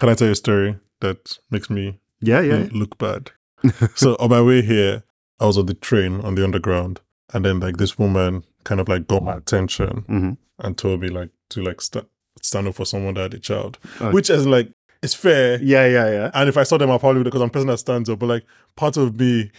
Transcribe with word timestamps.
Can 0.00 0.08
I 0.08 0.14
tell 0.14 0.26
you 0.28 0.32
a 0.32 0.36
story 0.36 0.76
that 1.00 1.38
makes 1.50 1.70
me 1.70 2.00
Yeah, 2.20 2.40
yeah. 2.40 2.68
look 2.72 2.98
bad? 2.98 3.30
so 3.94 4.16
on 4.18 4.30
my 4.30 4.40
way 4.42 4.62
here, 4.62 5.02
I 5.38 5.46
was 5.46 5.58
on 5.58 5.66
the 5.66 5.74
train 5.74 6.20
on 6.22 6.34
the 6.34 6.42
underground, 6.44 7.00
and 7.34 7.44
then 7.44 7.60
like 7.60 7.76
this 7.76 7.98
woman 7.98 8.44
kind 8.64 8.80
of 8.80 8.88
like 8.88 9.06
got 9.06 9.22
my 9.22 9.34
attention 9.36 10.04
hmm 10.06 10.30
and 10.62 10.76
told 10.76 11.00
me 11.00 11.08
like 11.08 11.30
to 11.50 11.62
like 11.62 11.80
st- 11.80 12.04
stand 12.42 12.68
up 12.68 12.74
for 12.74 12.84
someone 12.84 13.14
that 13.14 13.22
had 13.22 13.34
a 13.34 13.38
child, 13.38 13.78
Oh. 14.00 14.10
which 14.12 14.28
is 14.30 14.46
like 14.46 14.70
it's 15.02 15.14
fair. 15.14 15.58
Yeah, 15.62 15.86
yeah, 15.86 16.10
yeah. 16.10 16.30
And 16.34 16.48
if 16.50 16.56
I 16.58 16.62
saw 16.64 16.76
them, 16.76 16.90
I 16.90 16.98
probably 16.98 17.20
would 17.20 17.24
because 17.24 17.40
I'm 17.40 17.48
a 17.48 17.52
person 17.52 17.68
that 17.68 17.78
stands 17.78 18.10
up. 18.10 18.18
But 18.18 18.26
like 18.26 18.44
part 18.76 18.96
of 18.98 19.18
me 19.18 19.50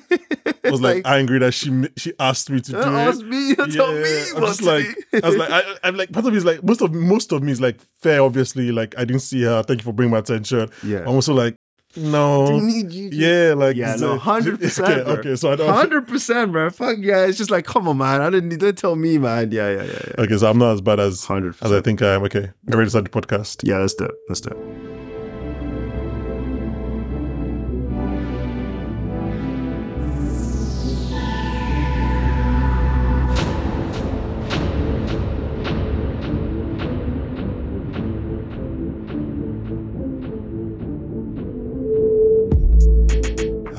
was 0.64 0.80
like, 0.80 1.02
angry 1.06 1.38
that 1.40 1.52
she 1.52 1.70
she 1.96 2.12
asked 2.18 2.50
me 2.50 2.60
to 2.60 2.72
do 2.72 2.78
"Uh, 2.78 3.10
it. 3.10 3.26
me, 3.26 3.54
tell 3.54 3.92
me 3.92 4.24
I'm 4.36 4.42
just 4.46 4.62
like. 4.62 4.86
I 5.22 5.26
was 5.28 5.36
like, 5.36 5.50
I, 5.52 5.76
I'm 5.84 5.96
like, 5.96 6.12
part 6.12 6.24
of 6.26 6.32
me 6.32 6.38
is 6.38 6.44
like, 6.44 6.62
most 6.62 6.80
of 6.80 6.92
most 6.94 7.32
of 7.32 7.42
me 7.42 7.52
is 7.52 7.60
like 7.60 7.78
fair. 8.00 8.22
Obviously, 8.22 8.72
like 8.72 8.94
I 8.98 9.04
didn't 9.04 9.22
see 9.22 9.42
her. 9.42 9.62
Thank 9.62 9.80
you 9.80 9.84
for 9.84 9.92
bringing 9.92 10.12
my 10.12 10.18
attention. 10.18 10.68
yeah. 10.82 11.00
I'm 11.00 11.08
also 11.08 11.34
like, 11.34 11.54
no, 11.94 12.46
Do 12.46 12.54
you 12.54 12.62
need 12.62 12.92
you? 12.92 13.10
yeah, 13.12 13.52
like 13.54 13.76
Yeah, 13.76 13.96
no, 13.96 14.18
100%, 14.18 14.80
Okay, 14.80 15.10
okay, 15.10 15.36
so 15.36 15.52
I 15.52 15.56
don't. 15.56 15.68
Hundred 15.68 16.08
percent, 16.08 16.50
bro. 16.50 16.70
Fuck 16.70 16.96
yeah! 17.00 17.26
It's 17.26 17.36
just 17.36 17.50
like, 17.50 17.66
come 17.66 17.86
on, 17.86 17.98
man. 17.98 18.22
I 18.22 18.30
didn't. 18.30 18.56
Don't 18.58 18.78
tell 18.78 18.96
me, 18.96 19.18
man. 19.18 19.52
Yeah, 19.52 19.68
yeah, 19.70 19.82
yeah, 19.84 19.92
yeah. 19.92 20.24
Okay, 20.24 20.38
so 20.38 20.48
I'm 20.48 20.56
not 20.56 20.72
as 20.72 20.80
bad 20.80 21.00
as 21.00 21.24
Hundred 21.26 21.54
as 21.60 21.70
I 21.70 21.82
think 21.82 22.00
I 22.00 22.14
am. 22.14 22.22
Okay, 22.24 22.48
get 22.66 22.74
ready 22.76 22.86
to 22.86 22.90
start 22.90 23.04
the 23.04 23.10
podcast. 23.10 23.68
Yeah, 23.68 23.76
let's 23.78 23.92
do 23.94 24.04
it. 24.06 24.14
Let's 24.28 24.40
do 24.40 24.50
it. 24.50 24.81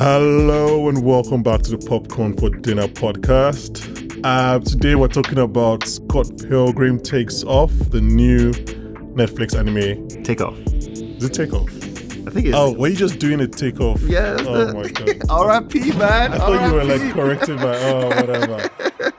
Hello 0.03 0.89
and 0.89 1.01
welcome 1.01 1.41
back 1.41 1.61
to 1.61 1.71
the 1.71 1.77
Popcorn 1.77 2.35
for 2.35 2.49
Dinner 2.49 2.89
podcast. 2.89 4.19
Uh, 4.25 4.59
today 4.59 4.95
we're 4.95 5.07
talking 5.07 5.37
about 5.39 5.87
Scott 5.87 6.29
Pilgrim 6.49 6.99
Takes 6.99 7.41
Off, 7.45 7.71
the 7.89 8.01
new 8.01 8.51
Netflix 9.15 9.57
anime. 9.57 10.05
Take 10.25 10.41
off. 10.41 10.57
Is 10.73 11.23
it 11.23 11.33
Take 11.33 11.53
Off? 11.53 11.69
I 11.69 12.31
think 12.31 12.47
it's. 12.47 12.53
Oh, 12.53 12.73
were 12.73 12.89
you 12.89 12.97
just 12.97 13.17
doing 13.17 13.39
a 13.39 13.47
Take 13.47 13.79
Off? 13.79 14.01
yeah. 14.01 14.35
Oh 14.41 14.65
the- 14.65 14.73
my 14.73 14.89
god. 15.15 15.21
R.I.P. 15.29 15.93
Man. 15.93 16.33
I 16.33 16.37
thought 16.37 16.67
you 16.67 16.73
were 16.73 16.83
like 16.83 17.13
corrected 17.13 17.57
by 17.59 17.77
oh 17.77 18.09
whatever. 18.09 18.69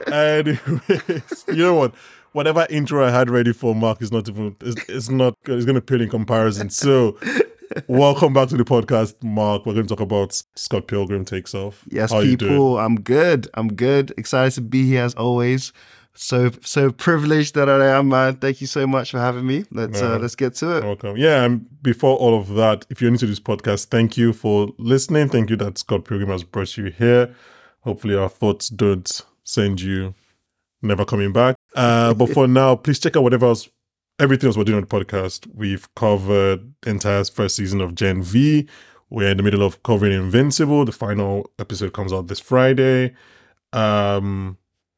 Anyways, 0.13 1.45
you 1.47 1.63
know 1.63 1.73
what? 1.73 1.95
Whatever 2.33 2.67
intro 2.69 3.03
I 3.03 3.09
had 3.09 3.31
ready 3.31 3.53
for 3.53 3.73
Mark 3.73 4.03
is 4.03 4.11
not 4.11 4.29
even 4.29 4.55
it's, 4.61 4.87
it's 4.87 5.09
not. 5.09 5.35
It's 5.47 5.65
gonna 5.65 5.81
pale 5.81 6.01
in 6.01 6.09
comparison. 6.11 6.69
So 6.69 7.17
welcome 7.87 8.33
back 8.33 8.49
to 8.49 8.57
the 8.57 8.63
podcast, 8.63 9.21
Mark. 9.23 9.65
We're 9.65 9.73
gonna 9.73 9.87
talk 9.87 9.99
about 9.99 10.41
Scott 10.55 10.87
Pilgrim 10.87 11.25
takes 11.25 11.53
off. 11.53 11.83
Yes, 11.89 12.11
How 12.11 12.21
people. 12.21 12.77
I'm 12.77 12.99
good. 12.99 13.47
I'm 13.53 13.69
good. 13.69 14.13
Excited 14.17 14.53
to 14.55 14.61
be 14.61 14.87
here 14.87 15.03
as 15.03 15.13
always. 15.15 15.73
So 16.13 16.51
so 16.61 16.91
privileged 16.91 17.55
that 17.55 17.69
I 17.69 17.87
am, 17.97 18.09
man. 18.09 18.37
Thank 18.37 18.61
you 18.61 18.67
so 18.67 18.87
much 18.87 19.11
for 19.11 19.19
having 19.19 19.45
me. 19.45 19.65
Let's 19.71 20.01
uh, 20.01 20.17
let's 20.17 20.35
get 20.35 20.55
to 20.55 20.77
it. 20.77 20.83
Welcome. 20.83 21.17
Yeah, 21.17 21.43
and 21.43 21.67
before 21.81 22.15
all 22.17 22.39
of 22.39 22.49
that, 22.55 22.85
if 22.89 23.01
you're 23.01 23.11
new 23.11 23.17
to 23.17 23.25
this 23.25 23.39
podcast, 23.39 23.87
thank 23.87 24.17
you 24.17 24.31
for 24.31 24.69
listening. 24.77 25.27
Thank 25.29 25.49
you 25.49 25.57
that 25.57 25.77
Scott 25.77 26.05
Pilgrim 26.05 26.29
has 26.29 26.43
brought 26.43 26.77
you 26.77 26.85
here. 26.85 27.35
Hopefully, 27.81 28.15
our 28.15 28.29
thoughts 28.29 28.69
don't 28.69 29.21
send 29.43 29.81
you 29.81 30.15
never 30.81 31.03
coming 31.03 31.33
back. 31.33 31.57
Uh, 31.75 32.13
but 32.13 32.29
for 32.29 32.47
now, 32.61 32.75
please 32.75 32.99
check 32.99 33.17
out 33.17 33.23
whatever 33.23 33.47
else, 33.47 33.67
everything 34.19 34.47
else 34.47 34.57
we're 34.57 34.63
doing 34.63 34.77
on 34.77 34.87
the 34.87 34.87
podcast. 34.87 35.47
We've 35.53 35.93
covered 35.95 36.73
the 36.81 36.89
entire 36.89 37.23
first 37.25 37.55
season 37.55 37.81
of 37.81 37.95
Gen 37.95 38.23
V. 38.23 38.67
We're 39.09 39.29
in 39.29 39.37
the 39.37 39.43
middle 39.43 39.61
of 39.63 39.83
covering 39.83 40.13
Invincible. 40.13 40.85
The 40.85 40.91
final 40.91 41.49
episode 41.59 41.93
comes 41.93 42.11
out 42.11 42.27
this 42.27 42.39
Friday. 42.39 43.13
Um, 43.73 44.57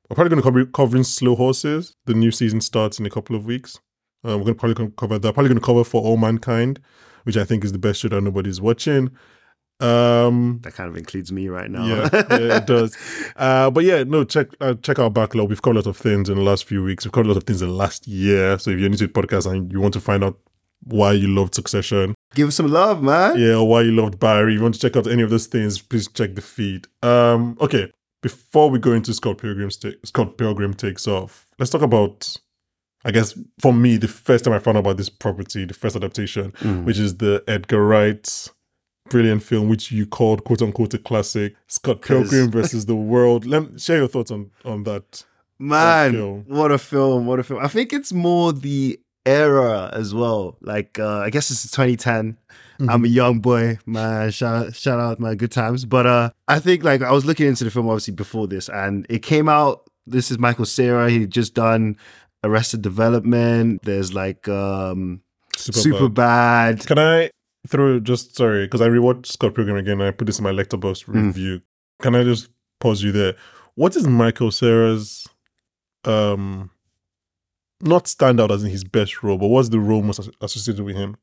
we're 0.09 0.16
probably 0.16 0.29
going 0.29 0.41
to 0.41 0.44
cover 0.44 0.66
covering 0.66 1.03
Slow 1.03 1.35
Horses. 1.35 1.95
The 2.06 2.13
new 2.13 2.31
season 2.31 2.61
starts 2.61 3.00
in 3.00 3.06
a 3.06 3.09
couple 3.09 3.35
of 3.35 3.45
weeks. 3.45 3.79
Uh, 4.25 4.38
we're 4.38 4.45
going 4.45 4.56
to 4.56 4.59
probably 4.59 4.91
cover 4.97 5.19
that. 5.19 5.33
Probably 5.33 5.50
going 5.50 5.59
to 5.59 5.66
cover 5.66 5.83
For 5.83 6.01
All 6.01 6.17
Mankind, 6.17 6.79
which 7.23 7.38
I 7.38 7.44
think 7.44 7.66
is 7.66 7.72
the 7.72 7.79
best 7.79 8.00
show 8.00 8.07
that 8.09 8.22
nobody's 8.22 8.61
watching. 8.61 9.11
Um, 9.79 10.59
That 10.63 10.73
kind 10.73 10.89
of 10.89 10.97
includes 10.97 11.31
me 11.31 11.47
right 11.49 11.69
now. 11.69 11.85
yeah, 11.85 12.09
yeah, 12.31 12.57
it 12.57 12.65
does. 12.67 12.97
Uh, 13.35 13.69
but 13.69 13.83
yeah, 13.83 14.03
no, 14.03 14.23
check 14.23 14.47
uh, 14.59 14.73
check 14.75 14.99
our 14.99 15.09
backlog. 15.09 15.49
We've 15.49 15.61
covered 15.61 15.77
a 15.77 15.79
lot 15.81 15.88
of 15.88 15.97
things 15.97 16.29
in 16.29 16.35
the 16.35 16.41
last 16.43 16.65
few 16.65 16.83
weeks. 16.83 17.05
We've 17.05 17.11
covered 17.11 17.27
a 17.27 17.29
lot 17.33 17.38
of 17.38 17.43
things 17.43 17.61
in 17.61 17.69
the 17.69 17.73
last 17.75 18.07
year. 18.07 18.57
So 18.59 18.71
if 18.71 18.79
you're 18.79 18.89
new 18.89 18.97
to 18.97 19.07
the 19.07 19.13
podcast 19.13 19.49
and 19.51 19.71
you 19.71 19.79
want 19.79 19.93
to 19.93 19.99
find 19.99 20.23
out 20.23 20.38
why 20.83 21.11
you 21.13 21.27
loved 21.27 21.55
Succession, 21.55 22.13
Give 22.35 22.47
us 22.49 22.55
some 22.55 22.67
love, 22.67 23.01
man. 23.01 23.38
yeah, 23.39 23.55
or 23.55 23.67
why 23.67 23.81
you 23.81 23.91
loved 23.91 24.19
Barry, 24.19 24.53
if 24.53 24.57
you 24.57 24.63
want 24.63 24.75
to 24.75 24.79
check 24.79 24.95
out 24.95 25.07
any 25.07 25.23
of 25.23 25.29
those 25.29 25.47
things, 25.47 25.79
please 25.81 26.07
check 26.07 26.35
the 26.35 26.41
feed. 26.41 26.88
Um, 27.03 27.57
okay, 27.61 27.91
before 28.21 28.69
we 28.69 28.79
go 28.79 28.91
into 28.94 29.13
Scott 29.13 29.38
Pilgrim's 29.39 29.77
ta- 29.77 29.89
Scott 30.03 30.38
Pilgrim 30.38 30.73
takes 30.73 31.07
off, 31.07 31.47
let's 31.59 31.71
talk 31.71 31.81
about. 31.81 32.38
I 33.05 33.11
guess 33.11 33.39
for 33.61 33.71
me, 33.73 33.95
the 33.97 34.07
first 34.07 34.44
time 34.44 34.53
I 34.53 34.59
found 34.59 34.75
out 34.77 34.81
about 34.81 34.97
this 34.97 35.07
property, 35.07 35.63
the 35.65 35.73
first 35.73 35.95
adaptation, 35.95 36.51
Mm. 36.59 36.83
which 36.83 36.97
is 36.99 37.17
the 37.17 37.41
Edgar 37.47 37.85
Wright 37.85 38.49
brilliant 39.09 39.44
film, 39.44 39.69
which 39.69 39.91
you 39.91 40.06
called 40.06 40.44
quote 40.44 40.62
unquote 40.62 40.94
a 40.94 40.97
classic, 40.97 41.56
Scott 41.68 42.01
Pilgrim 42.01 42.51
versus 42.51 42.85
the 42.85 42.95
World. 42.95 43.45
Let 43.45 43.72
me, 43.72 43.79
share 43.79 43.97
your 43.97 44.07
thoughts 44.07 44.31
on 44.31 44.51
on 44.66 44.84
that. 44.84 45.23
Man, 45.59 46.12
film. 46.13 46.44
what 46.47 46.72
a 46.72 46.78
film! 46.78 47.25
What 47.25 47.40
a 47.40 47.44
film! 47.44 47.63
I 47.63 47.68
think 47.68 47.91
it's 47.91 48.13
more 48.13 48.53
the 48.53 49.00
era 49.25 49.90
as 49.94 50.13
well. 50.13 50.57
Like, 50.62 51.00
uh, 51.00 51.19
I 51.19 51.29
guess 51.29 51.51
it's 51.51 51.69
2010. 51.72 52.38
Mm-hmm. 52.79 52.90
I'm 52.90 53.06
a 53.06 53.07
young 53.07 53.40
boy, 53.40 53.79
man. 53.85 54.31
Shout 54.31 54.75
shout 54.75 55.00
out 55.00 55.19
my 55.19 55.35
good 55.35 55.51
times. 55.51 55.84
But 55.85 56.06
uh, 56.06 56.29
I 56.47 56.59
think 56.59 56.84
like 56.84 57.01
I 57.01 57.12
was 57.12 57.25
looking 57.25 57.47
into 57.47 57.63
the 57.63 57.72
film 57.72 57.88
obviously 57.88 58.13
before 58.13 58.47
this, 58.47 58.69
and 58.69 59.06
it 59.09 59.24
came 59.24 59.50
out. 59.50 59.89
This 60.06 60.31
is 60.31 60.39
Michael 60.39 60.66
Cera. 60.66 61.09
He 61.09 61.25
just 61.28 61.53
done 61.53 61.97
Arrested 62.44 62.81
Development. 62.81 63.81
There's 63.84 64.13
like 64.13 64.47
um, 64.47 65.22
Super, 65.57 65.79
Super 65.79 66.09
bad. 66.09 66.78
Bad. 66.78 66.88
Can 66.88 67.00
I 67.00 67.29
throw 67.68 68.00
just 68.00 68.35
sorry 68.35 68.66
because 68.66 68.81
I 68.81 68.88
rewatched 68.88 69.25
Scott 69.28 69.56
Pilgrim 69.56 69.78
again 69.78 69.94
and 70.01 70.03
I 70.03 70.12
put 70.12 70.25
this 70.25 70.40
in 70.40 70.44
my 70.44 70.51
Letterboxd 70.51 71.06
Mm. 71.06 71.25
review. 71.28 71.62
Can 72.01 72.16
I 72.16 72.23
just 72.23 72.50
pause 72.79 73.01
you 73.03 73.12
there? 73.12 73.35
What 73.75 73.95
is 73.95 74.07
Michael 74.07 74.51
Cera's 74.51 75.28
um 76.06 76.69
not 77.81 78.06
standout 78.06 78.51
as 78.51 78.63
in 78.63 78.69
his 78.72 78.84
best 78.84 79.22
role, 79.23 79.38
but 79.38 79.47
what's 79.47 79.69
the 79.69 79.79
role 79.79 80.01
most 80.01 80.19
associated 80.41 80.84
with 80.84 80.95
him? 80.95 81.16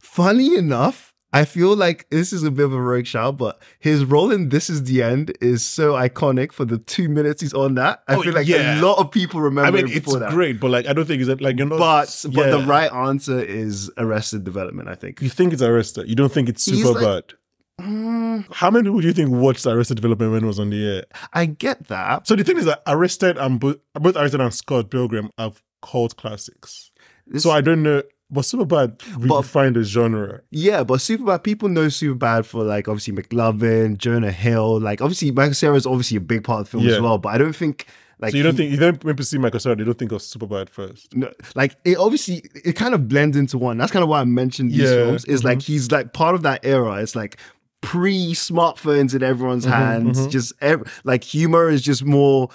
Funny 0.00 0.56
enough, 0.56 1.09
I 1.32 1.44
feel 1.44 1.76
like 1.76 2.08
this 2.10 2.32
is 2.32 2.42
a 2.42 2.50
bit 2.50 2.64
of 2.64 2.72
a 2.72 2.80
rogue 2.80 3.06
shout, 3.06 3.36
but 3.36 3.60
his 3.78 4.04
role 4.04 4.32
in 4.32 4.48
This 4.48 4.68
Is 4.68 4.82
the 4.84 5.00
End 5.02 5.32
is 5.40 5.64
so 5.64 5.92
iconic 5.92 6.50
for 6.52 6.64
the 6.64 6.78
two 6.78 7.08
minutes 7.08 7.40
he's 7.40 7.54
on 7.54 7.76
that. 7.76 8.02
I 8.08 8.16
Oh, 8.16 8.22
feel 8.22 8.34
like 8.34 8.48
yeah. 8.48 8.80
a 8.80 8.82
lot 8.82 8.98
of 8.98 9.12
people 9.12 9.40
remember 9.40 9.78
I 9.78 9.82
mean, 9.82 9.92
it's 9.94 10.12
that. 10.12 10.30
great, 10.30 10.58
but 10.58 10.70
like 10.72 10.86
I 10.86 10.92
don't 10.92 11.04
think 11.06 11.22
it's 11.22 11.40
like 11.40 11.56
you're 11.56 11.68
not. 11.68 11.78
But 11.78 12.26
but 12.34 12.50
the 12.50 12.64
right 12.66 12.92
answer 12.92 13.38
is 13.40 13.90
Arrested 13.96 14.42
Development. 14.44 14.88
I 14.88 14.96
think. 14.96 15.22
You 15.22 15.28
think 15.28 15.52
it's 15.52 15.62
Arrested? 15.62 16.08
You 16.08 16.16
don't 16.16 16.32
think 16.32 16.48
it's 16.48 16.64
super 16.64 16.98
like- 17.00 17.28
bad? 17.28 17.34
Mm, 17.80 18.44
How 18.52 18.70
many 18.70 18.82
people 18.84 19.00
do 19.00 19.06
you 19.06 19.12
think 19.14 19.30
watched 19.30 19.64
Arrested 19.66 19.94
Development 19.94 20.32
when 20.32 20.44
it 20.44 20.46
was 20.46 20.58
on 20.60 20.68
the 20.70 20.84
air? 20.96 21.04
I 21.32 21.46
get 21.46 21.88
that. 21.88 22.26
So 22.26 22.36
the 22.36 22.44
thing 22.44 22.58
is 22.58 22.66
that 22.66 22.82
Arrested 22.86 23.38
and 23.38 23.58
both, 23.58 23.76
both 23.94 24.16
Arrested 24.16 24.40
and 24.42 24.52
Scott 24.52 24.90
Pilgrim 24.90 25.30
are 25.38 25.52
cult 25.80 26.16
classics. 26.16 26.90
This- 27.26 27.42
So 27.42 27.50
I 27.50 27.62
don't 27.62 27.82
know, 27.82 28.02
but 28.30 28.42
Superbad 28.42 28.98
redefined 28.98 29.74
the 29.74 29.82
genre. 29.82 30.40
yeah, 30.50 30.84
but 30.84 31.00
Superbad 31.00 31.42
people 31.42 31.68
know 31.68 31.86
Superbad 31.86 32.44
for 32.44 32.62
like 32.64 32.88
obviously 32.88 33.12
McLovin, 33.14 33.98
Jonah 33.98 34.30
Hill. 34.32 34.80
Like 34.80 35.00
obviously 35.00 35.30
Michael 35.32 35.54
Cera 35.54 35.74
is 35.76 35.86
obviously 35.86 36.16
a 36.16 36.20
big 36.20 36.44
part 36.44 36.60
of 36.60 36.66
the 36.66 36.70
film 36.70 36.84
Yeah. 36.84 36.94
as 36.96 37.00
well. 37.00 37.18
But 37.18 37.30
I 37.30 37.38
don't 37.38 37.54
think 37.56 37.86
like 38.20 38.32
so 38.32 38.36
you 38.36 38.42
don't 38.42 38.52
he- 38.52 38.58
think 38.58 38.70
you 38.72 38.76
don't 38.78 39.02
when 39.04 39.14
people 39.14 39.24
see 39.24 39.38
Michael 39.38 39.60
Cera, 39.60 39.74
they 39.76 39.84
don't 39.84 39.98
think 39.98 40.12
of 40.12 40.20
Superbad 40.20 40.68
first. 40.68 41.14
no, 41.16 41.32
like 41.54 41.76
it 41.84 41.96
obviously 41.96 42.42
it 42.64 42.74
kind 42.74 42.94
of 42.94 43.08
blends 43.08 43.36
into 43.36 43.58
one. 43.58 43.78
That's 43.78 43.90
kind 43.92 44.02
of 44.02 44.08
why 44.08 44.20
I 44.20 44.24
mentioned 44.24 44.70
these 44.70 44.80
Yeah, 44.80 44.88
films. 45.06 45.24
Is 45.24 45.42
like 45.44 45.62
he's 45.62 45.90
like 45.90 46.12
part 46.12 46.34
of 46.34 46.42
that 46.42 46.64
era. 46.64 47.02
It's 47.02 47.16
like 47.16 47.38
pre 47.82 48.32
smartphones 48.34 49.14
in 49.14 49.22
everyone's 49.22 49.64
hands. 49.64 50.20
mhm. 50.20 50.30
Just 50.30 50.52
ev- 50.60 51.00
like 51.04 51.24
humor 51.24 51.68
is 51.70 51.80
just 51.82 52.04
more 52.04 52.50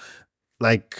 like 0.59 0.97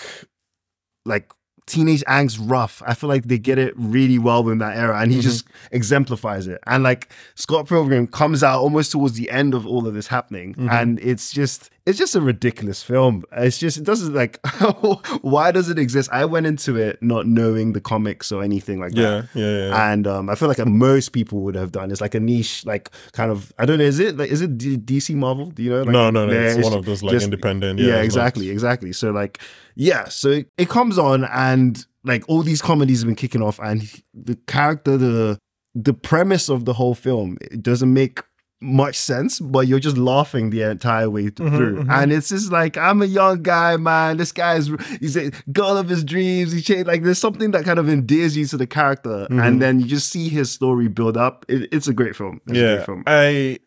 like 1.06 1.32
teenage 1.68 2.04
angst 2.08 2.38
rough. 2.42 2.82
I 2.86 2.94
feel 2.94 3.10
like 3.10 3.24
they 3.24 3.38
get 3.40 3.58
it 3.58 3.74
really 3.76 4.20
well 4.20 4.48
in 4.50 4.60
that 4.60 4.78
era, 4.78 5.00
and 5.00 5.12
he 5.12 5.20
Mhm. 5.20 5.24
just 5.24 5.46
exemplifies 5.72 6.48
it. 6.48 6.60
And 6.68 6.84
like 6.84 7.10
Scott 7.36 7.68
Pilgrim 7.68 8.08
comes 8.08 8.44
out 8.44 8.60
almost 8.62 8.92
towards 8.92 9.14
the 9.16 9.30
end 9.32 9.54
of 9.54 9.66
all 9.66 9.88
of 9.88 9.94
this 9.94 10.08
happening, 10.08 10.54
Mhm. 10.56 10.72
and 10.72 11.00
it's 11.00 11.32
just 11.32 11.70
it's 11.86 12.00
just 12.00 12.16
a 12.16 12.22
ridiculous 12.22 12.82
film. 12.82 13.24
It's 13.32 13.58
just 13.60 13.78
it 13.78 13.84
doesn't 13.84 14.14
like 14.14 14.40
why 15.22 15.52
does 15.52 15.70
it 15.70 15.78
exist? 15.78 16.10
I 16.12 16.26
went 16.26 16.48
into 16.48 16.76
it 16.76 17.02
not 17.02 17.28
knowing 17.28 17.74
the 17.74 17.82
comics 17.82 18.32
or 18.32 18.44
anything 18.44 18.80
like 18.80 18.94
that. 18.94 19.28
Yeah, 19.36 19.42
yeah, 19.44 19.68
yeah. 19.70 19.92
And 19.92 20.08
um, 20.08 20.30
I 20.30 20.36
feel 20.36 20.48
like 20.48 20.58
most 20.66 21.10
people 21.10 21.42
would 21.42 21.56
have 21.56 21.72
done. 21.72 21.92
It's 21.92 22.02
like 22.02 22.16
a 22.16 22.20
niche, 22.20 22.66
like 22.66 22.90
kind 23.12 23.32
of. 23.32 23.54
I 23.60 23.66
don't 23.66 23.78
know. 23.78 23.84
Is 23.86 24.00
it 24.00 24.18
like 24.18 24.32
is 24.32 24.42
it 24.42 24.58
D- 24.58 24.78
DC 24.78 25.14
Marvel? 25.16 25.52
Do 25.52 25.62
you 25.64 25.70
know? 25.70 25.82
Like, 25.84 25.90
no, 25.90 26.10
no, 26.10 26.26
no. 26.26 26.34
yeah, 26.34 26.56
it's, 26.56 26.64
one 26.64 26.74
of 26.78 26.86
those 26.86 27.04
like 27.04 27.12
just- 27.14 27.26
independent. 27.26 27.80
yeah, 27.80 27.86
Yeah, 27.88 27.94
it's 28.02 28.16
not- 28.16 28.24
exactly, 28.24 28.50
exactly. 28.50 28.92
So 28.94 29.12
like, 29.12 29.40
yeah, 29.76 30.06
so 30.06 30.30
it, 30.30 30.48
it 30.58 30.70
comes 30.70 30.98
on, 30.98 31.26
and 31.26 31.86
like 32.04 32.24
all 32.28 32.42
these 32.42 32.62
comedies 32.62 33.02
have 33.02 33.08
been 33.08 33.16
kicking 33.16 33.42
off, 33.44 33.60
and 33.60 33.84
he- 33.84 34.04
the 34.14 34.36
character, 34.48 34.98
the 34.98 35.38
the 35.76 35.94
premise 35.94 36.50
of 36.50 36.66
the 36.66 36.74
whole 36.74 36.96
film, 36.96 37.38
it 37.42 37.62
doesn't 37.62 37.94
make 37.94 38.22
much 38.62 38.96
sense, 38.98 39.40
but 39.40 39.68
you're 39.68 39.80
just 39.80 39.98
laughing 39.98 40.50
the 40.50 40.62
entire 40.64 41.10
way 41.10 41.26
Mhm, 41.30 41.36
through. 41.58 41.84
mhm. 41.84 41.92
And 41.92 42.12
it's 42.12 42.30
just 42.30 42.52
like, 42.52 42.78
I'm 42.78 43.02
a 43.02 43.06
young 43.06 43.44
guy, 43.44 43.78
man. 43.78 44.18
This 44.18 44.32
guy's 44.32 44.70
he's 45.00 45.18
a 45.18 45.32
girl 45.52 45.78
of 45.78 45.90
his 45.90 46.04
dreams. 46.04 46.52
He 46.54 46.62
changed 46.62 46.88
like 46.88 47.04
there's 47.04 47.20
something 47.20 47.52
that 47.52 47.66
kind 47.66 47.80
of 47.80 47.90
endears 47.90 48.36
you 48.38 48.46
to 48.48 48.58
the 48.58 48.68
character, 48.68 49.28
Mhm. 49.30 49.46
and 49.46 49.62
then 49.62 49.80
you 49.80 49.86
just 49.88 50.10
see 50.10 50.30
his 50.30 50.50
story 50.52 50.88
build 50.88 51.18
up. 51.18 51.46
It, 51.50 51.70
it's 51.72 51.88
a 51.88 51.94
great 51.94 52.16
film. 52.16 52.42
It's 52.48 52.58
a 52.58 52.62
yeah, 52.62 52.76
great 52.78 52.86
film. 52.86 53.04
I 53.08 53.60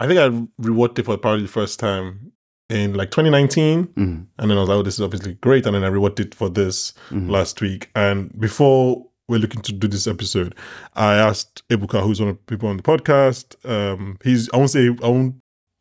I 0.00 0.06
think 0.08 0.18
I 0.18 0.28
rewatched 0.62 0.98
it 0.98 1.04
for 1.04 1.16
probably 1.16 1.42
the 1.42 1.48
first 1.48 1.78
time 1.78 2.32
in 2.68 2.94
like 2.94 3.10
2019, 3.12 3.86
Mhm, 3.96 4.26
and 4.38 4.50
then 4.50 4.56
I 4.58 4.60
was 4.60 4.68
like, 4.68 4.76
"Oh, 4.78 4.82
this 4.82 4.94
is 4.94 5.00
obviously 5.00 5.34
great," 5.34 5.64
and 5.66 5.74
then 5.76 5.84
I 5.84 5.88
rewatched 5.90 6.18
it 6.20 6.34
for 6.34 6.48
this 6.50 6.92
mhm. 7.10 7.30
last 7.30 7.60
week. 7.60 7.90
And 7.94 8.32
before 8.40 9.06
we're 9.28 9.38
looking 9.38 9.62
to 9.62 9.72
do 9.72 9.88
this 9.88 10.06
episode, 10.06 10.54
I 10.94 11.14
asked 11.14 11.66
Ebuka, 11.68 12.02
who's 12.02 12.20
one 12.20 12.30
of 12.30 12.36
the 12.36 12.42
people 12.42 12.68
on 12.68 12.76
the 12.76 12.82
podcast. 12.82 13.56
Um, 13.68 14.18
he's 14.22 14.50
I 14.52 14.56
won't 14.58 14.70
say 14.70 14.88
I 14.88 15.08
won't 15.08 15.36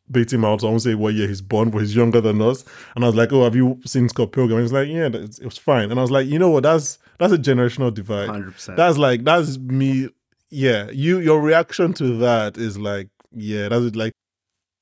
bait 0.10 0.31
him 0.31 0.45
out. 0.45 0.62
So 0.62 0.68
I 0.68 0.69
won't 0.69 0.81
say 0.81 0.95
what 0.95 1.13
year 1.13 1.28
he's 1.28 1.42
born, 1.42 1.69
but 1.69 1.80
he's 1.80 1.95
younger 1.95 2.22
than 2.22 2.42
us. 2.42 2.63
And 2.95 3.04
I 3.04 3.07
was 3.07 3.16
like, 3.16 3.31
"Oh, 3.34 3.44
have 3.44 3.56
you 3.56 3.80
seen 3.86 4.10
Scott 4.10 4.31
Pilgrim?" 4.31 4.57
And 4.57 4.60
he 4.60 4.63
was 4.63 4.74
like, 4.74 4.88
"Yeah, 4.88 5.07
it 5.07 5.45
was 5.45 5.57
fine." 5.57 5.92
And 5.92 6.00
I 6.00 6.01
was 6.01 6.12
like, 6.12 6.28
"You 6.28 6.40
know 6.40 6.50
what? 6.50 6.63
That's 6.63 7.00
that's 7.19 7.34
a 7.34 7.38
generational 7.38 7.94
divide. 7.94 8.30
100%. 8.30 8.75
That's 8.75 8.98
like 8.98 9.24
that's 9.24 9.57
me. 9.57 10.10
Yeah, 10.50 10.90
you 10.92 11.19
your 11.19 11.42
reaction 11.42 11.94
to 11.94 12.18
that 12.18 12.57
is 12.57 12.78
like, 12.78 13.10
yeah, 13.31 13.69
that's 13.69 13.95
like 13.95 14.13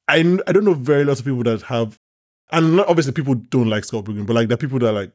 I 0.07 0.17
I 0.47 0.51
don't 0.51 0.65
know 0.65 0.73
very 0.73 1.05
lots 1.05 1.19
of 1.19 1.25
people 1.25 1.43
that 1.43 1.61
have, 1.63 1.97
and 2.51 2.81
obviously 2.81 3.13
people 3.13 3.35
don't 3.35 3.69
like 3.69 3.85
Scott 3.85 4.05
Pilgrim, 4.05 4.25
but 4.25 4.35
like 4.35 4.47
there 4.47 4.55
are 4.55 4.57
people 4.57 4.79
that 4.79 4.89
are 4.89 4.93
like. 4.93 5.11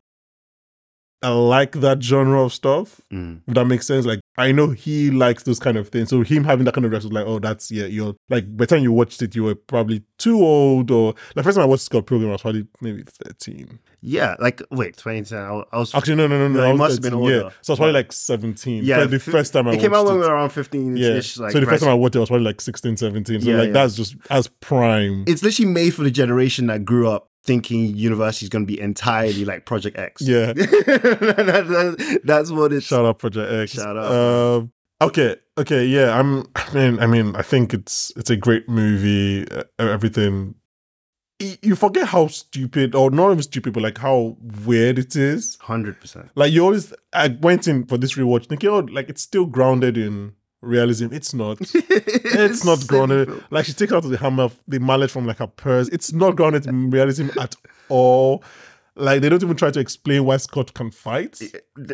I 1.23 1.31
like 1.31 1.73
that 1.81 2.03
genre 2.03 2.43
of 2.45 2.53
stuff. 2.53 3.01
Mm. 3.13 3.41
If 3.49 3.55
that 3.55 3.65
makes 3.65 3.87
sense. 3.87 4.05
Like 4.05 4.21
I 4.37 4.53
know 4.53 4.71
he 4.71 5.11
likes 5.11 5.45
those 5.45 5.59
kind 5.59 5.77
of 5.79 5.89
things. 5.89 6.11
So 6.11 6.21
him 6.23 6.45
having 6.45 6.65
that 6.67 6.75
kind 6.75 6.85
of 6.85 6.91
reaction, 6.91 7.09
was 7.11 7.15
like, 7.15 7.27
oh, 7.27 7.39
that's 7.39 7.71
yeah, 7.71 7.87
you're 7.87 8.15
like 8.29 8.45
by 8.57 8.65
the 8.65 8.67
time 8.77 8.83
you 8.83 8.93
watched 8.93 9.23
it, 9.23 9.35
you 9.35 9.45
were 9.45 9.55
probably 9.55 10.03
too 10.19 10.39
old 10.45 10.91
or 10.91 11.15
like 11.35 11.45
first 11.45 11.57
time 11.57 11.63
I 11.65 11.67
watched 11.67 11.85
Scott 11.85 12.07
Pilgrim, 12.07 12.29
I 12.29 12.33
was 12.33 12.43
probably 12.43 12.67
maybe 12.83 13.03
13. 13.25 13.79
Yeah, 14.03 14.37
like 14.41 14.61
wait, 14.71 14.97
2010. 14.99 15.39
I 15.39 15.51
was- 15.53 15.67
I 15.73 15.79
was 15.79 15.95
Actually, 15.95 16.17
no, 16.17 16.27
no, 16.27 16.39
no, 16.39 16.49
no. 16.49 16.61
No, 16.61 16.71
I 16.71 16.73
must 16.75 16.97
have 16.97 17.03
been 17.03 17.13
13, 17.19 17.29
Yeah. 17.29 17.37
older. 17.45 17.55
So 17.63 17.71
I 17.71 17.73
was 17.73 17.79
probably 17.79 17.93
like 17.95 18.13
17. 18.13 18.85
Yeah, 18.85 18.99
Yeah. 18.99 19.05
The 19.07 19.19
fi- 19.19 19.33
first 19.33 19.53
time 19.55 19.69
I 19.69 19.73
it 19.73 19.81
came 19.81 19.95
out 19.95 20.05
when 20.05 20.17
we 20.17 20.21
were 20.21 20.27
around 20.35 20.51
15 20.51 20.97
Yeah. 20.99 21.09
ish. 21.17 21.39
Like, 21.39 21.53
so 21.53 21.61
the 21.61 21.67
first 21.67 21.83
time 21.83 21.91
I 21.93 21.95
watched 21.95 22.15
it, 22.15 22.19
I 22.19 22.21
was 22.21 22.29
probably 22.29 22.45
like 22.45 22.61
16, 22.61 22.97
17. 22.99 23.41
So 23.41 23.51
Yeah, 23.51 23.57
like 23.57 23.67
yeah. 23.69 23.73
that's 23.73 23.95
just 23.97 24.17
as 24.31 24.49
prime. 24.49 25.25
it's 25.27 25.43
literally 25.43 25.73
made 25.73 25.91
for 25.95 26.03
the 26.03 26.11
generation 26.11 26.67
that 26.67 26.85
grew 26.85 27.09
up 27.09 27.31
thinking 27.47 27.97
university 27.97 28.45
is 28.47 28.51
going 28.51 28.67
to 28.67 28.73
be 28.73 28.81
entirely 28.81 29.45
like 29.45 29.65
Project 29.67 29.99
X. 29.99 30.23
Yeah. 30.23 30.53
That- 30.57 31.67
that- 31.69 32.21
that's 32.25 32.51
what 32.51 32.73
it's. 32.73 32.87
Shout 32.87 33.05
out 33.05 33.19
Project 33.19 33.51
X. 33.53 33.73
Shout 33.73 33.97
out. 33.97 34.13
Um, 34.13 34.73
okay, 35.01 35.37
okay, 35.59 35.85
yeah. 35.87 36.19
I'm. 36.19 36.45
I 36.57 36.75
mean, 36.75 36.99
I 37.01 37.07
mean, 37.07 37.37
I 37.37 37.43
think 37.43 37.73
it's 37.75 38.13
it's 38.17 38.31
a 38.31 38.37
great 38.37 38.69
movie. 38.69 39.47
Everything. 39.79 40.55
You 41.39 41.77
forget 41.77 42.09
how 42.09 42.29
stupid, 42.29 42.95
or 42.95 43.11
not 43.11 43.31
even 43.33 43.43
stupid, 43.43 43.75
but 43.75 43.83
like 43.83 43.99
how 43.99 44.39
weird 44.65 44.99
it 44.99 45.15
is. 45.17 45.59
Hundred 45.61 46.01
percent. 46.01 46.31
Like 46.35 46.51
you 46.51 46.65
always, 46.65 46.95
I 47.13 47.37
went 47.43 47.69
in 47.69 47.85
for 47.85 47.99
this 47.99 48.15
rewatch 48.15 48.47
thinking, 48.47 48.71
oh, 48.71 48.79
like 48.91 49.11
it's 49.11 49.21
still 49.21 49.45
grounded 49.45 49.99
in 49.99 50.33
realism. 50.67 51.09
It's 51.13 51.33
not. 51.35 51.59
It's 52.39 52.65
not 52.65 52.87
grounded. 52.87 53.31
Like 53.51 53.65
she 53.65 53.73
takes 53.73 53.93
out 53.93 54.03
the 54.03 54.17
hammer, 54.19 54.51
the 54.69 54.79
mallet 54.79 55.11
from 55.11 55.27
like 55.27 55.39
her 55.39 55.47
purse. 55.47 55.89
It's 55.89 56.13
not 56.13 56.37
grounded 56.37 56.67
in 56.67 56.91
realism 56.91 57.29
at 57.41 57.55
all. 57.89 58.45
Like 58.95 59.21
they 59.21 59.29
don't 59.29 59.43
even 59.43 59.57
try 59.57 59.71
to 59.71 59.81
explain 59.81 60.25
why 60.25 60.37
Scott 60.39 60.75
can 60.75 60.91
fight. 60.91 61.41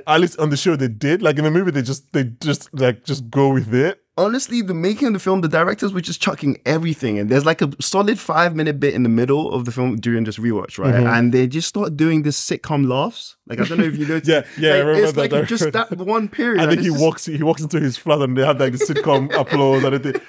At 0.07 0.21
least 0.21 0.39
on 0.39 0.51
the 0.51 0.57
show 0.57 0.77
they 0.77 0.89
did. 0.89 1.23
Like 1.23 1.39
in 1.39 1.45
the 1.45 1.51
movie, 1.51 1.71
they 1.71 1.83
just 1.83 2.13
they 2.13 2.25
just 2.25 2.73
like 2.75 3.05
just 3.05 3.31
go 3.31 3.53
with 3.53 3.73
it. 3.75 4.02
Honestly, 4.19 4.61
the 4.61 4.75
making 4.75 5.07
of 5.09 5.15
the 5.15 5.19
film, 5.19 5.41
the 5.41 5.49
directors 5.49 5.95
were 5.95 6.01
just 6.03 6.21
chucking 6.21 6.61
everything, 6.67 7.19
and 7.19 7.31
there's 7.31 7.47
like 7.47 7.63
a 7.63 7.71
solid 7.81 8.19
five 8.19 8.55
minute 8.55 8.79
bit 8.79 8.93
in 8.93 9.05
the 9.05 9.09
middle 9.09 9.55
of 9.55 9.65
the 9.65 9.73
film 9.73 9.97
during 9.97 10.25
this 10.25 10.37
rewatch, 10.39 10.79
right? 10.79 10.95
Mhm. 10.95 11.19
And 11.19 11.33
they 11.33 11.47
just 11.47 11.67
start 11.67 11.97
doing 11.97 12.23
this 12.23 12.39
sitcom 12.39 12.87
laughs. 12.87 13.37
Like 13.47 13.59
I 13.61 13.65
don't 13.65 13.79
know 13.79 13.85
if 13.85 13.97
you 13.97 14.07
noticed. 14.15 14.29
Yeah, 14.29 14.43
yeah, 14.59 14.75
I 14.75 14.79
remember 14.81 15.03
it's 15.05 15.13
that. 15.15 15.33
like 15.33 15.47
just 15.49 15.73
that 15.73 15.97
one 15.97 16.29
period. 16.29 16.61
I 16.61 16.67
think 16.69 16.81
he 16.83 16.89
just- 16.89 17.01
walks 17.01 17.25
he 17.25 17.43
walks 17.43 17.63
into 17.63 17.81
his 17.81 17.97
flat 17.97 18.21
and 18.21 18.37
they 18.37 18.45
have 18.45 18.61
like 18.61 18.73
the 18.73 18.85
sitcom 18.85 19.33
applause 19.41 19.83
and 19.83 19.95
everything. 19.95 20.21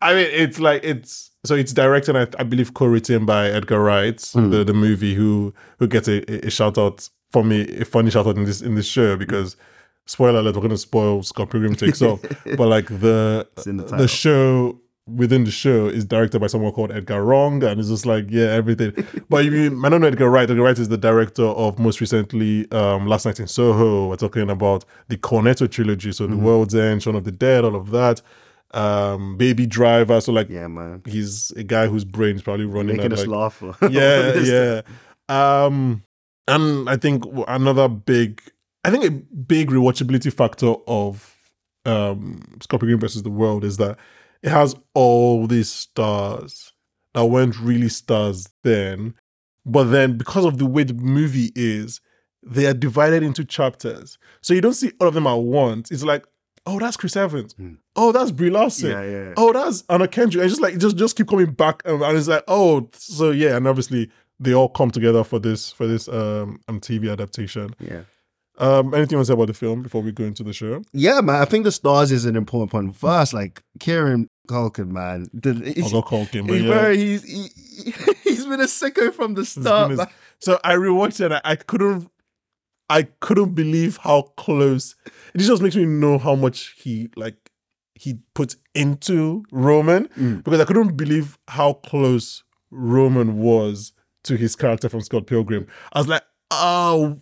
I 0.00 0.14
mean, 0.14 0.28
it's 0.30 0.60
like 0.60 0.84
it's 0.84 1.32
so 1.44 1.56
it's 1.56 1.72
directed, 1.72 2.14
I, 2.16 2.28
I 2.38 2.44
believe, 2.44 2.72
co-written 2.74 3.26
by 3.26 3.48
Edgar 3.50 3.80
Wright, 3.82 4.20
Hmm. 4.32 4.50
the 4.50 4.62
the 4.62 4.74
movie 4.74 5.14
who 5.16 5.52
who 5.80 5.88
gets 5.88 6.06
a, 6.06 6.46
a 6.46 6.50
shout 6.50 6.78
out 6.78 7.08
for 7.32 7.42
me, 7.42 7.62
a 7.78 7.84
funny 7.84 8.10
shout 8.10 8.28
out 8.28 8.36
in 8.36 8.44
this 8.44 8.62
in 8.62 8.76
this 8.76 8.86
show 8.86 9.16
because 9.16 9.56
spoiler 10.06 10.40
alert, 10.40 10.56
we're 10.56 10.62
gonna 10.62 10.76
spoil 10.76 11.22
Scott 11.22 11.50
Pilgrim 11.50 11.74
takes 11.74 12.02
off, 12.02 12.20
but 12.56 12.68
like 12.68 12.86
the 12.88 13.46
the 13.56 13.72
the, 13.96 14.08
show 14.08 14.78
within 15.06 15.44
the 15.44 15.50
show 15.50 15.86
is 15.86 16.04
directed 16.04 16.40
by 16.40 16.46
someone 16.46 16.72
called 16.72 16.92
Edgar 16.92 17.24
Wrong, 17.24 17.62
and 17.62 17.78
it's 17.78 17.88
just 17.88 18.06
like 18.06 18.26
yeah, 18.30 18.46
everything. 18.46 18.92
but 19.28 19.44
if 19.44 19.52
you, 19.52 19.82
I 19.84 19.88
don't 19.88 20.00
know 20.00 20.06
Edgar 20.06 20.30
Wright. 20.30 20.50
Edgar 20.50 20.62
Wright 20.62 20.78
is 20.78 20.88
the 20.88 20.96
director 20.98 21.44
of 21.44 21.78
most 21.78 22.00
recently 22.00 22.70
um, 22.72 23.06
Last 23.06 23.26
Night 23.26 23.40
in 23.40 23.46
Soho. 23.46 24.08
We're 24.08 24.16
talking 24.16 24.50
about 24.50 24.84
the 25.08 25.16
Cornetto 25.16 25.70
trilogy, 25.70 26.12
so 26.12 26.24
Mm-hmm. 26.26 26.36
The 26.38 26.42
World's 26.42 26.74
End, 26.74 27.02
Shaun 27.02 27.16
of 27.16 27.24
the 27.24 27.32
Dead, 27.32 27.64
all 27.64 27.76
of 27.76 27.90
that. 27.90 28.22
Um, 28.72 29.36
Baby 29.36 29.66
Driver. 29.66 30.20
So 30.20 30.32
like 30.32 30.48
Yeah, 30.48 30.66
man. 30.66 31.02
he's 31.06 31.52
a 31.52 31.62
guy 31.62 31.86
whose 31.86 32.04
brain 32.04 32.34
is 32.36 32.42
probably 32.42 32.66
running 32.66 32.96
Making 32.96 33.12
us 33.12 33.26
like 33.26 33.28
laugh. 33.28 33.62
yeah, 33.90 34.34
yeah. 34.34 34.82
Um, 35.28 36.02
and 36.48 36.88
I 36.90 36.96
think 36.96 37.24
another 37.46 37.88
big, 37.88 38.42
I 38.84 38.90
think 38.90 39.04
a 39.04 39.10
big 39.10 39.70
rewatchability 39.70 40.32
factor 40.32 40.74
of 40.86 41.30
um 41.86 42.40
Scott 42.62 42.80
Pilgrim 42.80 43.00
versus 43.00 43.22
the 43.22 43.30
World 43.30 43.64
is 43.64 43.76
that 43.78 43.98
it 44.42 44.50
has 44.50 44.74
all 44.94 45.46
these 45.46 45.70
stars 45.70 46.72
that 47.14 47.26
weren't 47.26 47.58
really 47.60 47.88
stars 47.88 48.48
then, 48.62 49.14
but 49.64 49.84
then 49.84 50.18
because 50.18 50.44
of 50.44 50.58
the 50.58 50.66
way 50.66 50.84
the 50.84 50.94
movie 50.94 51.50
is, 51.54 52.00
they 52.42 52.66
are 52.66 52.74
divided 52.74 53.22
into 53.22 53.44
chapters. 53.44 54.18
So 54.42 54.52
you 54.52 54.60
don't 54.60 54.74
see 54.74 54.92
all 55.00 55.08
of 55.08 55.14
them 55.14 55.26
at 55.26 55.34
once. 55.34 55.90
It's 55.90 56.02
like, 56.02 56.26
oh, 56.66 56.78
that's 56.78 56.96
Chris 56.96 57.16
Evans. 57.16 57.54
Hmm. 57.54 57.74
Oh, 57.96 58.12
that's 58.12 58.30
Brie 58.32 58.50
Larson 58.50 58.90
Yeah, 58.90 59.02
yeah. 59.02 59.34
oh, 59.36 59.52
that's 59.52 59.84
Anna 59.88 60.08
Kendrick. 60.08 60.42
And 60.42 60.50
just 60.50 60.60
like 60.60 60.76
just 60.78 60.96
just 60.96 61.16
keep 61.16 61.28
coming 61.28 61.52
back, 61.52 61.82
um, 61.86 62.02
and 62.02 62.16
it's 62.16 62.28
like, 62.28 62.44
oh, 62.48 62.88
so 62.92 63.30
yeah, 63.30 63.56
and 63.56 63.66
obviously 63.66 64.10
they 64.40 64.52
all 64.52 64.68
come 64.68 64.90
together 64.90 65.24
for 65.24 65.38
this 65.38 65.70
for 65.70 65.86
this 65.86 66.08
um, 66.08 66.60
um 66.68 66.80
TV 66.80 67.10
adaptation. 67.10 67.70
yeah. 67.80 68.02
Um, 68.58 68.94
anything 68.94 69.12
you 69.14 69.18
want 69.18 69.26
to 69.26 69.32
say 69.32 69.34
about 69.34 69.48
the 69.48 69.54
film 69.54 69.82
before 69.82 70.00
we 70.02 70.12
go 70.12 70.24
into 70.24 70.44
the 70.44 70.52
show? 70.52 70.82
Yeah, 70.92 71.20
man. 71.20 71.36
I 71.42 71.44
think 71.44 71.64
the 71.64 71.72
stars 71.72 72.12
is 72.12 72.24
an 72.24 72.36
important 72.36 72.70
point. 72.70 72.94
First, 72.96 73.34
like 73.34 73.62
Kieran 73.80 74.28
Culkin, 74.48 74.88
man. 74.88 75.28
The, 75.32 75.74
I'll 75.82 75.90
go 75.90 76.02
call 76.02 76.26
but 76.30 76.42
he's, 76.50 76.62
yeah. 76.62 76.68
very, 76.74 76.96
he's, 76.96 77.22
he, 77.24 77.90
he's 78.24 78.46
been 78.46 78.60
a 78.60 78.64
sicko 78.64 79.12
from 79.12 79.34
the 79.34 79.44
start. 79.44 80.08
so 80.38 80.60
I 80.62 80.74
rewatched 80.74 81.20
it 81.20 81.26
and 81.26 81.34
I, 81.34 81.40
I 81.44 81.56
couldn't 81.56 82.10
I 82.90 83.04
couldn't 83.20 83.54
believe 83.54 83.96
how 83.96 84.22
close 84.36 84.94
it 85.34 85.38
just 85.38 85.62
makes 85.62 85.74
me 85.74 85.86
know 85.86 86.18
how 86.18 86.34
much 86.34 86.74
he 86.76 87.08
like 87.16 87.50
he 87.94 88.18
put 88.34 88.56
into 88.74 89.44
Roman 89.50 90.08
Mm. 90.08 90.44
because 90.44 90.60
I 90.60 90.64
couldn't 90.64 90.96
believe 90.96 91.38
how 91.48 91.72
close 91.74 92.44
Roman 92.70 93.38
was 93.38 93.92
to 94.24 94.36
his 94.36 94.54
character 94.54 94.88
from 94.88 95.00
Scott 95.00 95.26
Pilgrim. 95.26 95.66
I 95.92 95.98
was 95.98 96.08
like, 96.08 96.22
oh 96.50 97.18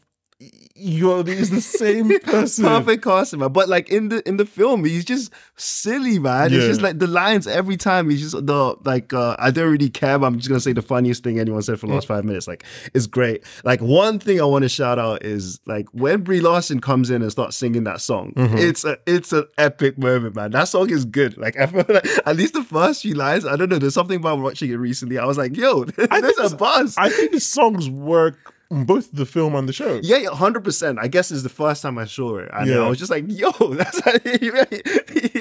you're 0.75 1.23
it's 1.29 1.51
the 1.51 1.61
same 1.61 2.19
person. 2.25 2.65
Perfect 2.65 3.05
casting, 3.05 3.41
man. 3.41 3.53
But 3.53 3.69
like 3.69 3.89
in 3.91 4.09
the 4.09 4.27
in 4.29 4.37
the 4.37 4.47
film, 4.47 4.85
he's 4.85 5.05
just 5.05 5.31
silly, 5.57 6.19
man. 6.19 6.53
It's 6.53 6.65
just 6.65 6.83
like 6.83 6.99
the 6.99 7.07
lines 7.07 7.47
every 7.47 7.77
time. 7.77 8.09
He's 8.11 8.21
just 8.21 8.47
the 8.47 8.75
like 8.85 9.13
uh, 9.13 9.37
I 9.39 9.51
don't 9.51 9.71
really 9.71 9.91
care. 9.91 10.19
But 10.19 10.27
I'm 10.27 10.39
just 10.39 10.49
gonna 10.49 10.61
say 10.61 10.73
the 10.73 10.83
funniest 10.83 11.23
thing 11.23 11.39
anyone 11.39 11.63
said 11.63 11.79
for 11.79 11.87
the 11.87 11.95
last 11.95 12.07
five 12.09 12.25
minutes. 12.25 12.49
Like 12.49 12.65
it's 12.95 13.07
great. 13.07 13.45
Like 13.65 13.81
one 13.81 14.19
thing 14.19 14.41
I 14.41 14.45
want 14.45 14.63
to 14.63 14.69
shout 14.69 14.99
out 14.99 15.25
is 15.25 15.61
like 15.67 15.89
when 15.93 16.23
Brie 16.23 16.41
Larson 16.41 16.81
comes 16.81 17.11
in 17.11 17.23
and 17.23 17.31
starts 17.31 17.57
singing 17.57 17.85
that 17.85 18.01
song. 18.01 18.33
Mhm. 18.37 18.59
It's 18.59 18.85
a 18.85 18.99
it's 19.07 19.33
an 19.33 19.45
epic 19.59 19.99
moment, 19.99 20.35
man. 20.35 20.51
That 20.53 20.65
song 20.69 20.91
is 20.91 21.05
good. 21.05 21.37
Like 21.37 21.59
I 21.59 21.67
feel 21.67 21.85
like 21.89 22.07
at 22.27 22.37
least 22.37 22.55
the 22.55 22.65
first 22.65 23.03
few 23.03 23.15
lines. 23.15 23.45
I 23.45 23.57
don't 23.57 23.69
know. 23.69 23.79
There's 23.79 23.95
something 23.95 24.17
about 24.19 24.39
watching 24.41 24.71
it 24.71 24.77
recently. 24.77 25.19
I 25.19 25.27
was 25.27 25.39
like, 25.39 25.57
yo, 25.57 25.85
I 26.11 26.21
there's 26.21 26.53
a 26.53 26.57
buzz. 26.57 26.97
I 26.97 27.11
think 27.11 27.33
the 27.33 27.41
songs 27.41 27.89
work 27.91 28.52
both 28.73 29.13
the 29.13 29.27
film 29.27 29.55
and 29.55 29.69
the 29.69 29.73
show. 29.73 30.01
Yeah, 30.03 30.17
yeah, 30.19 30.31
hundred 30.31 30.65
percent. 30.65 30.99
I 31.01 31.09
guess 31.09 31.31
it's 31.31 31.43
the 31.43 31.49
first 31.49 31.83
time 31.83 31.99
I 31.99 32.07
saw 32.07 32.39
it, 32.39 32.51
and 32.53 32.69
Yeah. 32.71 32.81
I 32.81 32.89
was 32.89 32.99
just 32.99 33.11
like, 33.11 33.25
"Yo, 33.29 33.51
that's 33.75 34.01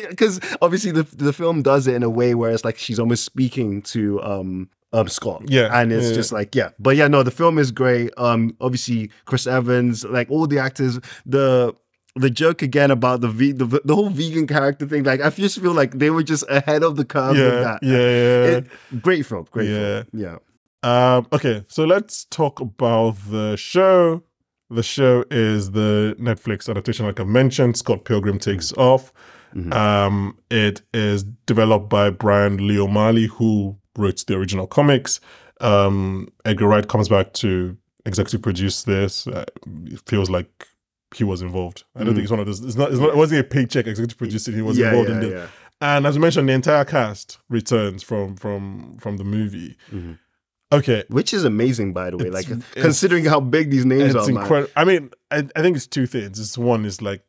because 0.09 0.39
obviously 0.61 0.91
the 0.91 1.03
the 1.15 1.33
film 1.33 1.61
does 1.61 1.87
it 1.87 1.95
in 1.95 2.03
a 2.03 2.09
way 2.09 2.35
where 2.35 2.51
it's 2.51 2.65
like 2.65 2.77
she's 2.77 2.99
almost 2.99 3.23
speaking 3.25 3.81
to 3.83 4.21
um 4.21 4.69
um 4.93 5.07
Scott, 5.07 5.43
Yeah, 5.47 5.69
and 5.79 5.91
it's 5.91 6.09
yeah, 6.09 6.13
just 6.15 6.31
like 6.31 6.55
yeah, 6.55 6.69
but 6.79 6.95
yeah, 6.95 7.07
no, 7.07 7.23
the 7.23 7.31
film 7.31 7.57
is 7.57 7.71
great. 7.71 8.11
Um, 8.17 8.55
obviously 8.59 9.09
Chris 9.25 9.47
Evans, 9.47 10.03
like 10.05 10.29
all 10.29 10.47
the 10.47 10.59
actors, 10.59 10.99
the 11.25 11.73
the 12.17 12.29
joke 12.29 12.61
again 12.61 12.91
about 12.91 13.21
the 13.21 13.29
ve- 13.29 13.53
the, 13.53 13.65
the 13.85 13.95
whole 13.95 14.09
vegan 14.09 14.45
character 14.45 14.85
thing, 14.85 15.03
like 15.05 15.21
I 15.21 15.29
just 15.29 15.61
feel 15.61 15.71
like 15.73 15.97
they 15.97 16.09
were 16.09 16.23
just 16.23 16.43
ahead 16.49 16.83
of 16.83 16.97
the 16.97 17.05
curve 17.05 17.31
with 17.37 17.39
Yeah, 17.39 17.61
that. 17.61 17.79
yeah, 17.81 17.95
yeah. 17.97 18.57
It- 18.57 19.01
great 19.01 19.25
film, 19.25 19.47
great 19.49 19.69
Yeah. 19.69 20.03
film, 20.03 20.05
yeah. 20.13 20.35
Um, 20.83 21.27
okay, 21.31 21.63
so 21.67 21.85
let's 21.85 22.25
talk 22.25 22.59
about 22.59 23.15
the 23.29 23.55
show. 23.55 24.23
The 24.69 24.83
show 24.83 25.25
is 25.29 25.71
the 25.71 26.15
Netflix 26.19 26.69
adaptation, 26.69 27.05
like 27.05 27.19
I 27.19 27.23
mentioned. 27.23 27.77
Scott 27.77 28.05
Pilgrim 28.05 28.39
takes 28.39 28.71
off. 28.73 29.11
Um, 29.73 30.37
it 30.49 30.81
is 30.93 31.23
developed 31.45 31.89
by 31.89 32.09
Brian 32.09 32.65
Lee 32.65 32.79
O'Malley, 32.79 33.27
who 33.27 33.77
wrote 33.97 34.23
the 34.25 34.35
original 34.37 34.65
comics. 34.65 35.19
Um, 35.59 36.29
Edgar 36.45 36.67
Wright 36.67 36.87
comes 36.87 37.09
back 37.09 37.33
to 37.33 37.75
executive 38.05 38.41
produce 38.41 38.83
this. 38.83 39.27
Uh, 39.27 39.43
it 39.87 40.01
feels 40.07 40.29
like 40.29 40.67
he 41.13 41.25
was 41.25 41.41
involved. 41.41 41.83
I 41.97 42.05
don't 42.05 42.13
think 42.13 42.23
it's 42.23 42.31
one 42.31 42.39
of 42.39 42.45
those. 42.45 42.61
It's 42.63 42.77
not. 42.77 42.91
It's 42.91 42.99
not. 43.01 43.09
It 43.09 43.17
wasn't 43.17 43.41
a 43.41 43.43
paycheck 43.43 43.87
executive 43.87 44.17
producing. 44.17 44.53
He 44.55 44.61
was 44.61 44.77
Yeah, 44.77 44.87
involved 44.91 45.09
yeah, 45.09 45.15
in 45.15 45.21
this. 45.21 45.31
yeah. 45.31 45.47
And 45.81 46.07
as 46.07 46.15
we 46.17 46.21
mentioned, 46.21 46.47
the 46.47 46.53
entire 46.53 46.85
cast 46.85 47.37
returns 47.49 48.03
from 48.03 48.37
from 48.37 48.97
from 48.99 49.17
the 49.17 49.25
movie. 49.25 49.75
Mm-hmm. 49.91 50.13
Okay, 50.73 51.03
Which 51.09 51.33
is 51.33 51.43
amazing, 51.43 51.93
by 51.93 52.09
the 52.11 52.17
way. 52.17 52.27
It's- 52.27 52.49
like 52.49 52.73
considering 52.73 53.25
how 53.25 53.39
big 53.39 53.69
these 53.71 53.85
names 53.85 54.15
it's 54.15 54.27
are, 54.27 54.29
incredible. 54.29 54.71
I 54.75 54.85
mean, 54.85 55.11
I, 55.29 55.47
I 55.55 55.61
think 55.61 55.75
it's 55.75 55.87
two 55.87 56.05
things. 56.05 56.39
It's 56.39 56.57
one 56.57 56.85
is 56.85 57.01
like 57.01 57.23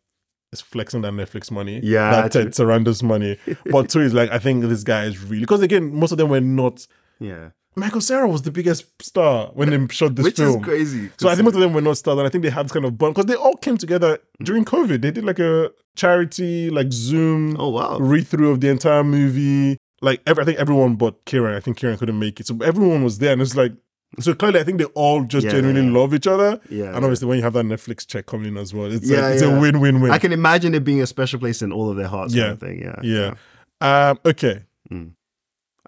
it's 0.53 0.61
flexing 0.61 1.01
that 1.03 1.13
Netflix 1.15 1.51
money, 1.51 1.81
Yeah, 1.83 2.23
that. 2.23 2.33
Ted 2.33 2.49
Sarandos 2.49 3.03
money. 3.03 3.39
but 3.71 3.89
two 3.89 4.01
is 4.01 4.13
like 4.15 4.31
I 4.31 4.39
think 4.39 4.65
this 4.65 4.85
guy 4.85 5.05
is 5.07 5.19
really 5.23 5.41
because 5.41 5.63
again, 5.63 5.95
most 5.95 6.13
of 6.13 6.19
them 6.19 6.29
were 6.29 6.41
not. 6.41 6.87
Yeah, 7.19 7.51
Michael 7.75 8.01
Cera 8.03 8.29
was 8.29 8.43
the 8.43 8.51
biggest 8.51 8.85
star 9.03 9.51
when 9.55 9.71
they 9.71 9.95
shot 9.95 10.15
this 10.15 10.25
which 10.25 10.37
film. 10.37 10.59
is 10.61 10.65
crazy. 10.65 11.11
So 11.19 11.29
I 11.29 11.35
think 11.35 11.45
most 11.47 11.55
of 11.55 11.61
them 11.63 11.73
were 11.73 11.81
not 11.81 11.97
stars, 11.97 12.19
and 12.19 12.27
I 12.27 12.31
think 12.31 12.43
they 12.45 12.51
had 12.51 12.67
this 12.67 12.73
kind 12.73 12.85
of 12.85 12.99
bond 12.99 13.15
because 13.15 13.27
they 13.27 13.35
all 13.35 13.57
came 13.57 13.79
together 13.79 14.19
during 14.43 14.65
COVID. 14.65 15.01
They 15.01 15.11
did 15.11 15.25
like 15.25 15.39
a 15.39 15.71
charity, 15.97 16.69
like 16.71 16.93
Zoom 16.93 17.57
oh 17.59 17.71
wow, 17.71 17.99
read 17.99 18.27
through 18.29 18.51
of 18.51 18.61
the 18.61 18.69
entire 18.69 19.03
movie. 19.05 19.79
Like 20.03 20.21
every, 20.27 20.43
I 20.43 20.45
think 20.47 20.59
everyone 20.59 20.97
but 20.97 21.25
Kieran. 21.25 21.55
I 21.57 21.61
think 21.61 21.77
Kieran 21.79 21.97
couldn't 21.99 22.19
make 22.19 22.41
it, 22.41 22.47
so 22.47 22.59
everyone 22.63 23.03
was 23.05 23.19
there, 23.19 23.33
and 23.33 23.41
it's 23.41 23.57
like 23.57 23.73
so 24.21 24.35
clearly. 24.35 24.61
I 24.61 24.65
think 24.65 24.79
they 24.79 24.85
all 24.87 25.23
just 25.25 25.45
Yeah, 25.47 25.53
genuinely 25.53 25.87
yeah. 25.91 25.99
love 25.99 26.13
each 26.13 26.27
other. 26.27 26.61
yeah. 26.69 26.87
And 26.95 27.05
obviously, 27.05 27.29
when 27.29 27.39
you 27.39 27.45
have 27.45 27.55
that 27.55 27.65
Netflix 27.65 28.07
check 28.07 28.27
coming 28.27 28.49
in 28.49 28.57
as 28.59 28.75
well, 28.75 28.93
it's 28.93 29.07
Yeah, 29.09 29.21
like, 29.23 29.35
it's 29.35 29.43
yeah. 29.43 29.57
a 29.57 29.61
win-win-win. 29.61 30.11
I 30.11 30.19
can 30.19 30.33
imagine 30.33 30.75
it 30.75 30.85
being 30.85 31.01
a 31.01 31.07
special 31.07 31.39
place 31.39 31.63
in 31.63 31.73
all 31.73 31.89
of 31.89 31.97
their 31.97 32.09
hearts. 32.09 32.35
Yeah. 32.35 32.43
kind 32.43 32.53
of 32.53 32.61
thing. 32.61 32.83
Yeah, 32.83 33.35
yeah. 33.81 34.11
Um. 34.11 34.19
Okay. 34.27 34.65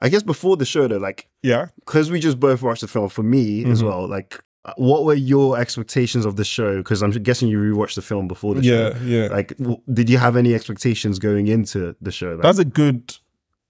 I 0.03 0.09
guess 0.09 0.23
before 0.23 0.57
the 0.57 0.65
show, 0.65 0.87
though, 0.89 0.97
like 0.99 1.29
Yeah. 1.43 1.67
because 1.85 2.11
we 2.11 2.21
just 2.21 2.39
both 2.41 2.63
watched 2.63 2.81
the 2.83 2.89
film. 2.89 3.09
For 3.09 3.23
me 3.23 3.65
as 3.65 3.83
Mhm. 3.83 3.87
well, 3.87 4.09
like 4.09 4.43
what 4.77 5.05
were 5.05 5.15
your 5.15 5.59
expectations 5.59 6.25
of 6.25 6.37
the 6.37 6.45
show? 6.45 6.79
Because 6.79 7.03
I'm 7.03 7.11
guessing 7.11 7.49
you 7.49 7.59
rewatched 7.59 7.95
the 7.97 8.03
film 8.03 8.27
before 8.29 8.55
the 8.55 8.63
Yeah. 8.63 8.93
show. 8.99 9.05
Yeah. 9.05 9.27
Like, 9.29 9.57
w- 9.59 9.81
did 9.93 10.09
you 10.09 10.17
have 10.19 10.37
any 10.37 10.55
expectations 10.55 11.19
going 11.19 11.49
into 11.49 11.95
the 12.01 12.11
show? 12.11 12.33
Like, 12.33 12.43
That's 12.43 12.59
a 12.59 12.65
good. 12.65 13.15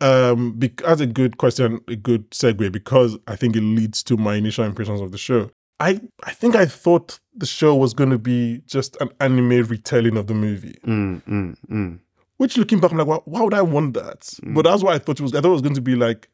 Um. 0.01 0.53
Bec- 0.59 0.83
that's 0.83 1.01
a 1.01 1.07
good 1.07 1.39
question. 1.39 1.81
A 1.89 1.97
good 1.97 2.31
segue 2.31 2.71
because 2.73 3.17
I 3.27 3.37
think 3.37 3.57
it 3.57 3.63
leads 3.63 4.03
to 4.05 4.17
my 4.17 4.35
initial 4.35 4.65
impressions 4.65 5.01
of 5.01 5.13
the 5.13 5.19
show. 5.19 5.51
I 5.81 6.01
I 6.23 6.33
think 6.33 6.57
I 6.57 6.67
thought 6.67 7.19
the 7.35 7.47
show 7.47 7.75
was 7.75 7.95
going 7.95 8.11
to 8.11 8.19
be 8.19 8.63
just 8.67 8.97
an 9.01 9.11
anime 9.21 9.65
retelling 9.67 10.17
of 10.17 10.27
the 10.27 10.35
movie. 10.35 10.79
Mm, 10.87 11.23
mm, 11.25 11.57
mm. 11.71 11.99
Which 12.37 12.57
looking 12.57 12.81
back, 12.81 12.91
I'm 12.91 12.99
like, 12.99 13.07
why, 13.07 13.19
why 13.25 13.43
would 13.43 13.55
I 13.55 13.63
want 13.63 13.95
that? 13.95 14.29
But 14.43 14.63
that's 14.63 14.83
what 14.83 14.95
I 14.95 14.99
thought 14.99 15.21
it 15.21 15.23
was. 15.23 15.35
I 15.35 15.41
thought 15.41 15.49
it 15.49 15.53
was 15.53 15.63
going 15.63 15.75
to 15.75 15.81
be 15.81 15.97
like. 15.97 16.29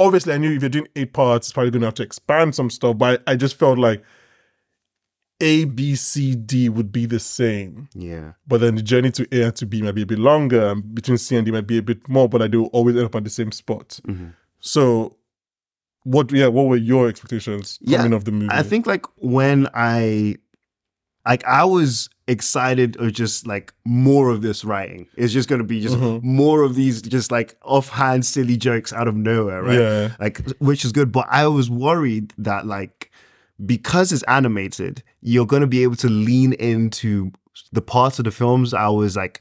Obviously, 0.00 0.32
I 0.32 0.38
knew 0.38 0.50
if 0.56 0.62
you're 0.62 0.68
doing 0.68 0.88
eight 0.96 1.12
parts, 1.12 1.46
it's 1.46 1.52
probably 1.52 1.70
going 1.70 1.82
to 1.82 1.86
have 1.86 1.94
to 1.94 2.02
expand 2.02 2.54
some 2.54 2.70
stuff. 2.70 2.98
But 2.98 3.22
I, 3.26 3.32
I 3.32 3.36
just 3.36 3.56
felt 3.56 3.78
like 3.78 4.02
A, 5.42 5.64
B, 5.64 5.94
C, 5.96 6.34
D 6.34 6.68
would 6.70 6.90
be 6.92 7.04
the 7.04 7.18
same. 7.20 7.88
Yeah. 7.94 8.32
But 8.46 8.60
then 8.60 8.76
the 8.76 8.82
journey 8.82 9.10
to 9.10 9.26
A 9.32 9.42
and 9.48 9.56
to 9.56 9.66
B 9.66 9.82
might 9.82 9.94
be 9.94 10.02
a 10.02 10.06
bit 10.06 10.18
longer. 10.20 10.68
And 10.68 10.94
between 10.94 11.18
C 11.18 11.36
and 11.36 11.44
D 11.44 11.50
might 11.52 11.66
be 11.66 11.78
a 11.78 11.82
bit 11.82 12.08
more, 12.08 12.28
but 12.28 12.40
I 12.40 12.46
do 12.46 12.66
always 12.66 12.96
end 12.96 13.04
up 13.06 13.14
at 13.16 13.24
the 13.24 13.30
same 13.30 13.52
spot. 13.52 13.98
Mhm. 14.06 14.32
So, 14.60 15.16
what? 16.04 16.30
Yeah, 16.32 16.46
what 16.46 16.66
were 16.66 16.76
your 16.76 17.08
expectations 17.08 17.78
Yeah, 17.82 17.98
coming 17.98 18.12
of 18.14 18.24
the 18.24 18.32
movie? 18.32 18.48
I 18.50 18.62
think 18.62 18.86
like 18.86 19.04
when 19.16 19.68
I 19.74 20.36
like 21.26 21.44
I 21.46 21.64
was 21.64 22.08
excited 22.26 22.96
or 23.00 23.10
just 23.10 23.46
like 23.46 23.72
more 23.84 24.30
of 24.30 24.42
this 24.42 24.64
writing. 24.64 25.06
It's 25.16 25.32
just 25.32 25.48
gonna 25.48 25.62
be 25.64 25.80
just 25.80 25.96
Mhm. 25.96 26.22
more 26.22 26.62
of 26.62 26.74
these 26.74 27.02
just 27.02 27.30
like 27.30 27.56
offhand 27.62 28.24
silly 28.26 28.56
jokes 28.56 28.92
out 28.92 29.06
of 29.06 29.14
nowhere, 29.16 29.62
right? 29.62 29.78
Yeah. 29.78 30.14
Like 30.18 30.40
which 30.58 30.84
is 30.84 30.90
good. 30.92 31.12
But 31.12 31.26
I 31.30 31.46
was 31.46 31.70
worried 31.70 32.32
that 32.38 32.66
like 32.66 33.10
because 33.66 34.12
it's 34.12 34.22
animated, 34.24 35.02
you're 35.20 35.46
gonna 35.46 35.66
be 35.66 35.82
able 35.82 35.96
to 35.96 36.08
lean 36.08 36.52
into 36.54 37.32
the 37.72 37.82
parts 37.82 38.18
of 38.18 38.24
the 38.24 38.30
films 38.30 38.72
I 38.74 38.88
was 38.88 39.16
like 39.16 39.40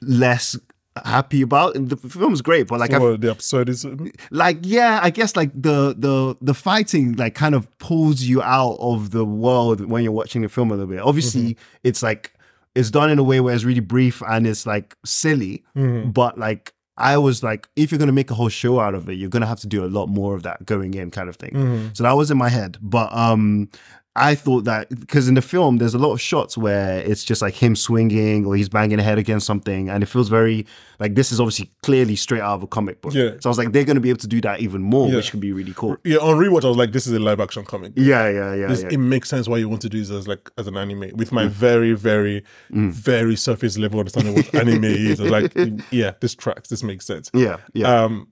less 0.00 0.58
happy 1.04 1.40
about. 1.42 1.74
And 1.74 1.88
the 1.88 1.96
film's 1.96 2.42
great, 2.42 2.66
but 2.68 2.78
like 2.80 2.90
what, 2.92 3.20
the 3.20 3.28
absurdism. 3.34 4.14
like 4.30 4.58
yeah 4.62 5.00
i 5.02 5.10
guess 5.10 5.36
like 5.36 5.50
the 5.54 5.94
the 5.96 6.36
the 6.42 6.52
fighting 6.54 7.14
like 7.14 7.34
kind 7.34 7.54
of 7.54 7.66
pulls 7.78 8.22
you 8.22 8.42
out 8.42 8.76
of 8.78 9.10
the 9.10 9.24
world 9.24 9.80
when 9.88 10.02
you're 10.02 10.12
watching 10.12 10.42
the 10.42 10.48
film 10.48 10.70
a 10.70 10.74
little 10.74 10.86
bit 10.86 11.00
obviously 11.00 11.56
it's 11.82 12.02
like 12.02 12.34
it's 12.74 12.90
done 12.90 13.10
in 13.10 13.18
a 13.18 13.22
way 13.22 13.40
where 13.40 13.54
it's 13.54 13.64
really 13.64 13.80
brief 13.80 14.22
and 14.28 14.46
it's 14.46 14.66
like 14.66 14.96
silly 15.04 15.62
Mhm. 15.76 16.12
but 16.12 16.36
like 16.38 16.74
i 16.96 17.16
was 17.16 17.42
like 17.42 17.68
if 17.76 17.90
you're 17.90 17.98
gonna 17.98 18.12
make 18.12 18.30
a 18.30 18.34
whole 18.34 18.48
show 18.48 18.78
out 18.80 18.94
of 18.94 19.08
it 19.08 19.14
you're 19.14 19.28
gonna 19.30 19.46
have 19.46 19.60
to 19.60 19.66
do 19.66 19.84
a 19.84 19.86
lot 19.88 20.08
more 20.08 20.34
of 20.34 20.42
that 20.42 20.64
going 20.66 20.94
in 20.94 21.10
kind 21.10 21.28
of 21.28 21.36
thing 21.36 21.50
Mhm. 21.52 21.96
so 21.96 22.02
that 22.04 22.12
was 22.12 22.30
in 22.30 22.36
my 22.38 22.48
head 22.48 22.76
but 22.80 23.12
um 23.14 23.68
I 24.14 24.34
thought 24.34 24.64
that 24.64 24.90
because 24.90 25.26
in 25.26 25.34
the 25.36 25.40
film 25.40 25.78
there's 25.78 25.94
a 25.94 25.98
lot 25.98 26.12
of 26.12 26.20
shots 26.20 26.58
where 26.58 26.98
it's 26.98 27.24
just 27.24 27.40
like 27.40 27.54
him 27.54 27.74
swinging 27.74 28.44
or 28.44 28.54
he's 28.54 28.68
banging 28.68 28.98
a 28.98 29.02
head 29.02 29.16
against 29.16 29.46
something, 29.46 29.88
and 29.88 30.02
it 30.02 30.06
feels 30.06 30.28
very 30.28 30.66
like 30.98 31.14
this 31.14 31.32
is 31.32 31.40
obviously 31.40 31.70
clearly 31.82 32.14
straight 32.14 32.42
out 32.42 32.56
of 32.56 32.62
a 32.62 32.66
comic 32.66 33.00
book. 33.00 33.14
Yeah. 33.14 33.30
So 33.40 33.48
I 33.48 33.50
was 33.50 33.56
like, 33.56 33.72
they're 33.72 33.84
going 33.86 33.94
to 33.94 34.02
be 34.02 34.10
able 34.10 34.18
to 34.20 34.26
do 34.26 34.42
that 34.42 34.60
even 34.60 34.82
more, 34.82 35.08
Yeah. 35.08 35.16
which 35.16 35.30
could 35.30 35.40
be 35.40 35.52
really 35.52 35.72
cool. 35.74 35.96
Yeah, 36.04 36.18
on 36.18 36.36
rewatch, 36.36 36.62
I 36.64 36.68
was 36.68 36.76
like, 36.76 36.92
this 36.92 37.06
is 37.06 37.14
a 37.14 37.18
live 37.18 37.40
action 37.40 37.64
comic. 37.64 37.94
Yeah, 37.96 38.28
yeah, 38.28 38.54
yeah, 38.54 38.66
This, 38.66 38.82
yeah. 38.82 38.90
It 38.90 38.98
makes 38.98 39.30
sense 39.30 39.48
why 39.48 39.56
you 39.56 39.68
want 39.70 39.80
to 39.80 39.88
do 39.88 39.98
this 39.98 40.10
as 40.10 40.28
like 40.28 40.50
as 40.58 40.66
an 40.66 40.76
anime 40.76 41.12
with 41.16 41.32
my 41.32 41.46
very, 41.46 41.94
very, 41.94 42.44
very 42.70 43.34
surface 43.36 43.78
level 43.78 43.98
understanding 43.98 44.36
of 44.38 44.44
what 44.44 44.54
anime 44.54 44.84
is. 44.84 45.20
I 45.20 45.22
was 45.22 45.32
like, 45.32 45.52
yeah, 45.90 46.12
this 46.20 46.34
tracks. 46.34 46.68
This 46.68 46.82
makes 46.82 47.06
sense. 47.06 47.30
yeah, 47.32 47.56
yeah. 47.72 48.04
Um, 48.04 48.28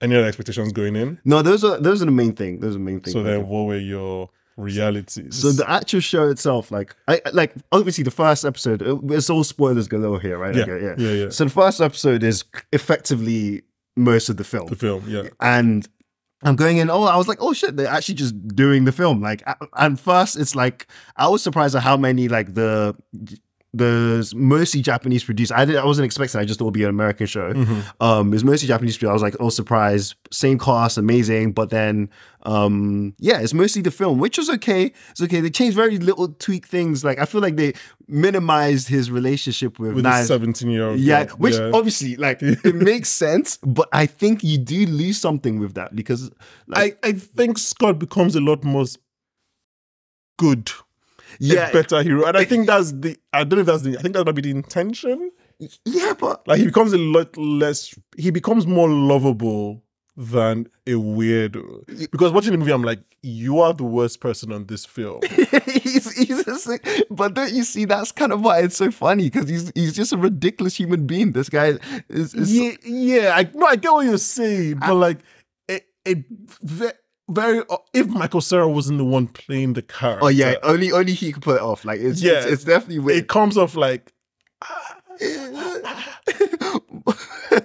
any 0.00 0.16
other 0.16 0.26
expectations 0.26 0.72
going 0.72 0.96
in? 0.96 1.20
no, 1.24 1.42
those 1.42 1.62
are 1.62 1.78
those 1.78 2.02
are 2.02 2.06
the 2.06 2.10
main 2.10 2.32
thing. 2.32 2.58
Those 2.58 2.70
are 2.74 2.78
the 2.78 2.84
main 2.84 3.00
things. 3.00 3.12
So 3.12 3.22
then, 3.22 3.46
what 3.46 3.66
were 3.66 3.76
your 3.76 4.30
realities? 4.60 5.36
So 5.36 5.52
the 5.52 5.68
actual 5.68 6.00
show 6.00 6.28
itself, 6.28 6.70
like, 6.70 6.94
I 7.08 7.20
like 7.32 7.54
obviously 7.72 8.04
the 8.04 8.10
first 8.10 8.44
episode. 8.44 8.82
It's 9.10 9.30
all 9.30 9.44
spoilers 9.44 9.88
galore 9.88 10.20
here, 10.20 10.38
right? 10.38 10.54
yeah, 10.54 10.62
Okay, 10.62 10.84
yeah, 10.98 11.10
yeah, 11.24 11.28
So 11.30 11.44
the 11.44 11.50
first 11.50 11.80
episode 11.80 12.22
is 12.22 12.44
effectively 12.72 13.62
most 13.96 14.28
of 14.28 14.36
the 14.36 14.44
film. 14.44 14.68
The 14.68 14.76
film, 14.76 15.04
yeah, 15.06 15.28
and 15.40 15.88
I'm 16.42 16.56
going 16.56 16.78
in. 16.78 16.90
Oh, 16.90 17.04
I 17.04 17.16
was 17.16 17.28
like, 17.28 17.38
oh 17.40 17.52
shit, 17.52 17.76
they're 17.76 17.86
actually 17.86 18.14
just 18.14 18.34
doing 18.54 18.84
the 18.84 18.92
film. 18.92 19.20
Like, 19.20 19.42
and 19.74 19.98
first, 20.00 20.36
it's 20.36 20.54
like 20.54 20.86
I 21.16 21.28
was 21.28 21.42
surprised 21.42 21.74
at 21.74 21.82
how 21.82 21.96
many 21.96 22.28
like 22.28 22.54
the 22.54 22.96
the 23.72 24.32
mostly 24.34 24.80
Japanese 24.80 25.22
produced. 25.22 25.52
I. 25.52 25.62
I 25.62 25.84
wasn't 25.84 26.06
expecting. 26.06 26.40
I 26.40 26.44
just 26.44 26.58
thought 26.58 26.66
it'd 26.66 26.74
be 26.74 26.82
an 26.82 26.90
American 26.90 27.26
show. 27.26 27.52
Um, 28.00 28.34
it's 28.34 28.42
mostly 28.42 28.66
Japanese 28.66 28.96
produced. 28.96 29.10
I 29.10 29.12
was 29.12 29.22
like, 29.22 29.36
oh, 29.38 29.48
surprise! 29.48 30.14
Same 30.32 30.58
cast, 30.58 30.98
amazing. 30.98 31.52
But 31.52 31.70
then, 31.70 32.10
um, 32.42 33.14
yeah, 33.18 33.40
it's 33.40 33.54
mostly 33.54 33.82
the 33.82 33.90
film, 33.90 34.18
which 34.18 34.38
was 34.38 34.50
okay. 34.50 34.92
It's 35.10 35.22
okay. 35.22 35.40
They 35.40 35.50
changed 35.50 35.76
very 35.76 35.98
little 35.98 36.28
tweak 36.28 36.66
things. 36.66 37.04
Like 37.04 37.18
I 37.18 37.26
feel 37.26 37.40
like 37.40 37.56
they 37.56 37.74
minimized 38.08 38.88
his 38.88 39.10
relationship 39.10 39.78
with, 39.78 39.94
with 39.94 40.04
Knives. 40.04 40.28
seventeen-year-old. 40.28 40.98
Yeah, 40.98 41.26
girl. 41.26 41.36
which 41.36 41.54
yeah. 41.54 41.70
obviously 41.72 42.16
like 42.16 42.38
it 42.42 42.74
makes 42.74 43.08
sense, 43.08 43.58
but 43.58 43.88
I 43.92 44.06
think 44.06 44.42
you 44.42 44.58
do 44.58 44.86
lose 44.86 45.18
something 45.20 45.60
with 45.60 45.74
that 45.74 45.94
because 45.94 46.30
like, 46.66 46.98
I 47.04 47.08
I 47.08 47.12
think 47.12 47.58
Scott 47.58 47.98
becomes 47.98 48.34
a 48.34 48.40
lot 48.40 48.64
more 48.64 48.86
good, 50.40 50.70
yeah, 51.38 51.70
better 51.72 52.02
hero, 52.02 52.24
and 52.26 52.36
I 52.36 52.44
think 52.44 52.66
that's 52.66 52.92
the. 52.92 53.16
I 53.32 53.44
don't 53.44 53.58
know 53.58 53.60
if 53.60 53.66
that's 53.66 53.82
the. 53.82 53.98
I 53.98 54.02
think 54.02 54.14
that 54.14 54.24
might 54.24 54.34
be 54.34 54.42
the 54.42 54.50
intention. 54.50 55.30
yeah, 55.84 56.14
but 56.18 56.46
Like 56.46 56.58
he 56.58 56.66
becomes 56.66 56.92
a 56.92 56.98
lot 56.98 57.36
less. 57.36 57.94
He 58.16 58.30
becomes 58.30 58.66
more 58.66 58.88
lovable 58.88 59.82
than 60.16 60.68
a 60.86 60.92
weirdo. 60.92 62.10
Because 62.10 62.32
watching 62.32 62.52
the 62.52 62.58
movie, 62.58 62.72
I'm 62.72 62.82
like, 62.82 63.00
you 63.22 63.60
are 63.60 63.72
the 63.72 63.84
worst 63.84 64.20
person 64.20 64.52
on 64.52 64.66
this 64.66 64.84
film. 64.84 65.20
he's 65.82 66.12
he's 66.16 66.46
a 66.46 66.54
sick, 66.56 66.86
but 67.10 67.34
don't 67.34 67.52
you 67.52 67.64
see 67.64 67.84
that's 67.84 68.12
kind 68.12 68.32
of 68.32 68.42
why 68.42 68.60
it's 68.60 68.76
so 68.76 68.90
funny 68.90 69.24
because 69.24 69.48
he's 69.48 69.72
he's 69.74 69.94
just 69.94 70.12
a 70.12 70.16
ridiculous 70.16 70.76
human 70.76 71.06
being. 71.06 71.32
This 71.32 71.48
guy 71.48 71.78
is, 72.08 72.34
is 72.34 72.54
yeah, 72.56 72.72
yeah. 72.84 73.32
I 73.34 73.50
no, 73.54 73.66
I 73.66 73.76
get 73.76 73.92
what 73.92 74.06
you're 74.06 74.18
saying, 74.18 74.78
but 74.78 74.94
like, 74.94 75.18
it, 75.68 75.86
it 76.04 76.24
very. 77.30 77.60
Uh, 77.70 77.76
if 77.94 78.06
Michael 78.08 78.40
Cera 78.40 78.68
wasn't 78.68 78.98
the 78.98 79.04
one 79.04 79.26
playing 79.28 79.72
the 79.74 79.82
character, 79.82 80.24
oh 80.24 80.28
yeah, 80.28 80.54
only 80.62 80.92
only 80.92 81.12
he 81.12 81.32
could 81.32 81.42
pull 81.42 81.54
it 81.54 81.60
off. 81.62 81.84
Like 81.84 82.00
it's 82.00 82.20
Yeah. 82.22 82.38
it's, 82.42 82.46
it's 82.46 82.64
definitely 82.64 83.14
it 83.16 83.28
comes 83.28 83.56
off 83.56 83.74
like 83.76 84.12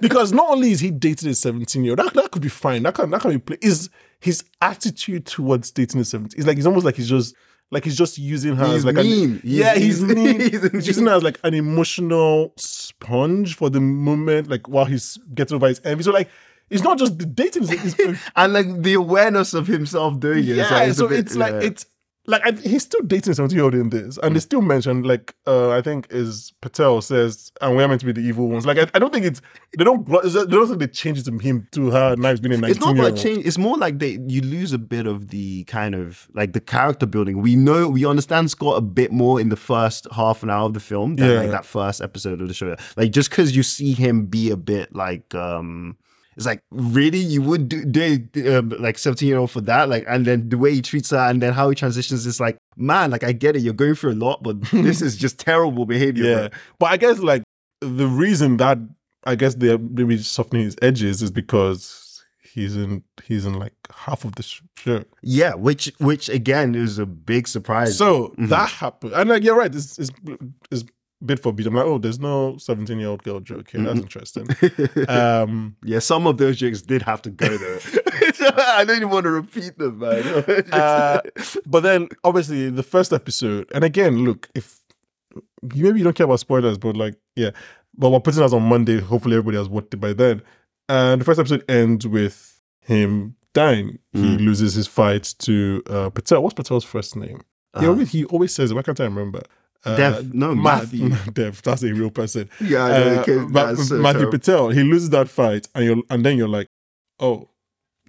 because 0.01 0.31
not 0.33 0.49
only 0.49 0.71
is 0.71 0.79
he 0.79 0.91
dating 0.91 1.29
a 1.29 1.33
17 1.35 1.83
year 1.83 1.91
old, 1.91 1.99
that, 1.99 2.13
that 2.13 2.31
could 2.31 2.41
be 2.41 2.49
fine. 2.49 2.83
That 2.83 2.95
can 2.95 3.09
that 3.11 3.21
can 3.21 3.31
be 3.31 3.37
play. 3.39 3.57
Is 3.61 3.89
his 4.19 4.43
attitude 4.61 5.25
towards 5.25 5.71
dating 5.71 6.01
a 6.01 6.05
17? 6.05 6.37
It's 6.39 6.47
like 6.47 6.57
he's 6.57 6.65
almost 6.67 6.85
like 6.85 6.95
he's 6.95 7.09
just 7.09 7.35
like 7.71 7.83
he's 7.83 7.97
just 7.97 8.17
using 8.17 8.55
her 8.55 8.65
He's 8.67 8.75
as 8.77 8.85
like 8.85 8.95
mean. 8.95 9.23
An, 9.23 9.39
He's- 9.39 9.43
yeah, 9.43 9.75
he's, 9.75 9.99
he's- 10.01 10.01
mean. 10.15 10.39
he's 10.39 10.71
He's, 10.71 10.87
using 10.87 11.05
her 11.07 11.13
as 11.13 11.23
like 11.23 11.39
an 11.43 11.53
emotional 11.53 12.53
sponge 12.57 13.55
for 13.55 13.69
the 13.69 13.81
moment, 13.81 14.49
like 14.49 14.67
while 14.67 14.85
he's 14.85 15.17
getting 15.33 15.55
over 15.55 15.67
his 15.67 15.81
envy. 15.83 16.03
So 16.03 16.11
like 16.11 16.29
it's 16.69 16.83
not 16.83 16.97
just 16.97 17.17
the 17.19 17.25
dating. 17.25 17.63
It's, 17.69 17.97
it's, 17.99 18.21
and 18.35 18.53
like 18.53 18.81
the 18.81 18.93
awareness 18.95 19.53
of 19.53 19.67
himself 19.67 20.19
doing 20.19 20.39
it. 20.39 20.55
yeah, 20.55 20.69
like, 20.69 20.89
it's 20.89 20.97
so 20.97 21.07
bit- 21.07 21.19
it's 21.19 21.35
like 21.35 21.53
yeah. 21.53 21.59
it's 21.61 21.85
like 22.27 22.41
I, 22.43 22.53
he's 22.53 22.81
still 22.81 23.01
dating 23.01 23.35
17 23.35 23.55
year 23.55 23.65
old 23.65 23.75
in 23.75 23.89
this, 23.91 24.17
and 24.17 24.35
they 24.35 24.39
still 24.39 24.61
mention 24.61 25.03
like 25.03 25.35
uh, 25.45 25.69
I 25.69 25.81
think 25.83 26.07
is 26.09 26.53
Patel 26.61 26.99
says, 27.01 27.51
and 27.61 27.75
we're 27.75 27.87
meant 27.87 27.99
to 27.99 28.05
be 28.07 28.13
the 28.13 28.21
evil 28.21 28.49
ones. 28.49 28.65
Like 28.65 28.79
I, 28.79 28.87
I 28.95 28.97
don't 28.99 29.13
think 29.13 29.25
it's 29.27 29.41
they 29.77 29.83
don't 29.83 30.07
they 30.07 30.45
don't 30.45 30.67
think 30.67 30.79
they 30.79 30.87
change 30.87 31.19
it 31.19 31.25
to 31.25 31.37
him 31.37 31.67
to 31.73 31.91
her 31.91 32.15
now 32.15 32.31
he's 32.31 32.39
been 32.39 32.53
a 32.53 32.57
19 32.57 32.71
It's 32.75 32.83
not 32.83 32.97
about 32.97 33.15
change. 33.15 33.45
It's 33.45 33.59
more 33.59 33.77
like 33.77 33.99
they 33.99 34.17
you 34.27 34.41
lose 34.41 34.73
a 34.73 34.79
bit 34.79 35.05
of 35.05 35.27
the 35.27 35.65
kind 35.65 35.93
of 35.93 36.27
like 36.33 36.53
the 36.53 36.61
character 36.61 37.05
building. 37.05 37.43
We 37.43 37.55
know 37.55 37.89
we 37.89 38.07
understand 38.07 38.49
Scott 38.49 38.77
a 38.77 38.81
bit 38.81 39.11
more 39.11 39.39
in 39.39 39.49
the 39.49 39.55
first 39.55 40.07
half 40.11 40.41
an 40.41 40.49
hour 40.49 40.65
of 40.65 40.73
the 40.73 40.79
film 40.79 41.17
than 41.17 41.29
Yeah. 41.29 41.39
like 41.41 41.51
that 41.51 41.65
first 41.65 42.01
episode 42.01 42.41
of 42.41 42.47
the 42.47 42.55
show. 42.55 42.75
Like 42.97 43.11
just 43.11 43.29
because 43.29 43.55
you 43.55 43.61
see 43.61 43.93
him 43.93 44.25
be 44.25 44.49
a 44.49 44.57
bit 44.57 44.95
like 44.95 45.35
um 45.35 45.95
it's 46.37 46.45
like 46.45 46.59
really 46.71 47.17
you 47.19 47.41
would 47.41 47.69
do, 47.69 47.85
do 47.85 48.57
um, 48.57 48.69
like 48.79 48.97
17 48.97 49.27
year 49.27 49.37
old 49.37 49.51
for 49.51 49.61
that 49.61 49.87
like 49.89 50.03
and 50.07 50.25
then 50.25 50.49
the 50.49 50.57
way 50.57 50.73
he 50.73 50.81
treats 50.81 51.11
her 51.11 51.17
and 51.17 51.41
then 51.41 51.53
how 51.53 51.69
he 51.69 51.75
transitions 51.75 52.25
is 52.25 52.39
like 52.39 52.57
man 52.77 53.09
like 53.11 53.23
i 53.23 53.31
get 53.31 53.55
it 53.55 53.61
you're 53.61 53.73
going 53.73 53.95
through 53.95 54.11
a 54.11 54.21
lot 54.27 54.43
but 54.43 54.59
this 54.71 55.01
is 55.01 55.15
just 55.17 55.39
terrible 55.39 55.85
behavior 55.85 56.23
Yeah, 56.25 56.47
bro. 56.49 56.57
but 56.79 56.85
I 56.91 56.97
guess 56.97 57.19
like 57.19 57.43
the 57.81 58.07
reason 58.07 58.57
that 58.57 58.77
I 59.27 59.35
guess 59.35 59.55
they're 59.55 59.77
maybe 59.79 60.17
softening 60.19 60.63
his 60.65 60.75
edges 60.81 61.21
is 61.21 61.31
because 61.31 62.23
he's 62.53 62.75
in 62.75 63.03
he's 63.23 63.45
in 63.45 63.53
like 63.55 63.73
half 63.93 64.23
of 64.23 64.35
the 64.35 64.43
sh- 64.43 64.61
show. 64.77 65.03
yeah 65.21 65.53
which 65.55 65.91
which 65.99 66.29
again 66.29 66.75
is 66.75 66.99
a 66.99 67.05
big 67.05 67.47
surprise 67.47 67.97
So 67.97 68.33
Mhm. 68.37 68.49
that 68.49 68.69
happened, 68.69 69.13
and 69.13 69.29
like 69.29 69.43
you're 69.43 69.57
right, 69.57 69.73
it's 69.73 69.97
it's, 69.99 70.11
it's 70.71 70.83
bit 71.23 71.39
for 71.39 71.53
beat. 71.53 71.67
I'm 71.67 71.75
like, 71.75 71.85
oh, 71.85 71.97
there's 71.97 72.19
no 72.19 72.57
17 72.57 72.99
year 72.99 73.09
old 73.09 73.23
girl 73.23 73.39
joke 73.39 73.69
here. 73.71 73.81
That's 73.81 73.99
interesting. 73.99 74.47
Um, 75.09 75.75
Yeah, 75.83 75.99
some 75.99 76.27
of 76.27 76.37
those 76.37 76.57
jokes 76.57 76.81
did 76.81 77.01
have 77.03 77.21
to 77.23 77.29
go 77.29 77.47
there. 77.57 77.79
I 78.57 78.83
don't 78.85 78.97
even 78.97 79.09
want 79.09 79.23
to 79.25 79.31
repeat 79.31 79.77
them, 79.77 79.99
man. 79.99 80.23
Uh, 80.71 81.21
but 81.65 81.81
then 81.81 82.09
obviously 82.23 82.69
the 82.69 82.83
first 82.83 83.13
episode, 83.13 83.69
and 83.73 83.83
again, 83.83 84.23
look, 84.23 84.49
if 84.55 84.79
you 85.73 85.83
maybe 85.83 85.99
you 85.99 86.03
don't 86.03 86.15
care 86.15 86.25
about 86.25 86.39
spoilers, 86.39 86.77
but 86.77 86.95
like, 86.95 87.15
yeah, 87.35 87.51
but 87.97 88.09
we're 88.09 88.19
putting 88.19 88.43
us 88.43 88.53
on 88.53 88.63
Monday. 88.63 88.99
Hopefully, 88.99 89.35
everybody 89.35 89.57
has 89.57 89.69
watched 89.69 89.93
it 89.93 89.97
by 89.97 90.13
then. 90.13 90.41
And 90.89 91.19
the 91.21 91.25
first 91.25 91.39
episode 91.39 91.63
ends 91.69 92.05
with 92.07 92.59
him 92.81 93.35
dying. 93.53 93.99
He 94.13 94.19
Mm. 94.35 94.39
loses 94.45 94.73
his 94.75 94.85
fight 94.87 95.33
to 95.39 95.81
uh, 95.89 96.09
Patel. 96.09 96.43
What's 96.43 96.53
Patel's 96.53 96.83
first 96.83 97.15
name? 97.15 97.41
he 97.79 97.85
Uh, 97.85 97.89
always 97.89 98.11
he 98.11 98.25
always 98.25 98.53
says 98.53 98.71
it. 98.71 98.75
Why 98.75 98.81
can't 98.83 98.99
I 98.99 99.05
remember? 99.05 99.41
Uh, 99.85 99.95
Dev- 99.97 100.33
no, 100.33 100.55
Ma- 100.55 100.77
Matthew. 100.79 101.09
Dev. 101.33 101.61
That's 101.61 101.83
a 101.83 101.93
real 101.93 102.09
person. 102.09 102.49
yeah, 102.59 102.83
I 102.85 102.89
know, 102.89 103.15
Uh, 103.17 103.21
okay, 103.21 103.35
Ma- 103.37 103.73
so 103.75 103.95
Matthew 103.97 104.19
terrible. 104.21 104.31
Patel. 104.39 104.69
He 104.69 104.83
loses 104.83 105.09
that 105.11 105.29
fight, 105.29 105.67
and 105.75 105.85
you 105.85 105.93
are 105.93 106.01
and 106.09 106.25
then 106.25 106.37
you're 106.37 106.47
like, 106.47 106.67
oh, 107.19 107.49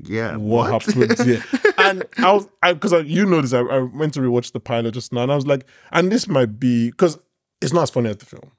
Yeah, 0.02 0.36
what, 0.36 0.70
happened 0.72 1.18
here? 1.26 1.42
and 1.78 2.04
I 2.18 2.32
was, 2.32 2.48
I 2.62 2.72
because 2.72 2.92
you 3.06 3.26
know 3.26 3.40
this, 3.40 3.52
I, 3.52 3.60
I 3.60 3.78
went 3.80 4.14
to 4.14 4.20
rewatch 4.20 4.52
the 4.52 4.60
pilot 4.60 4.94
just 4.94 5.12
now, 5.12 5.22
and 5.24 5.32
I 5.32 5.36
was 5.36 5.46
like, 5.46 5.66
and 5.92 6.10
this 6.10 6.26
might 6.28 6.58
be 6.58 6.90
because 6.90 7.18
it's 7.60 7.72
not 7.72 7.82
as 7.84 7.90
funny 7.90 8.10
as 8.10 8.16
the 8.18 8.26
film. 8.26 8.50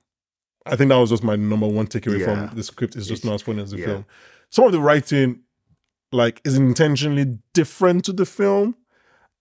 I 0.65 0.75
think 0.75 0.89
that 0.89 0.97
was 0.97 1.09
just 1.11 1.23
my 1.23 1.35
number 1.35 1.67
one 1.67 1.87
takeaway 1.87 2.19
Yeah. 2.19 2.47
from 2.47 2.55
the 2.57 2.63
script. 2.63 2.95
It's 2.95 3.07
just 3.07 3.19
It's- 3.23 3.29
not 3.29 3.35
as 3.35 3.41
funny 3.41 3.61
as 3.63 3.71
the 3.71 3.77
yeah. 3.77 3.85
film. 3.85 4.05
Some 4.49 4.65
of 4.65 4.71
the 4.73 4.79
writing, 4.81 5.39
like, 6.11 6.41
is 6.45 6.55
intentionally 6.55 7.37
different 7.53 8.05
to 8.05 8.13
the 8.13 8.25
film, 8.25 8.75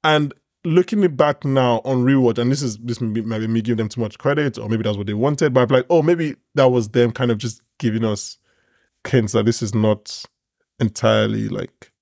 and 0.05 0.33
looking 0.67 1.03
it 1.05 1.17
back 1.17 1.45
now 1.45 1.81
on 1.85 2.05
rewatch, 2.05 2.39
and 2.39 2.51
this 2.51 2.61
is 2.63 2.77
this 2.79 3.01
may 3.01 3.09
be, 3.09 3.23
might 3.23 3.39
be 3.39 3.47
me 3.47 3.63
giving 3.63 3.79
them 3.79 3.89
too 3.89 4.01
much 4.01 4.19
credit, 4.19 4.59
or 4.59 4.69
maybe 4.69 4.83
that's 4.83 4.97
what 4.97 5.07
they 5.07 5.15
wanted, 5.15 5.55
but 5.55 5.63
I'm 5.63 5.69
like, 5.75 5.87
oh, 5.89 6.03
maybe 6.03 6.37
that 6.55 6.69
was 6.71 6.89
them 6.91 7.13
kind 7.13 7.31
of 7.31 7.39
just 7.39 7.63
giving 7.79 8.05
us 8.05 8.39
hints 9.07 9.33
that 9.35 9.45
this 9.47 9.63
is 9.63 9.75
not 9.75 10.25
entirely 10.81 11.49
like 11.49 11.93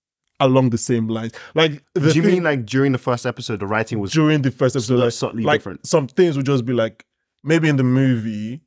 along 0.41 0.71
the 0.71 0.79
same 0.79 1.07
lines. 1.09 1.33
Like, 1.55 1.85
the 1.95 2.01
Do 2.01 2.07
you 2.09 2.23
thing- 2.23 2.25
mean 2.33 2.43
like 2.43 2.67
during 2.67 2.93
the 2.93 2.99
first 2.99 3.27
episode, 3.27 3.61
the 3.61 3.67
writing 3.67 4.01
was 4.01 4.11
during 4.13 4.43
the 4.43 4.51
first 4.51 4.75
episode, 4.77 4.99
like, 4.99 5.13
subtly 5.13 5.43
like 5.45 5.61
different? 5.61 5.87
some 5.87 6.09
things 6.09 6.37
would 6.37 6.47
just 6.47 6.65
be 6.65 6.73
like 6.73 7.05
maybe 7.45 7.69
in 7.69 7.77
the 7.77 7.85
movie, 7.85 8.63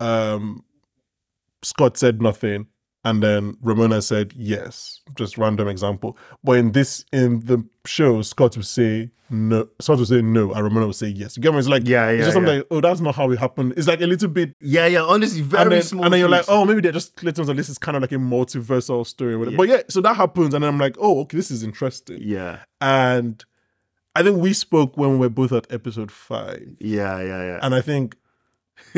um, 0.00 0.64
Scott 1.62 1.96
said 1.96 2.20
nothing, 2.20 2.66
and 3.04 3.22
then 3.22 3.56
Ramona 3.62 4.00
said 4.02 4.32
yes. 4.36 5.00
Just 5.16 5.36
random 5.38 5.68
example. 5.68 6.16
But 6.44 6.52
in 6.58 6.72
this 6.72 7.04
in 7.12 7.40
the 7.40 7.64
show, 7.84 8.22
Scott 8.22 8.56
would 8.56 8.66
say 8.66 9.10
no. 9.30 9.68
Scott 9.80 9.98
would 9.98 10.08
say 10.08 10.22
no, 10.22 10.52
and 10.52 10.62
Ramona 10.62 10.86
would 10.86 10.94
say 10.96 11.08
yes. 11.08 11.36
You 11.36 11.42
get 11.42 11.52
me? 11.52 11.58
It's 11.58 11.68
like 11.68 11.86
Yeah, 11.86 12.08
it's 12.10 12.18
yeah, 12.18 12.24
just 12.26 12.34
something 12.34 12.52
yeah. 12.52 12.58
like 12.58 12.66
oh, 12.70 12.80
that's 12.80 13.00
not 13.00 13.14
how 13.14 13.30
it 13.30 13.38
happened. 13.38 13.74
It's 13.76 13.88
like 13.88 14.00
a 14.02 14.06
little 14.06 14.28
bit. 14.28 14.54
Yeah, 14.60 14.86
yeah. 14.86 15.02
Honestly, 15.02 15.40
very 15.40 15.62
and 15.62 15.72
then, 15.72 15.82
small. 15.82 16.04
and 16.04 16.12
then 16.12 16.20
you're 16.20 16.28
like, 16.28 16.44
oh, 16.48 16.64
maybe 16.64 16.80
they're 16.80 16.92
just 16.92 17.16
Clayton's 17.16 17.48
and 17.48 17.58
this 17.58 17.68
is 17.68 17.78
kind 17.78 17.96
of 17.96 18.02
like 18.02 18.12
a 18.12 18.16
multiversal 18.16 19.06
story. 19.06 19.34
Yeah. 19.50 19.56
But 19.56 19.68
yeah, 19.68 19.82
so 19.88 20.00
that 20.02 20.14
happens, 20.14 20.54
and 20.54 20.62
then 20.62 20.68
I'm 20.68 20.78
like, 20.78 20.96
oh, 21.00 21.20
okay, 21.22 21.36
this 21.36 21.50
is 21.50 21.62
interesting. 21.62 22.18
yeah, 22.20 22.60
And 22.80 23.44
I 24.14 24.22
think 24.22 24.38
we 24.38 24.52
spoke 24.52 24.96
when 24.98 25.12
we 25.12 25.16
were 25.16 25.30
both 25.30 25.52
at 25.52 25.66
episode 25.72 26.12
five. 26.12 26.76
yeah, 26.78 27.18
yeah, 27.20 27.42
yeah. 27.44 27.58
And 27.62 27.74
I 27.74 27.80
think, 27.80 28.16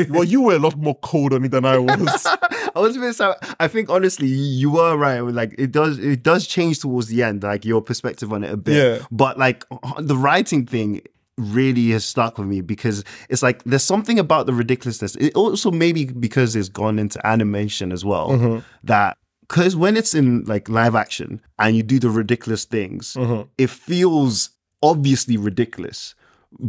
well, 0.09 0.23
you 0.23 0.41
were 0.41 0.55
a 0.55 0.59
lot 0.59 0.75
more 0.77 0.95
cold 1.01 1.33
on 1.33 1.45
it 1.45 1.51
than 1.51 1.65
I 1.65 1.77
was. 1.77 2.25
I 2.75 2.79
was 2.79 2.95
a 2.97 2.99
bit 2.99 3.13
sad. 3.15 3.35
I 3.59 3.67
think 3.67 3.89
honestly, 3.89 4.27
you 4.27 4.71
were 4.71 4.97
right. 4.97 5.19
Like 5.21 5.55
it 5.57 5.71
does, 5.71 5.97
it 5.99 6.23
does 6.23 6.45
change 6.47 6.79
towards 6.79 7.07
the 7.07 7.23
end, 7.23 7.43
like 7.43 7.63
your 7.65 7.81
perspective 7.81 8.33
on 8.33 8.43
it 8.43 8.51
a 8.51 8.57
bit. 8.57 8.75
Yeah. 8.99 9.05
But 9.11 9.37
like 9.37 9.63
the 9.99 10.17
writing 10.17 10.65
thing 10.65 11.01
really 11.37 11.89
has 11.91 12.05
stuck 12.05 12.37
with 12.37 12.47
me 12.47 12.61
because 12.61 13.03
it's 13.29 13.43
like 13.43 13.61
there's 13.65 13.83
something 13.83 14.19
about 14.19 14.45
the 14.45 14.53
ridiculousness. 14.53 15.15
It 15.17 15.33
also 15.35 15.69
maybe 15.71 16.05
because 16.05 16.55
it's 16.55 16.69
gone 16.69 16.97
into 16.99 17.25
animation 17.27 17.91
as 17.91 18.05
well 18.05 18.29
Mm-hmm. 18.29 18.59
that 18.85 19.17
because 19.41 19.75
when 19.75 19.95
it's 19.97 20.15
in 20.15 20.43
like 20.45 20.69
live 20.69 20.95
action 20.95 21.39
and 21.59 21.75
you 21.75 21.83
do 21.83 21.99
the 21.99 22.09
ridiculous 22.09 22.65
things, 22.65 23.13
Mm-hmm. 23.13 23.49
it 23.57 23.69
feels 23.69 24.49
obviously 24.81 25.35
ridiculous 25.37 26.15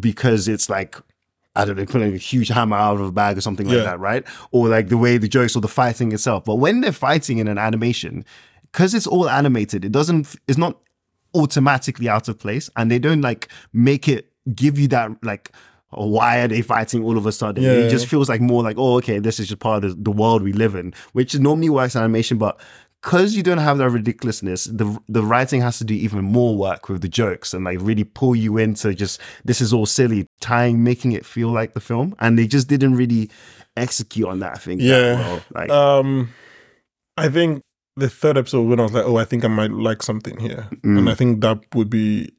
because 0.00 0.48
it's 0.48 0.68
like 0.68 0.96
I 1.56 1.64
don't 1.64 1.76
know, 1.76 1.86
pulling 1.86 2.14
a 2.14 2.18
huge 2.18 2.48
hammer 2.48 2.76
out 2.76 3.00
of 3.00 3.06
a 3.06 3.12
bag 3.12 3.36
or 3.38 3.40
something 3.40 3.66
like 3.66 3.78
Yeah. 3.78 3.84
that, 3.84 4.00
right? 4.00 4.24
Or 4.50 4.68
like 4.68 4.88
the 4.88 4.96
way 4.98 5.18
the 5.18 5.28
jokes 5.28 5.56
or 5.56 5.60
the 5.60 5.68
fighting 5.68 6.12
itself. 6.12 6.44
But 6.44 6.56
when 6.56 6.80
they're 6.82 6.92
fighting 6.92 7.38
in 7.38 7.48
an 7.48 7.58
animation, 7.58 8.24
because 8.72 8.94
it's 8.94 9.06
all 9.06 9.28
animated, 9.28 9.84
it 9.84 9.92
doesn't, 9.92 10.36
it's 10.46 10.58
not 10.58 10.78
automatically 11.34 12.08
out 12.08 12.28
of 12.28 12.38
place, 12.38 12.70
and 12.76 12.90
they 12.90 12.98
don't 12.98 13.20
like 13.20 13.48
make 13.72 14.08
it 14.08 14.30
give 14.54 14.78
you 14.78 14.88
that 14.88 15.10
like. 15.22 15.50
Why 15.90 16.40
are 16.40 16.48
they 16.48 16.62
fighting 16.62 17.04
all 17.04 17.16
of 17.16 17.26
a 17.26 17.32
sudden? 17.32 17.62
Yeah. 17.62 17.70
It 17.70 17.90
just 17.90 18.06
feels 18.08 18.28
like 18.28 18.40
more 18.40 18.62
like, 18.62 18.76
oh, 18.76 18.96
okay, 18.96 19.20
this 19.20 19.38
is 19.38 19.46
just 19.48 19.60
part 19.60 19.84
of 19.84 19.96
the, 19.96 20.02
the 20.02 20.10
world 20.10 20.42
we 20.42 20.52
live 20.52 20.74
in, 20.74 20.92
which 21.12 21.38
normally 21.38 21.70
works 21.70 21.94
in 21.94 22.02
animation, 22.02 22.38
but 22.38 22.60
because 23.02 23.34
you 23.36 23.42
don't 23.42 23.58
have 23.58 23.78
that 23.78 23.90
ridiculousness, 23.90 24.64
the 24.64 24.98
the 25.08 25.22
writing 25.22 25.60
has 25.62 25.78
to 25.78 25.84
do 25.84 25.94
even 25.94 26.24
more 26.24 26.56
work 26.56 26.88
with 26.88 27.02
the 27.02 27.08
jokes 27.08 27.54
and 27.54 27.64
like 27.64 27.78
really 27.80 28.04
pull 28.04 28.34
you 28.34 28.56
into 28.58 28.94
just 28.94 29.20
this 29.44 29.60
is 29.60 29.72
all 29.72 29.86
silly, 29.86 30.26
tying, 30.40 30.82
making 30.82 31.12
it 31.12 31.24
feel 31.24 31.48
like 31.50 31.74
the 31.74 31.80
film, 31.80 32.14
and 32.18 32.38
they 32.38 32.46
just 32.46 32.68
didn't 32.68 32.94
really 32.96 33.30
execute 33.76 34.26
on 34.28 34.40
that. 34.40 34.52
I 34.54 34.58
think. 34.58 34.80
Yeah. 34.80 35.14
well. 35.20 35.42
like 35.54 35.70
um, 35.70 36.30
I 37.16 37.28
think 37.28 37.62
the 37.96 38.08
third 38.10 38.36
episode 38.36 38.62
when 38.68 38.80
I 38.80 38.82
was 38.82 38.92
like, 38.92 39.04
oh, 39.06 39.16
I 39.16 39.24
think 39.24 39.44
I 39.44 39.48
might 39.48 39.70
like 39.70 40.02
something 40.02 40.38
here, 40.40 40.68
Mm. 40.84 40.98
and 40.98 41.10
I 41.10 41.14
think 41.14 41.40
that 41.42 41.60
would 41.74 41.88
be 41.90 42.30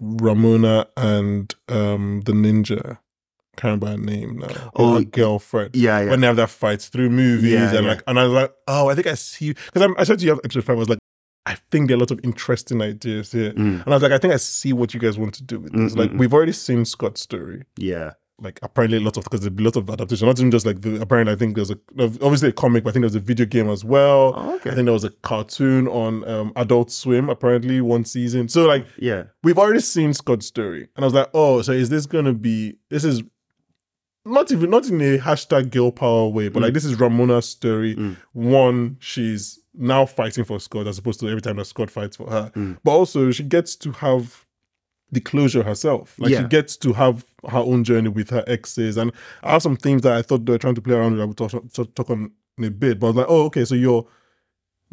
Ramona 0.00 0.86
and 0.96 1.54
um 1.68 2.22
the 2.26 2.32
ninja. 2.32 2.98
Remember 3.62 3.88
her 3.88 3.98
name 3.98 4.38
now. 4.38 4.70
Oh, 4.76 4.94
her 4.98 5.04
girlfriend. 5.04 5.74
yeah, 5.76 6.00
yeah. 6.00 6.10
When 6.10 6.20
they 6.20 6.26
have 6.26 6.36
that 6.36 6.50
fight 6.50 6.80
through 6.82 7.10
movies 7.10 7.52
Yeah, 7.52 7.74
and 7.74 7.84
yeah. 7.84 7.90
like, 7.92 8.02
and 8.06 8.18
I 8.18 8.24
was 8.24 8.32
like, 8.32 8.52
oh, 8.68 8.88
I 8.88 8.94
think 8.94 9.06
I 9.06 9.14
see 9.14 9.52
because 9.72 9.88
I 9.98 10.04
said 10.04 10.18
to 10.20 10.24
you 10.24 10.32
episode 10.42 10.64
five. 10.64 10.76
I 10.76 10.78
was 10.78 10.88
like, 10.88 10.98
I 11.44 11.56
think 11.70 11.88
there 11.88 11.96
are 11.96 11.98
a 11.98 12.00
lot 12.00 12.10
of 12.12 12.20
interesting 12.24 12.80
ideas 12.80 13.32
here, 13.32 13.52
Mm. 13.52 13.84
and 13.84 13.88
I 13.88 13.90
was 13.96 14.02
like, 14.02 14.12
I 14.12 14.18
think 14.18 14.32
I 14.32 14.36
see 14.36 14.72
what 14.72 14.94
you 14.94 15.00
guys 15.00 15.18
want 15.18 15.34
to 15.34 15.42
do 15.42 15.58
with 15.60 15.72
this. 15.72 15.92
Mm, 15.94 15.96
Like, 15.98 16.12
we've 16.12 16.32
already 16.32 16.52
seen 16.52 16.84
Scott's 16.84 17.20
story. 17.20 17.64
yeah, 17.76 18.12
like 18.40 18.58
apparently 18.62 18.96
a 18.98 19.00
lot 19.00 19.16
of 19.18 19.24
because 19.24 19.40
there's 19.42 19.52
a 19.56 19.62
lot 19.62 19.76
of 19.76 19.88
adaptation. 19.90 20.26
Not 20.26 20.38
even 20.38 20.50
just 20.50 20.66
like 20.66 20.80
the 20.80 21.00
apparently 21.00 21.32
I 21.32 21.36
think 21.36 21.54
there's 21.54 21.70
a 21.70 21.78
obviously 21.98 22.48
a 22.48 22.52
comic, 22.52 22.82
but 22.82 22.90
I 22.90 22.92
think 22.94 23.02
there's 23.02 23.14
a 23.14 23.20
video 23.20 23.46
game 23.46 23.68
as 23.68 23.84
well. 23.84 24.32
Oh, 24.36 24.54
okay. 24.56 24.70
I 24.70 24.74
think 24.74 24.86
there 24.86 24.92
was 24.94 25.04
a 25.04 25.10
cartoon 25.10 25.86
on 25.88 26.26
um, 26.28 26.52
Adult 26.56 26.90
Swim 26.90 27.28
apparently 27.28 27.80
one 27.80 28.04
season. 28.04 28.48
So 28.48 28.66
like 28.66 28.86
yeah, 28.98 29.24
we've 29.44 29.58
already 29.58 29.80
seen 29.80 30.12
Scott's 30.14 30.46
story, 30.46 30.88
and 30.96 31.04
I 31.04 31.06
was 31.06 31.14
like, 31.14 31.28
oh, 31.34 31.60
so 31.62 31.70
is 31.72 31.88
this 31.90 32.06
gonna 32.06 32.32
be? 32.32 32.74
This 32.88 33.04
is 33.04 33.22
not 34.24 34.52
even 34.52 34.70
not 34.70 34.86
in 34.88 35.00
a 35.00 35.18
hashtag 35.18 35.70
girl 35.70 35.90
power 35.90 36.28
way, 36.28 36.48
but 36.48 36.62
like 36.62 36.74
this 36.74 36.84
is 36.84 36.94
Ramona's 36.98 37.48
story. 37.48 37.96
Mm. 37.96 38.16
One, 38.32 38.96
she's 39.00 39.58
now 39.74 40.06
fighting 40.06 40.44
for 40.44 40.60
Scott 40.60 40.86
as 40.86 40.98
opposed 40.98 41.20
to 41.20 41.28
every 41.28 41.40
time 41.40 41.56
that 41.56 41.64
Scott 41.66 41.90
fights 41.90 42.16
for 42.16 42.30
her, 42.30 42.50
Mm. 42.54 42.78
but 42.84 42.92
also 42.92 43.30
she 43.30 43.42
gets 43.42 43.74
to 43.76 43.92
have 43.92 44.44
the 45.10 45.20
closure 45.20 45.62
herself. 45.62 46.14
Like 46.18 46.32
she 46.42 46.48
gets 46.48 46.76
to 46.78 46.92
have 46.94 47.24
her 47.50 47.58
own 47.58 47.84
journey 47.84 48.08
with 48.08 48.30
her 48.30 48.44
exes, 48.46 48.96
and 48.96 49.12
I 49.42 49.52
have 49.52 49.62
some 49.62 49.76
things 49.76 50.02
that 50.02 50.12
I 50.12 50.22
thought 50.22 50.46
they 50.46 50.52
were 50.52 50.58
trying 50.58 50.74
to 50.76 50.82
play 50.82 50.94
around 50.94 51.12
with. 51.12 51.20
I 51.20 51.24
would 51.24 51.36
talk, 51.36 51.50
talk, 51.72 51.94
talk 51.94 52.10
on 52.10 52.30
in 52.58 52.64
a 52.64 52.70
bit, 52.70 53.00
but 53.00 53.06
I 53.06 53.10
was 53.10 53.16
like, 53.16 53.26
oh, 53.28 53.44
okay, 53.46 53.64
so 53.64 53.74
you're 53.74 54.06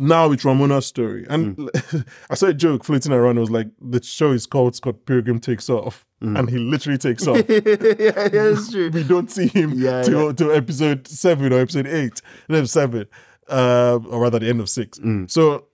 now 0.02 0.32
it's 0.32 0.44
Ramona's 0.46 0.86
story. 0.88 1.26
And 1.30 1.58
Mm. 1.58 2.06
I 2.32 2.36
saw 2.36 2.48
a 2.48 2.54
joke 2.54 2.84
floating 2.86 3.12
around. 3.12 3.38
It 3.38 3.42
was 3.42 3.52
like 3.52 3.68
the 3.82 4.02
show 4.02 4.32
is 4.32 4.46
called 4.48 4.76
Scott 4.76 5.06
Pilgrim 5.06 5.40
Takes 5.40 5.70
Off, 5.70 6.06
Mm. 6.24 6.40
and 6.40 6.50
he 6.50 6.58
literally 6.58 6.98
takes 6.98 7.28
off. 7.28 7.38
yeah, 7.48 7.60
yeah, 7.66 8.12
that's 8.30 8.72
true. 8.72 8.90
we 8.90 9.04
don't 9.04 9.30
see 9.30 9.48
him 9.48 9.74
Yeah, 9.76 10.02
till, 10.04 10.28
yeah. 10.28 10.32
till 10.34 10.52
episode 10.52 11.08
seven 11.08 11.54
or 11.54 11.60
episode 11.60 11.86
eight, 11.88 12.22
no, 12.48 12.64
seven, 12.66 13.06
uh, 13.50 14.00
or 14.10 14.22
rather 14.22 14.40
the 14.40 14.48
end 14.50 14.62
of 14.62 14.70
six. 14.70 14.98
Mm. 15.00 15.30
So 15.30 15.66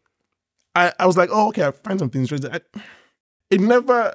I, 0.75 0.91
I 0.99 1.05
was 1.05 1.15
like, 1.17 1.29
oh, 1.31 1.47
okay, 1.49 1.63
I 1.65 1.71
find 1.71 1.99
something 1.99 2.21
interesting. 2.21 2.51
I, 2.51 2.59
it 3.51 3.61
never 3.61 4.13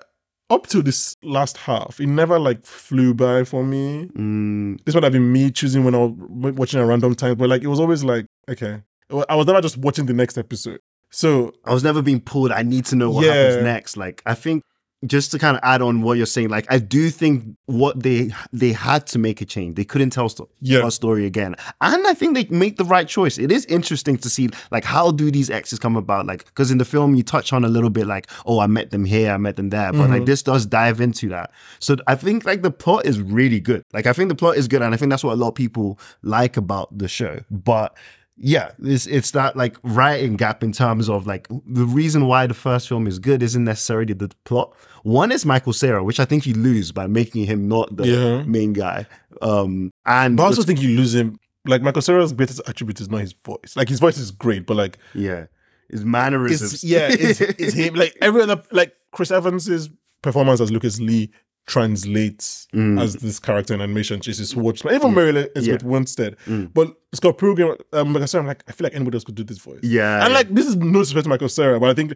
up 0.50 0.66
to 0.66 0.82
this 0.82 1.16
last 1.22 1.56
half, 1.56 2.00
it 2.00 2.06
never 2.08 2.38
like 2.38 2.64
flew 2.64 3.14
by 3.14 3.44
for 3.44 3.62
me. 3.64 4.08
Mm, 4.16 4.84
This 4.84 4.94
might 4.96 5.04
have 5.04 5.12
been 5.12 5.32
me 5.32 5.50
choosing 5.52 5.84
when 5.84 5.94
I 5.94 5.98
was 5.98 6.54
watching 6.54 6.80
at 6.80 6.86
random 6.86 7.14
times, 7.14 7.36
but 7.36 7.48
like 7.48 7.62
it 7.62 7.68
was 7.68 7.78
always 7.80 8.02
like, 8.02 8.26
okay. 8.48 8.82
I 9.28 9.34
was 9.34 9.46
never 9.46 9.60
just 9.60 9.76
watching 9.76 10.06
the 10.06 10.12
next 10.14 10.38
episode. 10.38 10.80
So 11.10 11.52
I 11.64 11.72
was 11.74 11.82
never 11.82 12.02
being 12.02 12.20
pulled. 12.20 12.52
I 12.52 12.62
need 12.62 12.84
to 12.86 12.96
know 12.96 13.10
what 13.10 13.24
happens 13.26 13.64
next. 13.64 13.96
Like 13.96 14.22
I 14.26 14.34
think 14.34 14.62
just 15.06 15.30
to 15.30 15.38
kind 15.38 15.56
of 15.56 15.62
add 15.64 15.80
on 15.80 16.02
what 16.02 16.18
you're 16.18 16.26
saying, 16.26 16.50
like 16.50 16.66
I 16.70 16.78
do 16.78 17.08
think 17.08 17.56
what 17.64 18.00
they 18.02 18.30
they 18.52 18.72
had 18.72 19.06
to 19.08 19.18
make 19.18 19.40
a 19.40 19.46
change. 19.46 19.74
They 19.76 19.84
couldn't 19.84 20.10
tell 20.10 20.28
sto- 20.28 20.50
Yeah. 20.60 20.80
our 20.82 20.90
story 20.90 21.24
again, 21.24 21.56
and 21.80 22.06
I 22.06 22.12
think 22.14 22.34
they 22.34 22.44
make 22.54 22.76
the 22.76 22.84
right 22.84 23.08
choice. 23.08 23.38
It 23.38 23.50
is 23.50 23.64
interesting 23.64 24.18
to 24.18 24.28
see 24.28 24.50
like 24.70 24.84
how 24.84 25.10
do 25.10 25.30
these 25.30 25.48
exes 25.48 25.78
come 25.78 25.96
about? 25.96 26.26
Like 26.26 26.44
because 26.44 26.70
in 26.70 26.76
the 26.78 26.84
film 26.84 27.14
you 27.14 27.22
touch 27.22 27.52
on 27.54 27.64
a 27.64 27.68
little 27.68 27.88
bit 27.90 28.06
like 28.06 28.28
oh 28.44 28.60
I 28.60 28.66
met 28.66 28.90
them 28.90 29.06
here, 29.06 29.32
I 29.32 29.38
met 29.38 29.56
them 29.56 29.70
there, 29.70 29.90
but 29.90 30.02
Mm-hmm. 30.02 30.12
like 30.12 30.26
this 30.26 30.42
does 30.42 30.66
dive 30.66 31.00
into 31.00 31.30
that. 31.30 31.50
So 31.78 31.96
I 32.06 32.14
think 32.14 32.44
like 32.44 32.60
the 32.60 32.70
plot 32.70 33.06
is 33.06 33.18
really 33.20 33.58
good. 33.58 33.82
Like 33.94 34.06
I 34.06 34.12
think 34.12 34.28
the 34.28 34.34
plot 34.36 34.58
is 34.58 34.68
good, 34.68 34.82
and 34.82 34.92
I 34.94 34.98
think 34.98 35.08
that's 35.10 35.24
what 35.24 35.32
a 35.32 35.36
lot 35.36 35.48
of 35.48 35.54
people 35.54 35.98
like 36.22 36.56
about 36.58 36.96
the 36.98 37.08
show. 37.08 37.40
But 37.50 37.96
yeah, 38.42 38.70
it's 38.82 39.06
it's 39.06 39.32
that 39.32 39.54
like 39.54 39.76
writing 39.82 40.36
gap 40.36 40.64
in 40.64 40.72
terms 40.72 41.08
of 41.10 41.26
like 41.26 41.46
the 41.48 41.84
reason 41.84 42.26
why 42.26 42.46
the 42.46 42.54
first 42.54 42.88
film 42.88 43.06
is 43.06 43.18
good 43.18 43.42
isn't 43.42 43.64
necessarily 43.64 44.14
the 44.14 44.30
plot. 44.44 44.74
One 45.02 45.30
is 45.30 45.44
Michael 45.44 45.74
Cera, 45.74 46.02
which 46.02 46.18
I 46.18 46.24
think 46.24 46.46
you 46.46 46.54
lose 46.54 46.90
by 46.90 47.06
making 47.06 47.44
him 47.46 47.68
not 47.68 47.94
the 47.96 48.06
Yeah. 48.06 48.42
main 48.44 48.72
guy. 48.72 49.06
Um, 49.42 49.92
and 50.06 50.36
But 50.38 50.42
I 50.44 50.46
also 50.46 50.62
think 50.62 50.80
you 50.80 50.96
lose 50.96 51.14
him. 51.14 51.38
Like 51.66 51.82
Michael 51.82 52.00
Cera's 52.02 52.32
greatest 52.32 52.60
attribute 52.66 53.00
is 53.00 53.10
not 53.10 53.20
his 53.20 53.34
voice. 53.34 53.74
Like 53.76 53.88
his 53.90 54.00
voice 54.00 54.16
is 54.16 54.30
great, 54.30 54.64
but 54.66 54.76
like 54.78 54.96
yeah, 55.14 55.46
his 55.90 56.04
mannerisms. 56.06 56.72
it's 56.72 56.84
yeah, 56.84 57.08
it's, 57.10 57.40
it's 57.42 57.74
him. 57.82 57.94
Like 57.94 58.16
every 58.22 58.40
other 58.40 58.62
like 58.72 58.94
Chris 59.12 59.30
Evans's 59.30 59.90
performance 60.22 60.60
as 60.62 60.70
Lucas 60.72 60.98
Lee 60.98 61.30
translates 61.66 62.66
Mm. 62.74 63.00
as 63.00 63.14
this 63.16 63.38
character 63.38 63.74
in 63.74 63.80
animation. 63.80 64.20
Jason 64.20 64.44
Schwartzman, 64.44 64.92
even 64.94 65.14
Mary 65.14 65.30
Elizabeth 65.54 65.82
Winstead. 65.84 66.36
Mm. 66.46 66.72
But 66.74 66.94
Scott 67.14 67.38
Pilgrim, 67.38 67.76
um, 67.92 68.12
Michael 68.12 68.26
Cera, 68.28 68.42
I'm 68.42 68.48
like, 68.48 68.62
I 68.68 68.72
feel 68.72 68.84
like 68.84 68.94
anybody 68.94 69.16
else 69.16 69.24
could 69.24 69.34
do 69.34 69.44
this 69.44 69.58
voice. 69.58 69.80
yeah, 69.82 70.24
And 70.24 70.34
like 70.34 70.48
this 70.54 70.66
is 70.66 70.76
no 70.76 71.00
disrespect 71.00 71.24
to 71.24 71.28
Michael 71.30 71.48
Cera, 71.48 71.78
but 71.80 71.88
I 71.90 71.94
think 71.94 72.14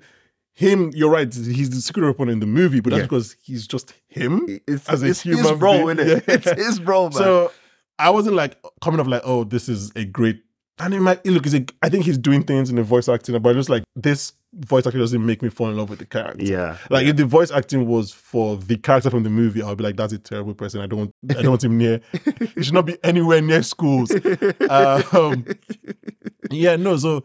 him, 0.52 0.90
you're 0.94 1.10
right, 1.10 1.32
he's 1.34 1.70
the 1.70 1.80
secret 1.80 2.04
weapon 2.06 2.28
in 2.28 2.40
the 2.40 2.46
movie, 2.46 2.80
but 2.80 2.90
that's 2.90 3.00
Yeah. 3.00 3.06
because 3.06 3.36
he's 3.42 3.66
just 3.66 3.92
him 4.08 4.46
it's, 4.68 4.88
as 4.88 5.02
a 5.02 5.06
it's 5.06 5.20
human 5.22 5.44
his 5.44 5.52
role? 5.60 5.92
Yeah. 5.94 6.20
It's 6.28 6.50
his 6.52 6.80
role, 6.80 7.04
man. 7.10 7.12
So 7.12 7.52
I 7.98 8.10
wasn't 8.10 8.36
like 8.36 8.56
coming 8.80 9.00
off 9.00 9.06
like, 9.06 9.22
oh, 9.24 9.44
this 9.44 9.68
is 9.68 9.90
a 9.96 10.04
great. 10.04 10.40
And 10.78 10.92
it 10.92 11.00
might 11.00 11.24
look, 11.24 11.46
a, 11.46 11.64
I 11.82 11.88
think 11.88 12.04
he's 12.04 12.18
doing 12.18 12.42
things 12.42 12.68
in 12.68 12.76
the 12.76 12.82
voice 12.82 13.08
acting, 13.08 13.38
but 13.40 13.52
just 13.54 13.68
like 13.68 13.84
this 13.94 14.32
voice 14.54 14.86
acting 14.86 15.00
doesn't 15.00 15.24
make 15.24 15.40
me 15.40 15.48
fall 15.48 15.68
in 15.70 15.76
love 15.76 15.88
with 15.88 16.00
the 16.00 16.04
character. 16.04 16.44
yeah, 16.44 16.78
Like 16.90 17.06
if 17.06 17.16
the 17.16 17.24
voice 17.26 17.52
acting 17.52 17.86
was 17.86 18.10
for 18.10 18.56
the 18.56 18.76
character 18.76 19.08
from 19.08 19.22
the 19.22 19.30
movie, 19.30 19.62
I'll 19.62 19.76
be 19.76 19.84
like, 19.84 19.96
that's 19.96 20.12
a 20.12 20.18
terrible 20.18 20.52
person. 20.54 20.80
I 20.80 20.86
don't, 20.86 21.12
I 21.30 21.34
don't 21.34 21.50
want 21.50 21.62
him 21.64 21.78
near. 21.78 22.00
he 22.56 22.62
should 22.64 22.74
not 22.74 22.86
be 22.86 22.98
anywhere 23.04 23.40
near 23.40 23.62
schools. 23.62 24.12
Um, 24.68 25.46
yeah, 26.50 26.74
no. 26.76 26.96
So 26.96 27.22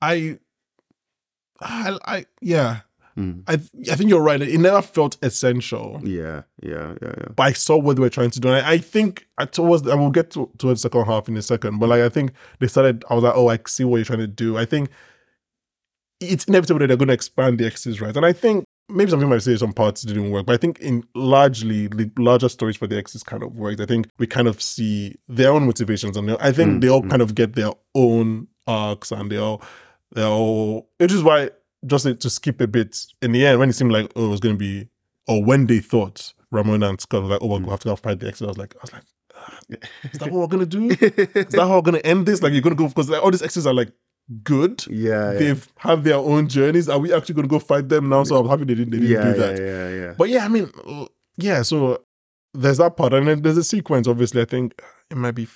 I, 0.00 0.38
I, 1.60 1.98
I 2.04 2.26
yeah, 2.40 2.80
Mm. 3.16 3.42
I, 3.46 3.54
I 3.90 3.96
think 3.96 4.10
you're 4.10 4.20
right. 4.20 4.40
It 4.42 4.60
never 4.60 4.82
felt 4.82 5.16
essential 5.22 6.00
yeah, 6.04 6.42
yeah, 6.62 6.94
yeah, 7.00 7.14
yeah. 7.16 7.28
but 7.34 7.42
I 7.44 7.52
saw 7.52 7.78
what 7.78 7.96
they 7.96 8.02
were 8.02 8.10
trying 8.10 8.30
to 8.30 8.40
do. 8.40 8.48
And 8.48 8.64
I, 8.64 8.72
I 8.72 8.78
think 8.78 9.26
I 9.38 9.46
towards 9.46 9.86
and 9.86 9.98
we'll 10.00 10.10
get 10.10 10.30
to 10.32 10.50
towards 10.58 10.82
the 10.82 10.88
second 10.88 11.06
half 11.06 11.28
in 11.28 11.36
a 11.36 11.42
second. 11.42 11.78
But 11.78 11.88
like 11.88 12.02
I 12.02 12.10
think 12.10 12.32
they 12.60 12.66
started. 12.66 13.04
I 13.08 13.14
was 13.14 13.24
like, 13.24 13.34
oh, 13.34 13.48
I 13.48 13.58
see 13.66 13.84
what 13.84 13.96
you're 13.96 14.04
trying 14.04 14.18
to 14.18 14.26
do. 14.26 14.58
I 14.58 14.66
think 14.66 14.90
it's 16.20 16.44
inevitable 16.44 16.80
that 16.80 16.88
they're 16.88 16.96
going 16.96 17.08
to 17.08 17.14
expand 17.14 17.58
the 17.58 17.66
X's 17.66 18.00
right. 18.00 18.16
And 18.16 18.26
I 18.26 18.32
think 18.32 18.64
maybe 18.88 19.10
some 19.10 19.20
people 19.20 19.30
might 19.30 19.42
say 19.42 19.56
some 19.56 19.72
parts 19.72 20.02
didn't 20.02 20.30
work, 20.30 20.46
but 20.46 20.54
I 20.54 20.56
think 20.56 20.78
in 20.80 21.04
largely 21.14 21.88
the 21.88 22.10
larger 22.18 22.48
stories 22.48 22.76
for 22.76 22.86
the 22.86 22.96
X's 22.96 23.22
kind 23.22 23.42
of 23.42 23.56
worked. 23.56 23.80
I 23.80 23.86
think 23.86 24.08
we 24.18 24.26
kind 24.26 24.48
of 24.48 24.62
see 24.62 25.16
their 25.28 25.52
own 25.52 25.66
motivations, 25.66 26.16
and 26.16 26.30
I 26.38 26.52
think 26.52 26.66
Mm, 26.66 26.80
they 26.80 26.88
all 26.88 27.02
mm. 27.02 27.10
kind 27.10 27.22
of 27.22 27.34
get 27.34 27.54
their 27.54 27.72
own 27.94 28.48
arcs, 28.66 29.12
and 29.12 29.30
they 29.30 29.38
all 29.38 29.62
they're 30.12 30.26
all. 30.26 30.88
Which 30.98 31.12
is 31.12 31.22
why 31.22 31.50
just 31.84 32.20
to 32.20 32.30
skip 32.30 32.60
a 32.60 32.66
bit 32.66 33.06
in 33.22 33.32
the 33.32 33.46
end 33.46 33.58
when 33.58 33.68
it 33.68 33.74
seemed 33.74 33.92
like 33.92 34.10
oh 34.16 34.26
it 34.26 34.30
was 34.30 34.40
going 34.40 34.54
to 34.54 34.58
be 34.58 34.88
or 35.28 35.44
when 35.44 35.66
they 35.66 35.80
thought 35.80 36.32
Ramona 36.50 36.88
and 36.88 37.00
Scott 37.00 37.22
were 37.22 37.28
like, 37.28 37.42
oh, 37.42 37.46
we'll 37.46 37.70
have 37.70 37.80
to 37.80 37.88
go 37.88 37.96
fight 37.96 38.20
the 38.20 38.28
X's. 38.28 38.42
I 38.42 38.46
was 38.46 38.58
like, 38.58 38.74
I 38.76 38.78
was 38.82 38.92
like, 38.92 39.02
"Ah, 39.34 39.58
is 40.12 40.18
that 40.18 40.30
what 40.30 40.40
we're 40.40 40.46
gonna 40.46 40.66
do? 40.66 40.90
Is 40.90 41.52
that 41.52 41.66
how 41.66 41.76
we're 41.76 41.82
gonna 41.82 41.98
end 41.98 42.26
this? 42.26 42.42
Like, 42.42 42.52
you're 42.52 42.62
gonna 42.62 42.76
go 42.76 42.88
because 42.88 43.10
like, 43.10 43.22
all 43.22 43.30
these 43.30 43.42
X's 43.42 43.66
are 43.66 43.74
like 43.74 43.92
good. 44.42 44.84
yeah, 44.88 45.32
yeah. 45.32 45.38
They've 45.38 45.68
have 45.78 46.04
their 46.04 46.16
own 46.16 46.48
journeys. 46.48 46.88
Are 46.88 46.98
we 46.98 47.12
actually 47.12 47.34
gonna 47.34 47.48
go 47.48 47.58
fight 47.58 47.88
them 47.88 48.08
now? 48.08 48.24
So 48.24 48.36
I'm 48.36 48.48
happy 48.48 48.64
they 48.64 48.74
didn't, 48.74 48.90
they 48.90 48.98
didn't 48.98 49.12
yeah, 49.12 49.32
do 49.32 49.40
that. 49.40 49.58
yeah, 49.58 49.88
yeah, 49.88 50.06
yeah. 50.06 50.14
But 50.16 50.28
yeah, 50.28 50.44
I 50.44 50.48
mean, 50.48 50.70
yeah. 51.36 51.62
So 51.62 52.02
there's 52.54 52.78
that 52.78 52.96
part, 52.96 53.12
and 53.12 53.26
then 53.26 53.42
there's 53.42 53.58
a 53.58 53.64
sequence. 53.64 54.06
Obviously, 54.06 54.42
I 54.42 54.46
think 54.46 54.80
it 55.10 55.16
might 55.16 55.34
be 55.34 55.48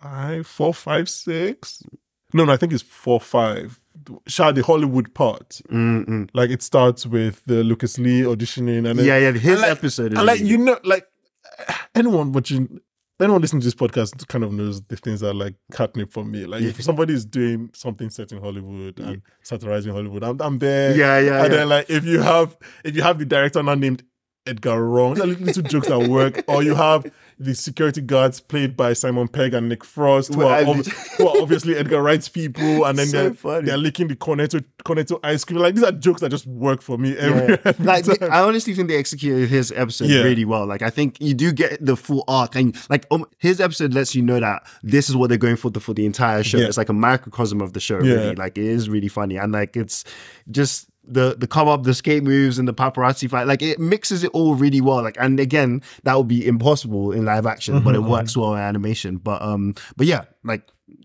five, 0.00 0.46
four, 0.46 0.72
five, 0.72 1.08
six. 1.08 1.82
No, 2.34 2.44
no, 2.44 2.52
I 2.52 2.56
think 2.56 2.72
it's 2.72 2.82
four, 2.82 3.20
five. 3.20 3.80
Shah, 4.26 4.52
the 4.52 4.62
Hollywood 4.62 5.14
part. 5.14 5.60
Mm-mm. 5.70 6.28
Like 6.34 6.50
it 6.50 6.62
starts 6.62 7.06
with 7.06 7.42
the 7.46 7.64
Lucas 7.64 7.98
Lee 7.98 8.22
auditioning, 8.22 8.88
and 8.88 8.98
then 8.98 9.06
Yeah, 9.06 9.18
yeah. 9.18 9.32
His 9.32 9.60
like- 9.60 9.70
episode 9.70 10.12
is 10.12 10.18
and 10.18 10.26
like 10.26 10.40
you 10.40 10.58
know, 10.58 10.78
like 10.84 11.06
anyone 11.94 12.32
watching, 12.32 12.80
anyone 13.20 13.40
listening 13.40 13.60
to 13.60 13.66
this 13.66 13.74
podcast 13.74 14.26
kind 14.28 14.44
of 14.44 14.52
knows 14.52 14.82
the 14.82 14.96
things 14.96 15.20
that 15.20 15.30
are 15.30 15.34
like 15.34 15.54
catnip 15.72 16.12
for 16.12 16.24
me. 16.24 16.44
Like 16.46 16.62
if 16.62 16.82
somebody 16.82 17.14
is 17.14 17.24
doing 17.24 17.70
something 17.74 18.10
set 18.10 18.32
in 18.32 18.38
Hollywood 18.40 18.98
and 19.00 19.22
satirizing 19.42 19.92
Hollywood, 19.92 20.22
I'm, 20.24 20.40
I'm 20.40 20.58
there. 20.58 20.96
Yeah, 20.96 21.18
yeah, 21.18 21.42
And 21.44 21.52
yeah. 21.52 21.58
then 21.60 21.68
like 21.68 21.88
if 21.90 22.04
you 22.04 22.20
have 22.20 22.56
if 22.84 22.94
you 22.96 23.02
have 23.02 23.18
the 23.18 23.24
director 23.24 23.62
now 23.62 23.74
named 23.74 24.02
Edgar 24.46 24.84
Wrong, 24.84 25.14
these 25.14 25.22
are 25.22 25.26
little, 25.26 25.62
jokes 25.62 25.88
that 25.88 26.08
work, 26.08 26.42
or 26.48 26.62
you 26.62 26.74
have 26.74 27.10
the 27.38 27.54
security 27.54 28.00
guards 28.00 28.40
played 28.40 28.76
by 28.76 28.94
Simon 28.94 29.28
Pegg 29.28 29.52
and 29.52 29.68
Nick 29.68 29.84
Frost, 29.84 30.32
who 30.34 30.42
are, 30.42 30.64
ob- 30.64 30.86
who 30.86 31.28
are 31.28 31.42
obviously 31.42 31.76
Edgar 31.76 32.02
Wright's 32.02 32.28
people, 32.28 32.84
and 32.86 32.98
then 32.98 33.06
So 33.08 33.30
they're, 33.30 33.62
they're 33.62 33.76
licking 33.76 34.08
the 34.08 34.16
cornetto 34.16 34.64
cornetto 34.84 35.18
ice 35.22 35.44
cream. 35.44 35.58
Like 35.58 35.74
these 35.74 35.84
are 35.84 35.92
jokes 35.92 36.20
that 36.22 36.30
just 36.30 36.46
work 36.46 36.80
for 36.80 36.96
me 36.96 37.16
every, 37.18 37.54
Yeah. 37.54 37.56
every 37.64 37.84
like. 37.84 38.22
I 38.22 38.40
honestly 38.40 38.72
think 38.72 38.88
they 38.88 38.96
executed 38.96 39.48
his 39.48 39.72
episode 39.72 40.08
Yeah. 40.08 40.22
really 40.22 40.44
well. 40.44 40.64
Like 40.66 40.82
I 40.82 40.90
think 40.90 41.20
you 41.20 41.34
do 41.34 41.52
get 41.52 41.84
the 41.84 41.96
full 41.96 42.24
arc, 42.28 42.54
and 42.56 42.74
like 42.88 43.04
um, 43.10 43.26
his 43.38 43.60
episode 43.60 43.92
lets 43.92 44.14
you 44.14 44.22
know 44.22 44.40
that 44.40 44.66
this 44.82 45.10
is 45.10 45.16
what 45.16 45.28
they're 45.28 45.36
going 45.38 45.56
for 45.56 45.70
the, 45.70 45.80
for 45.80 45.92
the 45.92 46.06
entire 46.06 46.42
show. 46.42 46.58
Yeah. 46.58 46.66
It's 46.66 46.78
like 46.78 46.88
a 46.88 46.92
microcosm 46.94 47.60
of 47.60 47.72
the 47.74 47.80
show. 47.80 48.00
Yeah. 48.02 48.14
Really, 48.14 48.34
like 48.36 48.56
it 48.56 48.64
is 48.64 48.88
really 48.88 49.08
funny, 49.08 49.36
and 49.36 49.52
like 49.52 49.76
it's 49.76 50.04
just 50.50 50.88
the 51.06 51.34
the 51.38 51.46
come 51.46 51.68
up, 51.68 51.84
the 51.84 51.94
skate 51.94 52.22
moves, 52.22 52.58
and 52.58 52.66
the 52.68 52.74
paparazzi 52.74 53.28
fight. 53.30 53.46
Like 53.46 53.62
it 53.62 53.78
mixes 53.78 54.24
it 54.24 54.30
all 54.32 54.54
really 54.54 54.80
well. 54.80 55.02
Like 55.02 55.16
and 55.18 55.38
again, 55.40 55.82
that 56.04 56.16
would 56.16 56.28
be 56.28 56.46
impossible 56.46 57.12
in 57.12 57.24
live 57.24 57.46
action, 57.46 57.80
but 57.82 57.94
it 57.94 57.98
Mm-hmm. 58.02 58.10
works 58.10 58.36
well 58.36 58.54
in 58.54 58.60
animation. 58.60 59.16
But 59.18 59.40
um, 59.42 59.74
but 59.96 60.06
yeah, 60.06 60.24
like 60.44 60.62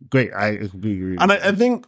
great. 0.10 0.32
I 0.34 0.48
agree. 0.48 1.18
And 1.20 1.32
I, 1.32 1.50
I 1.50 1.52
think 1.54 1.86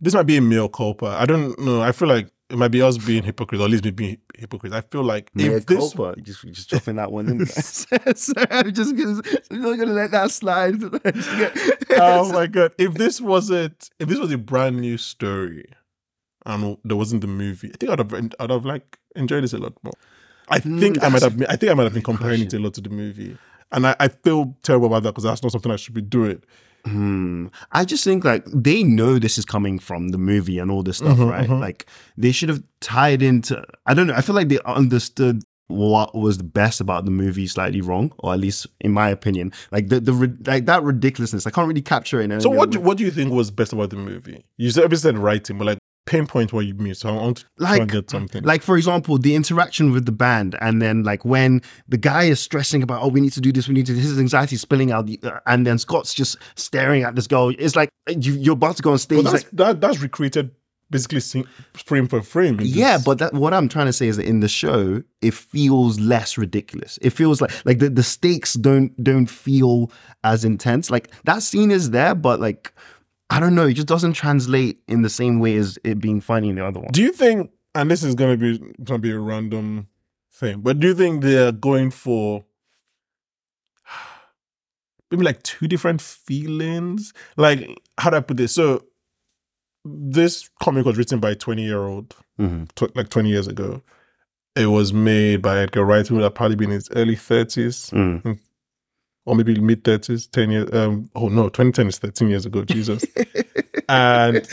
this 0.00 0.14
might 0.14 0.24
be 0.26 0.36
a 0.36 0.40
male 0.40 0.68
culpa. 0.68 1.06
I 1.06 1.26
don't 1.26 1.58
know. 1.58 1.80
I 1.82 1.92
feel 1.92 2.08
like 2.08 2.30
it 2.50 2.56
might 2.56 2.68
be 2.68 2.80
us 2.80 2.96
being 2.96 3.22
hypocrites, 3.24 3.60
or 3.60 3.64
at 3.66 3.70
least 3.70 3.84
me 3.84 3.90
being 3.90 4.18
hypocrites. 4.36 4.74
I 4.74 4.80
feel 4.80 5.02
like 5.02 5.30
Mea 5.34 5.46
if 5.48 5.66
this, 5.66 5.92
just 6.22 6.44
just 6.46 6.70
dropping 6.70 6.96
that 6.96 7.12
one 7.12 7.28
in. 7.28 7.46
Sorry, 7.46 8.46
I'm 8.50 8.72
just 8.72 8.96
gonna, 8.96 9.20
I'm 9.50 9.60
not 9.62 9.78
gonna 9.78 9.92
let 9.92 10.10
that 10.12 10.30
slide. 10.30 10.76
oh 12.00 12.32
my 12.32 12.46
god, 12.46 12.72
if 12.78 12.94
this 12.94 13.20
wasn't, 13.20 13.90
if 13.98 14.08
this 14.08 14.18
was 14.18 14.32
a 14.32 14.38
brand 14.38 14.80
new 14.80 14.96
story, 14.96 15.64
and 16.48 16.76
there 16.84 16.96
wasn't 16.96 17.20
the 17.20 17.26
movie, 17.28 17.70
I 17.72 17.76
think 17.78 17.92
I'd 17.92 17.98
have, 18.00 18.12
I'd 18.40 18.50
have 18.50 18.64
like 18.64 18.98
enjoyed 19.14 19.44
this 19.44 19.52
a 19.52 19.58
lot 19.58 19.74
more. 19.84 19.92
I 20.48 20.58
think 20.58 21.02
I 21.04 21.08
might 21.10 21.22
have, 21.22 21.36
been, 21.38 21.46
I 21.48 21.56
think 21.56 21.70
I 21.70 21.74
might 21.74 21.84
have 21.84 21.92
been 21.94 22.02
comparing 22.02 22.40
it 22.40 22.52
a 22.54 22.58
lot 22.58 22.74
to 22.74 22.80
the 22.80 22.88
movie, 22.90 23.36
and 23.70 23.86
I, 23.86 23.94
I 24.00 24.08
feel 24.08 24.56
terrible 24.62 24.86
about 24.86 25.02
that 25.02 25.10
because 25.12 25.24
that's 25.24 25.42
not 25.42 25.52
something 25.52 25.70
I 25.70 25.76
should 25.76 25.94
be 25.94 26.00
doing. 26.00 26.42
Hmm. 26.86 27.48
I 27.72 27.84
just 27.84 28.02
think 28.04 28.24
like 28.24 28.44
they 28.46 28.82
know 28.82 29.18
this 29.18 29.36
is 29.36 29.44
coming 29.44 29.78
from 29.78 30.08
the 30.08 30.16
movie 30.18 30.58
and 30.58 30.70
all 30.70 30.82
this 30.82 30.98
stuff, 30.98 31.18
Mhm, 31.18 31.30
right? 31.30 31.48
mhm. 31.48 31.60
Like 31.60 31.86
they 32.16 32.32
should 32.32 32.48
have 32.48 32.62
tied 32.80 33.20
into. 33.20 33.62
I 33.84 33.92
don't 33.94 34.06
know. 34.06 34.14
I 34.14 34.22
feel 34.22 34.34
like 34.34 34.48
they 34.48 34.58
understood 34.64 35.42
what 35.66 36.14
was 36.14 36.38
the 36.38 36.44
best 36.44 36.80
about 36.80 37.04
the 37.04 37.10
movie 37.10 37.46
slightly 37.46 37.82
wrong, 37.82 38.12
or 38.20 38.32
at 38.32 38.40
least 38.40 38.66
in 38.80 38.92
my 38.92 39.10
opinion. 39.10 39.52
Like 39.70 39.88
the 39.88 40.00
the 40.00 40.12
like 40.46 40.64
that 40.64 40.82
ridiculousness. 40.82 41.46
I 41.46 41.50
can't 41.50 41.68
really 41.68 41.82
capture 41.82 42.20
it. 42.22 42.30
In 42.30 42.40
So 42.40 42.48
what 42.48 42.70
do, 42.70 42.80
what 42.80 42.96
do 42.96 43.04
you 43.04 43.10
think 43.10 43.30
was 43.32 43.50
best 43.50 43.74
about 43.74 43.90
the 43.90 43.96
movie? 43.96 44.44
You 44.56 44.70
said 44.70 44.84
obviously 44.84 45.10
said 45.10 45.18
writing, 45.18 45.58
but 45.58 45.66
like 45.66 45.78
pinpoint 46.08 46.52
what 46.52 46.64
you 46.66 46.74
mean. 46.74 46.94
So 46.94 47.08
I 47.10 47.12
want 47.12 47.36
to 47.38 47.44
Like- 47.58 47.88
get 47.92 48.10
something. 48.10 48.42
Like 48.42 48.62
for 48.62 48.76
example, 48.76 49.18
the 49.18 49.34
interaction 49.34 49.92
with 49.92 50.06
the 50.06 50.12
band, 50.12 50.56
and 50.60 50.80
then 50.80 51.02
like 51.04 51.24
when 51.24 51.60
the 51.88 51.98
guy 51.98 52.24
is 52.24 52.40
stressing 52.40 52.82
about, 52.82 53.02
oh, 53.02 53.08
we 53.08 53.20
need 53.20 53.32
to 53.34 53.40
do 53.40 53.52
this, 53.52 53.68
we 53.68 53.74
need 53.74 53.86
to. 53.86 53.92
Do 53.92 54.00
this, 54.00 54.10
his 54.10 54.18
anxiety 54.18 54.56
spilling 54.56 54.90
out, 54.92 55.06
the, 55.06 55.18
uh, 55.22 55.40
and 55.46 55.66
then 55.66 55.78
Scott's 55.78 56.14
just 56.14 56.36
staring 56.56 57.02
at 57.02 57.14
this 57.14 57.26
girl. 57.26 57.52
It's 57.58 57.76
like 57.76 57.90
you, 58.08 58.32
you're 58.34 58.54
about 58.54 58.76
to 58.76 58.82
go 58.82 58.92
on 58.92 58.98
stage. 58.98 59.22
But 59.24 59.30
that's, 59.32 59.44
like, 59.44 59.50
that, 59.52 59.80
that's 59.80 60.00
recreated 60.00 60.50
basically 60.90 61.44
frame 61.74 62.08
for 62.08 62.22
frame. 62.22 62.58
yeah, 62.62 62.96
but 63.04 63.18
that, 63.18 63.34
what 63.34 63.52
I'm 63.52 63.68
trying 63.68 63.86
to 63.86 63.92
say 63.92 64.08
is 64.08 64.16
that 64.16 64.24
in 64.24 64.40
the 64.40 64.48
show, 64.48 65.02
it 65.20 65.34
feels 65.34 66.00
less 66.00 66.38
ridiculous. 66.38 66.98
It 67.02 67.10
feels 67.10 67.42
like 67.42 67.52
like 67.66 67.78
the, 67.78 67.90
the 67.90 68.02
stakes 68.02 68.54
don't 68.54 68.92
don't 69.04 69.26
feel 69.26 69.90
as 70.24 70.44
intense. 70.44 70.90
Like 70.90 71.10
that 71.24 71.42
scene 71.42 71.70
is 71.70 71.90
there, 71.90 72.14
but 72.14 72.40
like 72.40 72.72
I 73.30 73.40
don't 73.40 73.54
know, 73.54 73.66
it 73.66 73.74
just 73.74 73.88
doesn't 73.88 74.14
translate 74.14 74.80
in 74.88 75.02
the 75.02 75.10
same 75.10 75.38
way 75.38 75.56
as 75.56 75.78
it 75.84 76.00
being 76.00 76.20
funny 76.20 76.48
in 76.48 76.56
the 76.56 76.64
other 76.66 76.80
one. 76.80 76.90
do 76.92 77.02
you 77.02 77.12
think? 77.12 77.50
And 77.74 77.90
this 77.90 78.02
is 78.02 78.14
gonna 78.14 78.36
be 78.36 78.58
gonna 78.82 78.98
be 78.98 79.10
a 79.12 79.18
random 79.18 79.88
thing. 80.32 80.60
But 80.60 80.80
do 80.80 80.88
you 80.88 80.94
think 80.94 81.22
they're 81.22 81.52
going 81.52 81.90
for 81.90 82.44
maybe 85.10 85.22
like 85.24 85.42
two 85.42 85.68
different 85.68 86.00
feelings? 86.00 87.12
Like, 87.36 87.78
how 87.98 88.10
do 88.10 88.16
I 88.16 88.20
put 88.20 88.36
this? 88.36 88.54
So, 88.54 88.84
this 89.84 90.48
comic 90.62 90.84
was 90.86 90.96
written 90.98 91.20
by 91.20 91.30
a 91.30 91.34
20 91.36 91.62
year 91.64 91.86
old, 91.86 92.14
Mm-hmm. 92.40 92.64
tw- 92.76 92.94
like 92.96 93.08
20 93.08 93.28
years 93.28 93.48
ago. 93.48 93.82
It 94.56 94.66
was 94.66 94.92
made 94.92 95.42
by 95.42 95.58
Edgar 95.58 95.84
Wright, 95.84 96.06
who 96.06 96.16
would 96.16 96.24
have 96.24 96.34
probably 96.34 96.56
been 96.56 96.70
in 96.70 96.76
his 96.76 96.90
early 96.92 97.16
30s 97.16 97.90
Mm. 97.92 98.38
Or 99.28 99.34
maybe 99.36 99.60
mid 99.60 99.84
30s, 99.84 100.30
10 100.30 100.50
years. 100.50 100.72
Um, 100.72 101.10
oh 101.14 101.28
no, 101.28 101.44
2010 101.50 101.86
is 101.88 101.98
13 101.98 102.30
years 102.30 102.46
ago, 102.46 102.64
Jesus. 102.64 103.04
and 103.88 104.46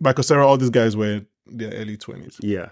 Michael 0.00 0.24
Cera, 0.24 0.46
all 0.46 0.56
these 0.56 0.70
guys 0.70 0.96
were 0.96 1.06
in 1.12 1.26
their 1.46 1.72
early 1.72 1.96
20s. 1.96 2.38
yeah. 2.40 2.70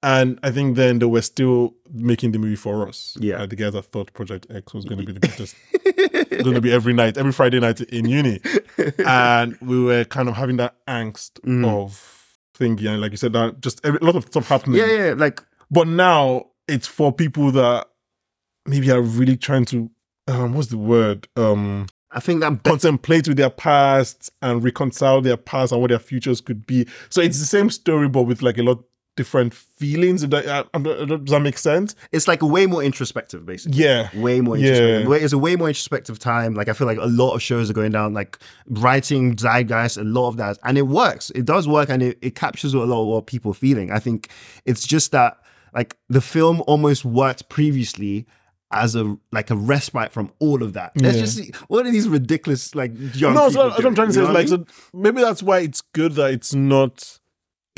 And 0.00 0.38
I 0.44 0.52
think 0.52 0.76
then 0.76 1.00
they 1.00 1.06
were 1.06 1.22
still 1.22 1.74
making 1.92 2.30
the 2.30 2.38
movie 2.38 2.54
for 2.54 2.86
us. 2.88 3.16
Yeah. 3.18 3.42
Uh, 3.42 3.46
the 3.46 3.56
guys 3.56 3.72
that 3.72 3.82
thought 3.86 4.12
Project 4.12 4.46
X 4.48 4.72
was 4.72 4.84
going 4.84 5.00
to 5.00 5.04
be 5.04 5.12
the 5.12 5.18
greatest, 5.26 5.56
going 6.44 6.54
to 6.54 6.60
be 6.60 6.70
every 6.72 6.92
night, 6.92 7.18
every 7.18 7.32
Friday 7.32 7.58
night 7.58 7.80
in 7.80 8.06
uni. 8.08 8.40
And 9.04 9.56
we 9.60 9.82
were 9.82 10.04
kind 10.04 10.28
of 10.28 10.36
having 10.36 10.56
that 10.58 10.76
angst 10.86 11.40
Mm. 11.40 11.66
of 11.66 12.38
thinking, 12.54 12.86
and 12.86 13.00
like 13.00 13.10
you 13.10 13.16
said, 13.16 13.32
that 13.32 13.60
just 13.60 13.80
every, 13.84 13.98
a 14.00 14.04
lot 14.04 14.14
of 14.14 14.24
stuff 14.26 14.46
happening. 14.46 14.78
yeah, 14.78 14.86
yeah, 15.08 15.14
like 15.16 15.42
But 15.68 15.88
now 15.88 16.46
it's 16.68 16.86
for 16.86 17.12
people 17.12 17.50
that 17.52 17.87
maybe 18.68 18.90
are 18.90 19.00
really 19.00 19.36
trying 19.36 19.64
to, 19.66 19.90
um, 20.26 20.54
what's 20.54 20.68
the 20.68 20.78
word? 20.78 21.26
Um, 21.36 21.86
I 22.10 22.20
think 22.20 22.40
that 22.40 22.62
be- 22.62 22.70
contemplate 22.70 23.28
with 23.28 23.36
their 23.36 23.50
past 23.50 24.30
and 24.42 24.62
reconcile 24.62 25.20
their 25.20 25.36
past 25.36 25.72
and 25.72 25.80
what 25.80 25.88
their 25.90 25.98
futures 25.98 26.40
could 26.40 26.66
be. 26.66 26.86
So 27.10 27.20
it's 27.20 27.38
the 27.38 27.46
same 27.46 27.70
story, 27.70 28.08
but 28.08 28.22
with 28.22 28.40
like 28.42 28.58
a 28.58 28.62
lot 28.62 28.82
different 29.16 29.52
feelings. 29.52 30.22
Does 30.24 30.44
that, 30.44 30.68
uh, 30.72 30.78
does 30.78 31.32
that 31.32 31.40
make 31.40 31.58
sense? 31.58 31.96
it's 32.12 32.28
like 32.28 32.40
way 32.40 32.66
more 32.66 32.84
introspective, 32.84 33.44
basically. 33.44 33.82
Yeah. 33.82 34.08
Way 34.14 34.40
more 34.40 34.56
Yeah. 34.56 34.68
introspective. 34.68 35.08
Way- 35.08 35.20
It's 35.22 35.32
a 35.32 35.38
way 35.38 35.56
more 35.56 35.66
introspective 35.68 36.18
time. 36.20 36.54
Like 36.54 36.68
I 36.68 36.72
feel 36.72 36.86
like 36.86 36.98
a 36.98 37.06
lot 37.06 37.34
of 37.34 37.42
shows 37.42 37.68
are 37.68 37.72
going 37.72 37.90
down, 37.90 38.14
like 38.14 38.38
writing 38.68 39.34
zeitgeist, 39.36 39.98
a 39.98 40.04
lot 40.04 40.28
of 40.28 40.36
that, 40.36 40.58
and 40.64 40.78
it 40.78 40.82
works. 40.86 41.30
It 41.34 41.44
does 41.46 41.66
work, 41.66 41.88
and 41.88 42.00
it, 42.02 42.18
it 42.22 42.36
captures 42.36 42.74
a 42.74 42.78
lot 42.78 43.02
of 43.02 43.08
what 43.08 43.26
people 43.26 43.50
are 43.50 43.54
feeling. 43.54 43.90
I 43.90 43.98
think 43.98 44.28
it's 44.64 44.86
just 44.86 45.10
that 45.12 45.36
like 45.74 45.96
the 46.08 46.20
film 46.20 46.62
almost 46.68 47.04
worked 47.04 47.48
previously 47.48 48.24
as 48.70 48.94
a 48.94 49.16
like 49.32 49.50
a 49.50 49.56
respite 49.56 50.12
from 50.12 50.30
all 50.40 50.62
of 50.62 50.74
that. 50.74 50.92
Let's 50.96 51.16
Yeah. 51.16 51.22
just 51.22 51.36
see 51.38 51.52
what 51.68 51.86
are 51.86 51.90
these 51.90 52.08
ridiculous 52.08 52.74
like 52.74 52.92
young 53.14 53.34
No, 53.34 53.48
so 53.48 53.70
people 53.70 53.70
what 53.70 53.86
I'm 53.86 53.94
trying 53.94 54.08
to 54.08 54.12
say 54.14 54.22
is 54.22 54.28
like, 54.28 54.48
what 54.48 54.52
I 54.52 54.56
mean? 54.58 54.66
so 54.66 54.98
maybe 54.98 55.20
that's 55.22 55.42
why 55.42 55.60
it's 55.60 55.80
good 55.80 56.12
that 56.12 56.30
it's 56.32 56.54
not 56.54 57.18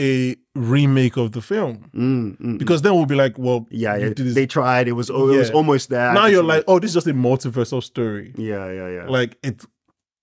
a 0.01 0.35
remake 0.55 1.17
of 1.19 1.33
the 1.33 1.43
film. 1.43 1.91
Mm, 1.95 2.37
mm, 2.39 2.41
mm. 2.41 2.59
Because 2.59 2.81
then 2.83 2.95
we'll 2.95 3.05
be 3.07 3.15
like, 3.15 3.39
well, 3.39 3.67
yeah, 3.71 3.97
yeah. 3.97 4.13
they 4.17 4.47
tried. 4.47 4.89
It 4.89 4.93
was 4.93 5.11
oh, 5.11 5.29
it 5.31 5.37
was 5.37 5.51
almost 5.51 5.91
there. 5.91 6.13
now 6.15 6.27
you're 6.27 6.43
like, 6.43 6.65
oh, 6.67 6.79
this 6.79 6.91
is 6.91 6.95
just 6.95 7.07
a 7.07 7.13
multiversal 7.15 7.83
story. 7.83 8.33
yeah, 8.37 8.71
yeah, 8.73 8.89
yeah. 8.89 9.05
like 9.09 9.37
it 9.43 9.65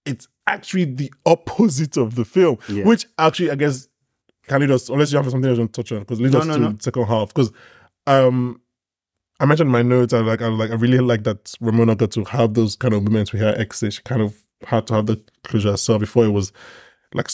it's 0.06 0.28
actually 0.48 0.86
the 0.86 1.14
opposite 1.26 1.96
of 1.98 2.16
the 2.16 2.24
film 2.24 2.58
Yeah. 2.70 2.86
which 2.86 3.06
actually 3.20 3.52
i 3.52 3.56
guess 3.56 3.90
can 4.48 4.62
lead 4.62 4.72
us 4.72 4.88
unless 4.88 5.12
you 5.12 5.18
have 5.18 5.30
something 5.30 5.50
else 5.50 5.60
to 5.60 5.68
touch 5.68 5.92
on 5.92 6.00
because 6.00 6.22
lead 6.22 6.32
No, 6.32 6.40
us 6.40 6.46
no, 6.46 6.54
to 6.54 6.60
no. 6.62 6.72
the 6.72 6.82
second 6.84 7.06
half 7.08 7.28
because 7.34 7.52
um 8.08 8.62
i 9.39 9.45
mentioned 9.45 9.69
my 9.69 9.82
notes 9.82 10.13
i 10.13 10.19
like 10.19 10.41
i 10.41 10.47
like 10.47 10.71
i 10.71 10.76
really 10.76 11.00
like 11.00 11.23
that 11.23 11.54
ramona 11.62 11.95
got 11.95 12.12
to 12.12 12.23
have 12.26 12.54
those 12.54 12.76
kind 12.76 12.93
of 12.93 13.04
moments 13.04 13.32
with 13.32 13.41
her 13.41 13.56
exes 13.58 13.95
she 13.95 14.02
kind 14.04 14.21
of 14.21 14.36
had 14.65 14.88
to 14.88 14.93
have 14.93 15.06
the 15.06 15.21
closure 15.43 15.71
herself 15.71 16.00
before 16.00 16.26
it 16.26 16.32
was 16.32 16.52
like 17.13 17.30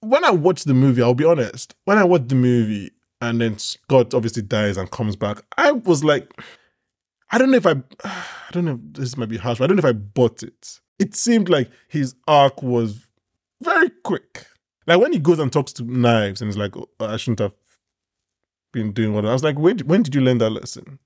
when 0.00 0.24
i 0.24 0.30
watched 0.30 0.66
the 0.66 0.74
movie 0.74 1.02
i'll 1.02 1.14
be 1.14 1.24
honest 1.24 1.74
when 1.84 1.98
i 1.98 2.04
watched 2.04 2.28
the 2.28 2.34
movie 2.34 2.90
and 3.20 3.40
then 3.40 3.58
scott 3.58 4.14
obviously 4.14 4.42
dies 4.42 4.76
and 4.76 4.90
comes 4.90 5.16
back 5.16 5.42
i 5.56 5.70
was 5.70 6.02
like 6.02 6.32
I 7.30 7.38
don't 7.38 7.50
know 7.50 7.56
if 7.58 7.66
I, 7.66 7.74
I 8.04 8.50
don't 8.52 8.64
know. 8.64 8.80
If 8.92 8.94
this 8.94 9.16
might 9.16 9.28
be 9.28 9.36
harsh, 9.36 9.58
but 9.58 9.64
I 9.64 9.66
don't 9.68 9.76
know 9.76 9.88
if 9.88 9.94
I 9.94 9.98
bought 9.98 10.42
it. 10.42 10.80
It 10.98 11.14
seemed 11.14 11.48
like 11.48 11.70
his 11.88 12.14
arc 12.26 12.62
was 12.62 13.06
very 13.62 13.90
quick. 14.04 14.46
Like 14.86 15.00
when 15.00 15.12
he 15.12 15.18
goes 15.18 15.38
and 15.38 15.52
talks 15.52 15.72
to 15.74 15.84
Knives 15.84 16.40
and 16.40 16.48
he's 16.48 16.56
like, 16.56 16.76
oh, 16.76 16.88
"I 16.98 17.16
shouldn't 17.18 17.40
have 17.40 17.54
been 18.72 18.92
doing 18.92 19.12
what." 19.12 19.26
I 19.26 19.32
was 19.32 19.44
like, 19.44 19.58
"When? 19.58 19.78
When 19.80 20.02
did 20.02 20.14
you 20.14 20.22
learn 20.22 20.38
that 20.38 20.50
lesson?" 20.50 20.98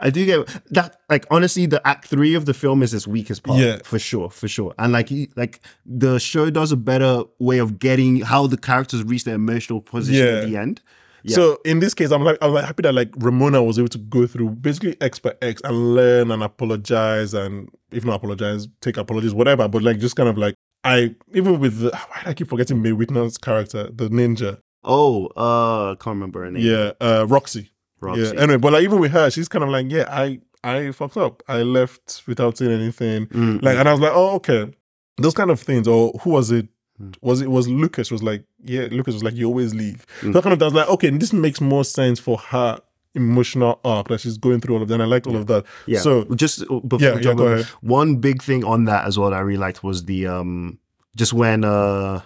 I 0.00 0.10
do 0.10 0.24
get 0.26 0.46
that. 0.70 0.96
Like 1.08 1.26
honestly, 1.30 1.66
the 1.66 1.86
act 1.86 2.06
three 2.06 2.34
of 2.34 2.46
the 2.46 2.54
film 2.54 2.82
is 2.82 2.92
its 2.94 3.06
weakest 3.06 3.42
part. 3.42 3.58
Yeah. 3.60 3.78
for 3.84 3.98
sure, 3.98 4.30
for 4.30 4.48
sure. 4.48 4.74
And 4.78 4.92
like, 4.92 5.08
he- 5.08 5.30
like 5.36 5.60
the 5.84 6.18
show 6.18 6.50
does 6.50 6.72
a 6.72 6.76
better 6.76 7.22
way 7.38 7.58
of 7.58 7.78
getting 7.78 8.20
how 8.20 8.46
the 8.46 8.56
characters 8.56 9.02
reach 9.04 9.24
their 9.24 9.34
emotional 9.36 9.80
position 9.80 10.26
Yeah. 10.26 10.40
at 10.40 10.48
the 10.48 10.56
end. 10.56 10.80
Yeah. 11.22 11.34
So 11.36 11.58
in 11.66 11.80
this 11.80 11.92
case, 11.92 12.12
I'm 12.12 12.24
like, 12.24 12.38
I'm 12.40 12.52
like 12.54 12.64
happy 12.64 12.82
that 12.82 12.94
like 12.94 13.10
Ramona 13.18 13.62
was 13.62 13.78
able 13.78 13.88
to 13.88 13.98
go 13.98 14.26
through 14.26 14.50
basically 14.50 14.96
X 15.02 15.18
by 15.18 15.34
X 15.42 15.60
and 15.64 15.94
learn 15.94 16.30
and 16.30 16.42
apologize 16.42 17.34
and 17.34 17.68
if 17.92 18.04
not 18.06 18.14
apologize, 18.14 18.68
take 18.80 18.96
apologies, 18.96 19.34
whatever. 19.34 19.68
But 19.68 19.82
like 19.82 19.98
just 19.98 20.16
kind 20.16 20.30
of 20.30 20.38
like 20.38 20.54
I 20.82 21.14
even 21.34 21.60
with 21.60 21.80
the 21.80 21.90
why 22.10 22.22
do 22.24 22.30
I 22.30 22.32
keep 22.34 22.48
forgetting 22.48 22.80
Mae 22.80 22.92
Whitman's 22.92 23.36
character, 23.36 23.90
the 23.92 24.08
ninja. 24.08 24.58
Oh, 24.82 25.26
uh, 25.36 25.92
I 25.92 25.94
can't 25.96 26.14
remember 26.14 26.42
her 26.44 26.50
name. 26.50 26.64
Yeah, 26.64 26.92
uh, 27.02 27.26
Roxy. 27.28 27.68
Roxy. 28.00 28.22
Yeah. 28.22 28.40
Anyway, 28.42 28.56
but 28.58 28.72
like 28.72 28.82
even 28.82 28.98
with 28.98 29.12
her, 29.12 29.30
she's 29.30 29.48
kind 29.48 29.62
of 29.64 29.70
like, 29.70 29.86
yeah, 29.90 30.04
I 30.08 30.40
I 30.64 30.90
fucked 30.92 31.16
up. 31.16 31.42
I 31.48 31.62
left 31.62 32.22
without 32.26 32.58
saying 32.58 32.72
anything. 32.72 33.26
Mm, 33.28 33.62
Like, 33.62 33.76
and 33.78 33.88
I 33.88 33.92
was 33.92 34.00
like, 34.00 34.12
oh, 34.14 34.34
okay. 34.36 34.72
Those 35.16 35.34
kind 35.34 35.50
of 35.50 35.60
things. 35.60 35.86
Or 35.88 36.12
who 36.22 36.30
was 36.30 36.50
it? 36.50 36.68
Mm. 37.00 37.14
Was 37.22 37.40
it 37.40 37.50
was 37.50 37.66
Lucas? 37.68 38.10
Was 38.10 38.22
like, 38.22 38.44
yeah, 38.62 38.88
Lucas 38.90 39.14
was 39.14 39.24
like, 39.24 39.34
you 39.34 39.46
always 39.46 39.74
leave. 39.74 40.06
Mm. 40.20 40.32
So 40.34 40.42
kind 40.42 40.52
of 40.52 40.60
I 40.62 40.64
was 40.66 40.74
like, 40.74 40.88
okay, 40.88 41.10
this 41.10 41.32
makes 41.32 41.60
more 41.60 41.84
sense 41.84 42.20
for 42.20 42.36
her 42.38 42.78
emotional 43.14 43.80
arc 43.84 44.08
that 44.08 44.20
she's 44.20 44.38
going 44.38 44.60
through 44.60 44.76
all 44.76 44.82
of 44.82 44.88
that. 44.88 44.94
And 44.94 45.02
I 45.02 45.06
liked 45.06 45.26
all 45.26 45.36
of 45.36 45.46
that. 45.48 45.64
yeah. 45.86 45.98
So 46.00 46.24
just 46.36 46.62
uh, 46.70 46.78
before 46.80 47.08
yeah, 47.08 47.14
we 47.16 47.22
yeah, 47.22 47.30
over, 47.30 47.54
ahead. 47.54 47.66
one 47.80 48.16
big 48.16 48.42
thing 48.42 48.64
on 48.64 48.84
that 48.84 49.04
as 49.06 49.18
well 49.18 49.30
that 49.30 49.36
I 49.36 49.40
really 49.40 49.58
liked 49.58 49.82
was 49.82 50.04
the 50.04 50.26
um 50.26 50.78
just 51.16 51.32
when 51.32 51.64
uh 51.64 52.20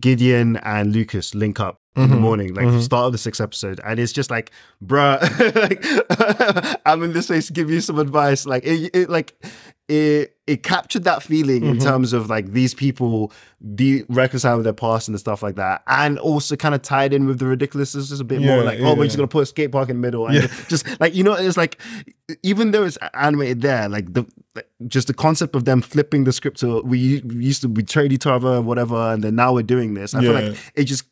Gideon 0.00 0.56
and 0.58 0.92
Lucas 0.92 1.34
link 1.34 1.60
up 1.60 1.80
in 1.96 2.10
the 2.10 2.16
morning, 2.16 2.54
like 2.54 2.66
mhm. 2.66 2.82
start 2.82 3.06
of 3.06 3.12
the 3.12 3.18
sixth 3.18 3.40
episode, 3.40 3.80
and 3.84 3.98
it's 3.98 4.12
just 4.12 4.30
like, 4.30 4.50
bruh, 4.84 5.18
like, 5.54 6.78
I'm 6.86 7.02
in 7.02 7.12
this 7.12 7.28
place 7.28 7.46
to 7.46 7.52
give 7.52 7.70
you 7.70 7.80
some 7.80 7.98
advice. 7.98 8.46
Like 8.46 8.64
it, 8.64 8.90
it 8.94 9.08
like 9.10 9.34
it 9.88 10.36
it 10.46 10.62
captured 10.62 11.04
that 11.04 11.22
feeling 11.22 11.64
in 11.64 11.76
Mhm. 11.78 11.82
terms 11.82 12.12
of 12.12 12.28
like 12.28 12.52
these 12.52 12.74
people 12.74 13.32
be 13.74 14.04
reconciling 14.08 14.58
with 14.58 14.64
their 14.64 14.72
past 14.72 15.08
and 15.08 15.18
stuff 15.18 15.42
like 15.42 15.56
that, 15.56 15.82
and 15.86 16.18
also 16.18 16.56
kind 16.56 16.74
of 16.74 16.82
tied 16.82 17.12
in 17.12 17.26
with 17.26 17.38
the 17.38 17.46
ridiculousness 17.46 18.08
just 18.08 18.20
a 18.20 18.24
bit 18.24 18.40
Yeah, 18.40 18.54
more 18.56 18.64
like, 18.64 18.78
yeah, 18.78 18.88
oh, 18.88 18.94
we're 18.94 19.04
just 19.04 19.16
gonna 19.16 19.28
put 19.28 19.42
a 19.44 19.46
skate 19.46 19.72
park 19.72 19.88
in 19.88 19.96
the 19.96 20.02
middle, 20.02 20.26
and 20.26 20.50
just 20.68 20.84
like 21.00 21.14
you 21.14 21.24
know, 21.24 21.34
it's 21.34 21.56
like 21.56 21.80
even 22.42 22.72
though 22.72 22.84
it's 22.84 22.98
animated 23.14 23.62
there, 23.62 23.88
like 23.88 24.12
the 24.12 24.24
like, 24.54 24.68
just 24.86 25.06
the 25.06 25.14
concept 25.14 25.54
of 25.54 25.64
them 25.64 25.80
flipping 25.82 26.24
the 26.24 26.32
script 26.32 26.58
to 26.60 26.80
we, 26.82 27.20
we 27.24 27.44
used 27.44 27.62
to 27.62 27.68
betrayed 27.68 28.12
each 28.12 28.26
other 28.26 28.54
and 28.56 28.66
whatever, 28.66 28.96
and 29.12 29.22
then 29.22 29.34
now 29.36 29.52
we're 29.54 29.62
doing 29.62 29.94
this. 29.94 30.14
I 30.14 30.20
feel 30.20 30.32
like 30.32 30.56
it 30.74 30.84
just 30.84 31.04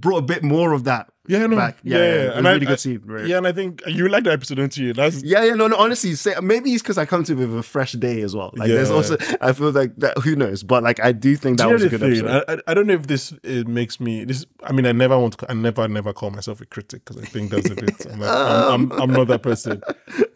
brought 0.00 0.18
a 0.18 0.22
bit 0.22 0.42
more 0.42 0.72
of 0.72 0.84
that 0.84 1.12
yeah, 1.28 1.46
no, 1.46 1.56
back. 1.56 1.78
yeah, 1.82 1.96
Yeah, 1.98 2.04
yeah, 2.04 2.14
yeah, 2.24 2.30
and 2.38 2.46
a 2.46 2.50
I- 2.50 2.52
really 2.54 2.66
I- 2.66 2.70
good 2.70 2.80
scene. 2.80 3.02
Right? 3.04 3.26
Yeah, 3.26 3.38
and 3.38 3.46
I 3.46 3.52
think 3.52 3.82
you 3.86 4.08
like 4.08 4.24
the 4.24 4.32
episode, 4.32 4.56
don't 4.56 4.76
you? 4.76 4.92
That's 4.92 5.22
Yeah, 5.22 5.44
yeah, 5.44 5.54
no, 5.54 5.66
no. 5.68 5.76
Honestly, 5.76 6.14
say, 6.14 6.34
maybe 6.42 6.70
it's 6.72 6.82
because 6.82 6.98
I 6.98 7.04
come 7.06 7.24
to 7.24 7.32
it 7.32 7.36
with 7.36 7.56
a 7.58 7.62
fresh 7.62 7.92
day 7.92 8.22
as 8.22 8.34
well. 8.34 8.50
Like, 8.56 8.68
there's 8.68 8.90
also, 8.90 9.16
I 9.40 9.52
feel 9.52 9.70
like 9.70 9.94
that. 9.96 10.18
Who 10.18 10.36
knows? 10.36 10.62
But 10.62 10.82
like, 10.82 11.00
I 11.00 11.12
do 11.12 11.36
think 11.36 11.58
that 11.58 11.66
you 11.68 11.72
was 11.74 11.84
a 11.84 11.88
good 11.88 12.00
thing? 12.00 12.26
episode. 12.26 12.60
I, 12.66 12.70
I, 12.70 12.74
don't 12.74 12.86
know 12.86 12.94
if 12.94 13.06
this 13.06 13.32
it 13.42 13.68
makes 13.68 14.00
me 14.00 14.24
this. 14.24 14.46
I 14.62 14.72
mean, 14.72 14.86
I 14.86 14.92
never 14.92 15.18
want 15.18 15.38
to. 15.38 15.50
I 15.50 15.54
never, 15.54 15.86
never 15.88 16.12
call 16.12 16.30
myself 16.30 16.60
a 16.60 16.66
critic 16.66 17.04
because 17.04 17.22
I 17.22 17.26
think 17.26 17.50
that's 17.50 17.70
a 17.70 17.74
bit. 17.74 18.06
I'm, 18.06 18.20
like, 18.20 18.30
I'm, 18.30 18.92
I'm, 18.92 19.02
I'm 19.02 19.10
not 19.12 19.28
that 19.28 19.42
person. 19.42 19.82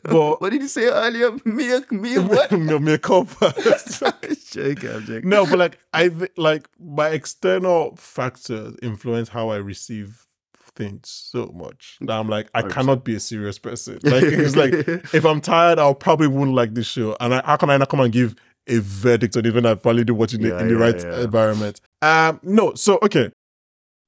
But 0.09 0.40
what 0.40 0.51
did 0.51 0.62
you 0.62 0.68
say 0.68 0.85
earlier? 0.85 1.33
Me, 1.44 1.81
me, 1.90 2.18
what? 2.18 2.53
me, 2.53 2.79
me 2.79 2.92
a 2.92 2.99
cop. 2.99 3.27
joking, 4.51 4.88
I'm 4.88 5.29
no, 5.29 5.46
but 5.46 5.59
like 5.59 5.79
I 5.92 6.11
like 6.37 6.68
my 6.79 7.09
external 7.09 7.96
factors 7.96 8.77
influence 8.83 9.29
how 9.29 9.49
I 9.49 9.57
receive 9.57 10.26
things 10.77 11.09
so 11.09 11.47
much 11.55 11.97
that 12.03 12.12
I'm 12.19 12.29
like 12.29 12.49
I 12.55 12.62
100%. 12.62 12.71
cannot 12.71 13.05
be 13.05 13.17
a 13.17 13.21
serious 13.21 13.59
person. 13.59 13.99
Like 14.05 14.23
it's 14.25 14.55
like 14.57 14.73
if 15.15 15.25
I'm 15.25 15.41
tired, 15.41 15.79
I'll 15.79 15.95
probably 15.95 16.29
won't 16.29 16.55
like 16.55 16.75
this 16.75 16.87
show. 16.87 17.17
And 17.19 17.35
I, 17.35 17.43
how 17.45 17.57
can 17.57 17.71
I 17.71 17.77
not 17.79 17.89
come 17.89 18.01
and 18.01 18.12
give 18.12 18.35
a 18.69 18.79
verdict 18.79 19.37
on 19.37 19.47
it 19.47 19.55
when 19.55 19.65
I 19.67 19.75
probably 19.75 20.05
do 20.05 20.15
watch 20.15 20.35
it 20.35 20.43
in, 20.43 20.49
the- 20.49 20.75
Yeah, 20.75 20.79
right 20.79 21.03
yeah. 21.03 21.21
environment? 21.25 21.81
Um, 22.03 22.39
no. 22.43 22.75
So 22.75 22.99
okay, 23.03 23.31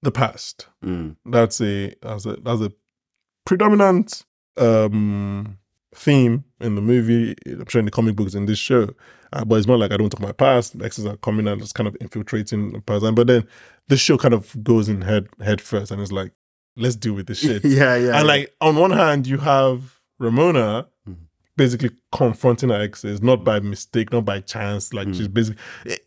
the 0.03 0.13
past. 0.13 0.69
Mm, 0.85 1.17
That's 1.27 1.61
a 1.61 1.95
that's 2.03 2.27
a 2.27 2.37
that's 2.37 2.61
a 2.61 2.73
predominant 3.47 4.25
um 4.57 5.59
theme 5.95 6.45
in 6.61 6.75
the 6.75 6.83
movie. 6.83 7.35
I'm 7.47 7.67
sure 7.69 7.79
in 7.79 7.85
the 7.87 7.91
comic 7.91 8.15
books 8.17 8.35
in 8.35 8.47
this 8.47 8.59
show. 8.59 8.91
Uh, 9.33 9.45
but 9.45 9.57
it's 9.57 9.67
not 9.67 9.79
like 9.79 9.93
I 9.93 9.97
don't 9.97 10.09
talk 10.11 10.21
my 10.21 10.33
past. 10.33 10.75
Exes 10.83 11.05
are 11.07 11.17
coming 11.19 11.47
and 11.49 11.61
just 11.61 11.75
kind 11.75 11.87
of 11.87 11.97
infiltrating 12.01 12.73
the 12.73 12.81
past. 12.81 13.05
But 13.15 13.27
then 13.27 13.47
this 13.89 14.01
show 14.01 14.17
kind 14.17 14.33
of 14.35 14.63
goes 14.65 14.89
in 14.89 15.03
head 15.03 15.29
head 15.43 15.61
first 15.61 15.91
and 15.91 16.01
it's 16.01 16.13
like, 16.13 16.33
let's 16.79 16.97
deal 16.97 17.15
with 17.15 17.27
this 17.27 17.39
shit. 17.41 17.65
yeah, 17.65 17.97
yeah. 17.97 18.19
and 18.19 18.27
like 18.27 18.55
on 18.61 18.77
one 18.77 18.91
hand, 18.93 19.27
you 19.27 19.39
have 19.39 19.99
Ramona 20.19 20.87
Mhm. 21.09 21.17
basically 21.57 21.91
confronting 22.13 22.71
her 22.71 22.81
exes, 22.81 23.21
not 23.23 23.45
by 23.45 23.61
mistake, 23.61 24.13
not 24.13 24.25
by 24.25 24.41
chance. 24.41 24.93
Like 24.95 25.09
Mhm. 25.09 25.17
she's 25.17 25.29
basically. 25.29 25.61
It, 25.85 26.07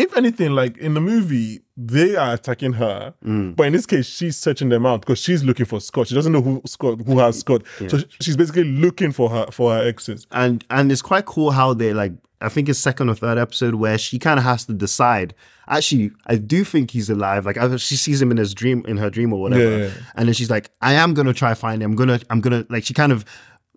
if 0.00 0.16
anything, 0.16 0.52
like 0.54 0.76
in 0.78 0.94
the 0.94 1.00
movie, 1.00 1.60
they 1.76 2.16
are 2.16 2.34
attacking 2.34 2.74
her, 2.74 3.14
Mm. 3.24 3.56
but 3.56 3.66
in 3.66 3.72
this 3.72 3.86
case, 3.86 4.06
she's 4.06 4.36
searching 4.36 4.68
them 4.68 4.84
out 4.86 5.00
because 5.02 5.18
she's 5.18 5.42
looking 5.44 5.66
for 5.66 5.80
Scott. 5.80 6.08
She 6.08 6.14
doesn't 6.14 6.32
know 6.32 6.42
who 6.42 6.62
Scott 6.66 7.00
who 7.06 7.18
has 7.18 7.38
Scott, 7.38 7.62
so 7.88 7.98
she's 8.20 8.36
basically 8.36 8.64
looking 8.64 9.12
for 9.12 9.30
her 9.30 9.46
for 9.50 9.72
her 9.74 9.86
exes. 9.86 10.26
and 10.32 10.64
and 10.70 10.90
it's 10.92 11.02
quite 11.02 11.26
cool 11.26 11.50
how 11.52 11.74
they 11.74 11.92
like 11.92 12.12
I 12.42 12.48
think 12.48 12.70
it's 12.70 12.78
second 12.78 13.10
or 13.10 13.14
third 13.14 13.36
episode 13.36 13.74
where 13.74 13.98
she 13.98 14.18
kind 14.18 14.38
of 14.38 14.44
has 14.44 14.64
to 14.64 14.72
decide. 14.72 15.34
Actually, 15.68 16.10
I 16.26 16.36
do 16.36 16.64
think 16.64 16.90
he's 16.90 17.10
alive. 17.10 17.44
Like 17.44 17.56
she 17.78 17.96
sees 17.96 18.20
him 18.22 18.30
in 18.30 18.38
his 18.38 18.54
dream, 18.54 18.82
in 18.88 18.96
her 18.96 19.10
dream 19.10 19.32
or 19.34 19.40
whatever, 19.42 19.62
Yeah, 19.78 19.84
yeah. 19.86 19.90
and 20.16 20.26
then 20.26 20.32
she's 20.34 20.48
like, 20.50 20.70
"I 20.80 20.94
am 20.94 21.12
gonna 21.14 21.34
try 21.34 21.52
find 21.54 21.82
him. 21.82 21.90
I'm 21.92 21.96
gonna, 21.96 22.18
I'm 22.30 22.40
gonna." 22.40 22.64
Like 22.70 22.84
she 22.84 22.94
kind 22.94 23.12
of, 23.12 23.24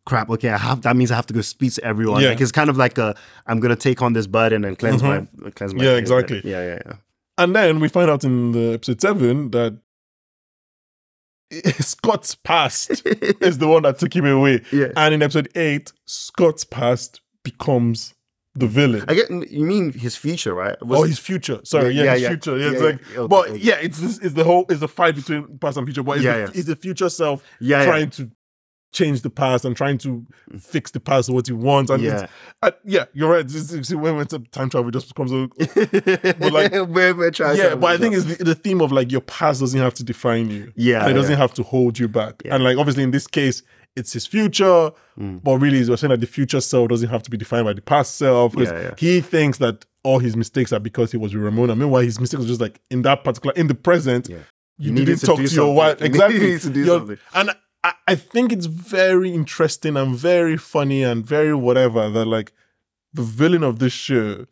crap. 0.06 0.30
Okay, 0.30 0.50
I 0.50 0.58
have. 0.58 0.82
That 0.84 0.96
means 0.96 1.12
I 1.12 1.16
have 1.16 1.26
to 1.28 1.34
go 1.34 1.42
speak 1.42 1.74
to 1.74 1.84
everyone. 1.84 2.22
Yeah. 2.22 2.30
Like 2.30 2.42
it's 2.42 2.52
kind 2.52 2.70
of 2.70 2.78
like 2.78 2.98
a, 2.98 3.16
I'm 3.48 3.60
gonna 3.60 3.76
take 3.76 4.02
on 4.02 4.14
this 4.14 4.28
burden 4.28 4.64
and 4.66 4.78
cleanse 4.78 5.02
my, 5.04 5.26
cleanse 5.56 5.74
my. 5.74 5.80
Mm-hmm. 5.80 5.84
Yeah, 5.84 5.96
exactly. 5.98 6.42
Yeah, 6.44 6.64
yeah, 6.66 6.80
yeah. 6.86 6.94
And 7.38 7.56
then 7.56 7.80
we 7.80 7.88
find 7.90 8.10
out 8.10 8.24
in 8.24 8.52
the 8.52 8.74
episode 8.74 9.02
seven 9.02 9.50
that 9.52 9.78
Scott's 11.80 12.36
past 12.36 12.90
is 13.42 13.58
the 13.60 13.68
one 13.68 13.84
that 13.84 14.00
took 14.00 14.16
him 14.16 14.26
away. 14.26 14.62
Yeah. 14.72 14.88
And 14.96 15.14
in 15.14 15.22
episode 15.22 15.50
eight, 15.56 15.92
Scott's 16.06 16.64
past 16.64 17.22
becomes 17.44 18.14
the 18.56 18.68
villain. 18.68 19.04
I 19.08 19.16
get. 19.16 19.30
You 19.32 19.66
mean 19.66 19.94
his 19.94 20.16
future, 20.16 20.54
right? 20.54 20.76
Was- 20.86 21.00
Oh, 21.00 21.04
his 21.04 21.20
future. 21.20 21.60
Sorry, 21.64 21.94
Yeah, 21.94 22.04
yeah, 22.04 22.04
yeah, 22.04 22.14
his 22.14 22.22
yeah. 22.22 22.28
future. 22.30 22.58
Yeah, 22.58 22.72
it's 22.72 22.82
like. 22.82 23.18
Okay, 23.18 23.28
but 23.28 23.50
okay. 23.50 23.58
yeah, 23.60 23.76
it's 23.82 24.00
this, 24.00 24.18
it's 24.20 24.34
the 24.36 24.44
whole 24.44 24.66
it's 24.70 24.80
the 24.80 24.88
fight 24.88 25.16
between 25.16 25.58
past 25.60 25.78
and 25.78 25.88
future. 25.88 26.04
But 26.04 26.18
it's, 26.18 26.26
Yeah, 26.26 26.34
the, 26.34 26.40
yeah. 26.40 26.50
it's 26.54 26.68
the 26.68 26.76
future 26.76 27.10
self 27.10 27.44
yeah. 27.60 27.84
trying 27.86 28.10
to 28.12 28.30
change 28.94 29.22
the 29.22 29.30
past 29.30 29.66
and 29.66 29.76
trying 29.76 29.98
to 29.98 30.26
fix 30.60 30.92
the 30.92 31.00
past 31.00 31.26
to 31.28 31.34
what 31.34 31.48
he 31.48 31.54
wants. 31.54 31.92
And 31.92 32.02
Yeah. 32.02 32.24
it's, 32.24 32.32
uh, 32.62 32.72
yeah, 32.86 33.06
you're 33.14 33.30
right. 33.32 33.48
This, 33.48 33.68
this, 33.68 33.92
when 33.94 34.16
it's 34.20 34.34
time 34.52 34.70
travel, 34.70 34.92
just 34.92 35.08
becomes 35.10 35.32
a 35.32 35.48
but 36.40 36.54
like- 36.54 36.72
we're, 36.72 37.14
we're 37.16 37.32
trying. 37.32 37.58
yeah. 37.58 37.76
But 37.76 37.92
I 37.92 37.98
think 37.98 38.16
it's 38.16 38.26
the, 38.26 38.44
the 38.44 38.56
theme 38.56 38.82
of 38.82 38.92
like 38.92 39.12
your 39.12 39.22
past 39.22 39.60
doesn't 39.60 39.80
have 39.80 39.94
to 39.96 40.04
define 40.04 40.50
you. 40.50 40.72
Yeah, 40.76 41.02
and 41.02 41.12
it 41.12 41.14
doesn't 41.16 41.32
yeah. 41.32 41.38
have 41.38 41.54
to 41.56 41.64
hold 41.64 42.00
you 42.00 42.08
back. 42.08 42.42
Yeah. 42.46 42.56
And 42.56 42.64
like 42.64 42.78
obviously 42.78 43.04
in 43.04 43.12
this 43.12 43.28
case. 43.28 43.64
It's 43.96 44.12
his 44.12 44.26
future, 44.26 44.90
Mm. 45.20 45.44
but 45.44 45.60
really, 45.60 45.88
we're 45.88 45.98
saying 45.98 46.10
that 46.10 46.20
the 46.20 46.26
future 46.26 46.60
self 46.62 46.90
doesn't 46.90 47.10
have 47.10 47.22
to 47.22 47.30
be 47.30 47.38
defined 47.38 47.66
by 47.66 47.74
the 47.74 47.82
past 47.84 48.16
self. 48.16 48.54
Because 48.54 48.72
Yeah, 48.72 48.96
he 48.98 49.22
thinks 49.22 49.60
that 49.60 49.86
all 50.04 50.18
his 50.18 50.36
mistakes 50.36 50.74
are 50.74 50.80
because 50.80 51.12
he 51.12 51.18
was 51.18 51.32
with 51.36 51.44
Ramona. 51.44 51.76
Meanwhile, 51.76 52.02
his 52.02 52.20
mistakes 52.20 52.40
was 52.40 52.48
just 52.48 52.60
like 52.60 52.82
in 52.90 53.04
that 53.04 53.24
particular, 53.24 53.54
in 53.56 53.68
the 53.68 53.76
present, 53.76 54.30
you, 54.30 54.40
You 54.80 54.92
needed 54.94 55.06
didn't 55.06 55.20
to 55.20 55.26
talk 55.28 55.36
to 55.36 55.42
your 55.44 55.50
something. 55.52 55.76
wife. 55.76 55.98
You 56.00 56.06
Exactly. 56.08 56.60
to 56.60 56.70
do 56.72 56.80
You're- 56.80 56.98
something. 56.98 57.18
And 57.36 57.50
I, 57.84 57.94
I 58.08 58.16
think 58.16 58.52
it's 58.52 58.66
very 58.68 59.34
interesting 59.34 59.98
and 59.98 60.16
very 60.16 60.58
funny 60.58 61.04
and 61.04 61.26
very 61.26 61.54
whatever 61.54 62.10
that 62.10 62.26
like 62.26 62.54
the 63.14 63.24
villain 63.24 63.64
of 63.64 63.80
this 63.80 63.94
show 63.94 64.46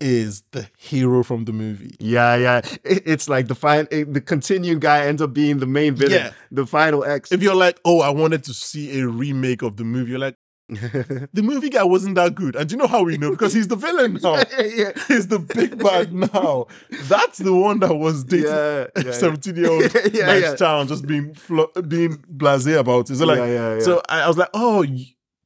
is 0.00 0.42
the 0.50 0.68
hero 0.76 1.22
from 1.22 1.44
the 1.44 1.52
movie. 1.52 1.94
Yeah, 2.00 2.36
yeah. 2.36 2.60
It- 2.84 3.02
It's 3.06 3.28
like 3.28 3.46
the 3.48 3.54
fine, 3.54 3.86
the 3.90 4.20
continuing 4.20 4.80
guy 4.80 5.06
ends 5.06 5.22
up 5.22 5.32
being 5.32 5.58
the 5.58 5.66
main 5.66 5.94
villain, 5.94 6.12
Yeah. 6.18 6.32
the 6.50 6.66
final 6.66 7.04
X. 7.04 7.30
If 7.32 7.42
you're 7.42 7.54
like, 7.54 7.78
oh, 7.84 8.00
I 8.00 8.10
wanted 8.10 8.44
to 8.44 8.54
see 8.54 9.00
a 9.00 9.06
remake 9.08 9.62
of 9.62 9.76
the 9.76 9.84
movie, 9.84 10.10
you're 10.10 10.18
like, 10.20 10.36
the 10.68 11.42
movie 11.42 11.68
guy 11.68 11.84
wasn't 11.84 12.14
that 12.14 12.34
good. 12.34 12.56
And 12.56 12.68
do 12.68 12.74
you 12.74 12.78
know 12.78 12.86
how 12.86 13.02
we 13.02 13.18
know? 13.18 13.30
Because 13.30 13.52
he's 13.52 13.68
the 13.68 13.76
villain 13.76 14.14
now. 14.22 14.36
yeah, 14.58 14.92
He's 15.08 15.28
the 15.28 15.38
big 15.38 15.78
bad 15.82 16.12
now. 16.12 16.66
That's 17.02 17.38
the 17.38 17.54
one 17.54 17.80
that 17.80 17.94
was 17.94 18.24
dating 18.24 18.46
yeah, 18.46 18.86
yeah, 18.96 19.02
yeah. 19.06 19.12
17 19.12 19.56
year 19.56 19.70
old 19.70 19.82
Yeah, 20.14 20.26
nice 20.26 20.42
yeah. 20.42 20.56
child 20.56 20.88
just 20.88 21.06
being 21.06 21.34
flo- 21.34 21.70
being 21.86 22.16
blasé 22.34 22.78
about 22.78 23.10
it. 23.10 23.16
So 23.16 23.26
like, 23.26 23.38
Yeah, 23.38 23.46
yeah, 23.46 23.74
yeah. 23.74 23.80
so 23.80 24.00
I, 24.08 24.22
I 24.22 24.28
was 24.28 24.38
like, 24.38 24.48
oh, 24.54 24.86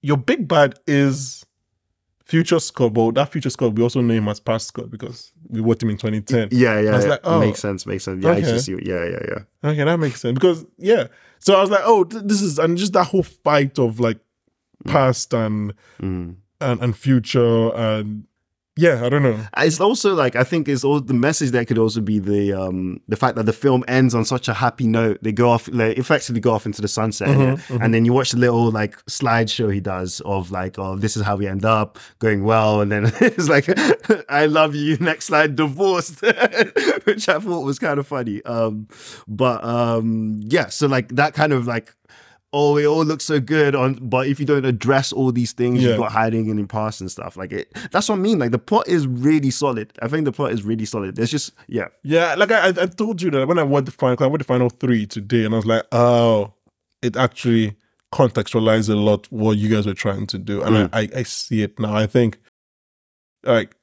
your 0.03 0.17
big 0.17 0.47
bad 0.47 0.79
is 0.87 1.45
future 2.25 2.61
Scott, 2.61 2.93
but 2.93 3.13
that 3.17 3.33
future 3.33 3.51
Scott 3.51 3.75
we 3.75 3.83
also 3.83 4.01
know 4.01 4.15
him 4.15 4.29
as 4.29 4.39
past 4.39 4.69
Scott 4.69 4.89
because 4.91 5.33
we 5.49 5.61
watched 5.61 5.83
him 5.83 5.91
in 5.91 5.97
2010. 5.97 6.49
Yeah, 6.53 6.79
yeah. 6.81 6.91
I 6.91 6.95
was 6.95 7.05
yeah. 7.05 7.11
like, 7.11 7.21
oh. 7.25 7.41
makes 7.41 7.59
sense, 7.59 7.87
makes 7.87 8.05
sense. 8.05 8.23
Yeah, 8.23 8.31
I 8.31 8.33
Okay. 8.35 8.43
just 8.43 8.67
see. 8.67 8.77
Yeah, 8.83 9.05
yeah, 9.05 9.19
yeah. 9.29 9.71
Okay, 9.71 9.83
that 9.83 9.99
makes 9.99 10.21
sense 10.21 10.35
because 10.35 10.65
yeah. 10.77 11.09
So 11.41 11.55
I 11.57 11.61
was 11.61 11.71
like, 11.71 11.83
oh, 11.85 12.05
th- 12.05 12.23
this 12.25 12.41
is 12.41 12.59
and 12.61 12.77
just 12.79 12.93
that 12.93 13.05
whole 13.05 13.23
fight 13.25 13.79
of 13.79 13.99
like 13.99 14.19
past 14.87 15.33
and 15.35 15.75
Mm. 16.01 16.37
and 16.61 16.83
and 16.83 16.97
future 16.97 17.75
and 17.75 18.25
yeah, 18.81 19.05
I 19.05 19.09
don't 19.09 19.25
know. 19.25 19.37
It's 19.57 19.81
also 19.81 20.15
like 20.15 20.37
I 20.37 20.45
think 20.45 20.69
it's 20.69 20.85
all 20.85 21.01
the 21.01 21.13
message 21.13 21.51
that 21.51 21.67
could 21.67 21.79
also 21.79 22.01
be 22.01 22.21
the 22.21 22.53
um 22.53 23.01
the 23.09 23.17
fact 23.17 23.35
that 23.35 23.45
the 23.45 23.53
film 23.53 23.83
ends 23.89 24.15
on 24.15 24.25
such 24.25 24.47
a 24.47 24.55
happy 24.55 24.87
note. 24.87 25.19
They 25.21 25.33
go 25.33 25.51
off, 25.51 25.69
like, 25.73 25.99
effectively 25.99 26.41
go 26.41 26.53
off 26.53 26.65
into 26.65 26.81
the 26.81 26.87
sunset, 26.87 27.27
Mm-hmm, 27.27 27.83
and 27.83 27.93
then 27.93 28.05
you 28.05 28.13
watch 28.13 28.31
the 28.31 28.39
little 28.39 28.71
like 28.71 28.95
slideshow 29.07 29.75
he 29.75 29.81
does 29.81 30.21
of 30.25 30.53
like, 30.53 30.79
oh, 30.79 30.95
this 30.95 31.17
is 31.17 31.25
how 31.25 31.35
we 31.35 31.49
end 31.49 31.65
up 31.65 31.99
going 32.21 32.45
well, 32.45 32.81
and 32.81 32.93
then 32.93 33.07
it's 33.21 33.49
like, 33.49 33.67
I 34.31 34.47
love 34.47 34.77
you. 34.77 34.97
Next 35.01 35.25
slide, 35.25 35.57
divorced, 35.57 36.23
which 37.03 37.29
I 37.29 37.41
thought 37.41 37.65
was 37.65 37.81
kind 37.81 37.99
of 37.99 38.07
funny. 38.07 38.45
Um, 38.45 38.87
but 39.27 39.65
um, 39.65 40.39
yeah, 40.45 40.69
so 40.69 40.87
like 40.87 41.09
that 41.17 41.35
kind 41.35 41.53
of 41.53 41.67
like. 41.67 41.93
Oh, 42.51 42.79
it 42.79 42.87
all 42.87 43.05
looks 43.05 43.25
so 43.25 43.41
good 43.41 43.75
on, 43.75 43.95
but 44.01 44.27
if 44.27 44.41
you 44.41 44.47
don't 44.47 44.65
address 44.65 45.13
all 45.13 45.31
these 45.33 45.53
things 45.53 45.83
Yeah. 45.83 45.91
you've 45.91 45.99
got 45.99 46.13
hiding 46.13 46.49
in 46.49 46.57
your 46.57 46.67
past 46.67 47.03
and 47.03 47.11
stuff, 47.11 47.37
like 47.37 47.53
it, 47.53 47.71
that's 47.93 48.09
what 48.09 48.15
I 48.17 48.19
mean. 48.19 48.39
Like 48.39 48.53
the 48.53 48.59
plot 48.59 48.89
is 48.89 49.07
really 49.07 49.51
solid. 49.51 49.93
I 50.01 50.09
think 50.09 50.25
the 50.25 50.33
plot 50.33 50.53
is 50.53 50.63
really 50.63 50.87
solid. 50.87 51.17
There's 51.17 51.31
just, 51.31 51.53
yeah, 51.67 51.89
Yeah, 52.03 52.35
like 52.37 52.51
I, 52.51 52.69
I 52.69 52.87
told 52.87 53.21
you 53.21 53.31
that 53.33 53.47
when 53.47 53.59
I 53.59 53.65
watched 53.65 53.87
the 53.87 53.93
final, 53.93 54.17
I 54.25 54.27
watched 54.29 54.39
the 54.39 54.45
final 54.45 54.71
three 54.71 55.05
today, 55.07 55.45
and 55.45 55.53
I 55.55 55.59
was 55.59 55.67
like, 55.67 55.83
oh, 55.93 56.55
it 57.03 57.17
actually 57.19 57.77
contextualized 58.15 58.89
a 58.89 58.97
lot 58.97 59.27
what 59.31 59.59
you 59.59 59.69
guys 59.69 59.85
were 59.87 59.93
trying 59.93 60.27
to 60.29 60.39
do, 60.39 60.63
and 60.63 60.75
Mm. 60.75 60.89
I, 60.95 61.01
I, 61.03 61.09
I 61.17 61.23
see 61.25 61.63
it 61.63 61.79
now. 61.79 61.95
I 61.95 62.07
think, 62.07 62.39
like, 63.45 63.77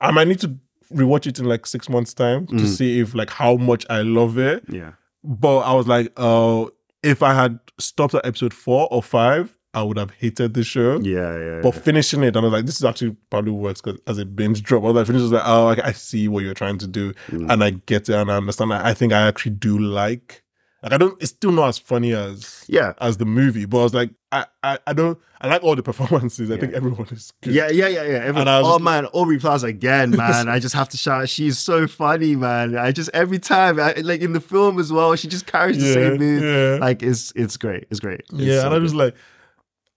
I 0.00 0.10
might 0.12 0.28
need 0.28 0.40
to 0.40 0.56
rewatch 0.92 1.26
it 1.26 1.38
in 1.38 1.44
like 1.44 1.66
six 1.66 1.88
months' 1.88 2.14
time 2.14 2.46
to 2.46 2.54
Mm. 2.54 2.66
see 2.66 3.00
if 3.00 3.14
like 3.14 3.28
how 3.30 3.56
much 3.56 3.84
I 3.90 4.00
love 4.02 4.38
it. 4.38 4.64
yeah, 4.68 4.92
But 5.22 5.58
I 5.60 5.72
was 5.74 5.86
like, 5.86 6.12
oh, 6.16 6.70
if 7.02 7.22
I 7.22 7.34
had 7.34 7.58
stopped 7.78 8.14
at 8.14 8.24
episode 8.26 8.54
four 8.54 8.88
or 8.90 9.02
five, 9.02 9.54
I 9.72 9.82
would 9.82 9.98
have 9.98 10.10
hated 10.12 10.54
the 10.54 10.64
show. 10.64 10.98
yeah, 11.00 11.38
yeah. 11.38 11.60
But 11.62 11.72
finishing 11.76 12.24
it, 12.24 12.36
I 12.36 12.40
was 12.40 12.52
like, 12.52 12.66
this 12.66 12.76
is 12.76 12.84
actually 12.84 13.16
probably 13.30 13.52
works 13.52 13.80
because 13.80 14.00
as 14.08 14.18
a 14.18 14.24
binge 14.24 14.62
drop. 14.62 14.82
I 14.82 14.86
was 14.86 14.96
like, 14.96 15.06
finish, 15.06 15.20
I 15.20 15.22
was 15.22 15.32
like, 15.32 15.42
oh, 15.46 15.68
I 15.84 15.92
see 15.92 16.26
what 16.26 16.42
you're 16.42 16.54
trying 16.54 16.78
to 16.78 16.86
do, 16.88 17.12
Mm. 17.28 17.50
and 17.52 17.62
I 17.62 17.70
get 17.70 18.08
it, 18.08 18.14
and 18.16 18.30
I 18.32 18.36
understand. 18.36 18.72
I 18.72 18.88
I 18.90 18.94
think 18.94 19.12
I 19.12 19.26
actually 19.28 19.52
do 19.52 19.78
like. 19.78 20.42
Like 20.82 20.92
I 20.94 20.96
don't. 20.98 21.20
It's 21.22 21.30
still 21.30 21.52
not 21.52 21.68
as 21.68 21.78
funny 21.78 22.14
as 22.14 22.64
yeah. 22.68 22.94
as 23.00 23.18
the 23.18 23.26
movie, 23.26 23.66
but 23.66 23.80
I 23.80 23.82
was 23.82 23.94
like, 23.94 24.10
I 24.32 24.46
I, 24.62 24.78
I 24.86 24.92
don't. 24.94 25.18
I 25.42 25.48
like 25.48 25.62
all 25.62 25.74
the 25.76 25.82
performances. 25.82 26.50
I 26.50 26.56
think 26.58 26.72
everyone 26.74 27.06
is 27.10 27.32
good. 27.42 27.54
Yeah, 27.54 27.68
yeah, 27.70 27.88
yeah, 27.88 28.02
yeah. 28.02 28.18
Every- 28.18 28.40
And 28.40 28.48
I 28.50 28.58
was 28.60 28.66
oh 28.68 28.72
just- 28.72 28.84
man, 28.84 29.06
Aubrey 29.12 29.38
Plaza 29.38 29.66
again, 29.68 30.10
man. 30.16 30.48
I 30.48 30.58
just 30.58 30.74
have 30.74 30.88
to 30.90 30.96
shout. 30.96 31.28
She's 31.28 31.58
so 31.58 31.86
funny, 31.86 32.34
man. 32.36 32.76
I 32.76 32.92
just 32.92 33.10
every 33.12 33.38
time, 33.38 33.78
I, 33.78 33.92
like 33.94 34.20
in 34.22 34.32
the 34.32 34.40
film 34.40 34.78
as 34.78 34.90
well, 34.92 35.14
she 35.16 35.28
just 35.28 35.46
carries 35.46 35.78
the 35.78 35.86
Yeah, 35.86 35.92
same 35.92 36.16
mood. 36.18 36.42
yeah. 36.42 36.78
Like 36.80 37.02
it's 37.02 37.32
it's 37.36 37.56
great. 37.58 37.86
It's 37.90 38.00
great. 38.00 38.20
It's 38.20 38.32
yeah, 38.34 38.60
so 38.60 38.66
and 38.66 38.74
I 38.74 38.78
was 38.78 38.94
like, 38.94 39.14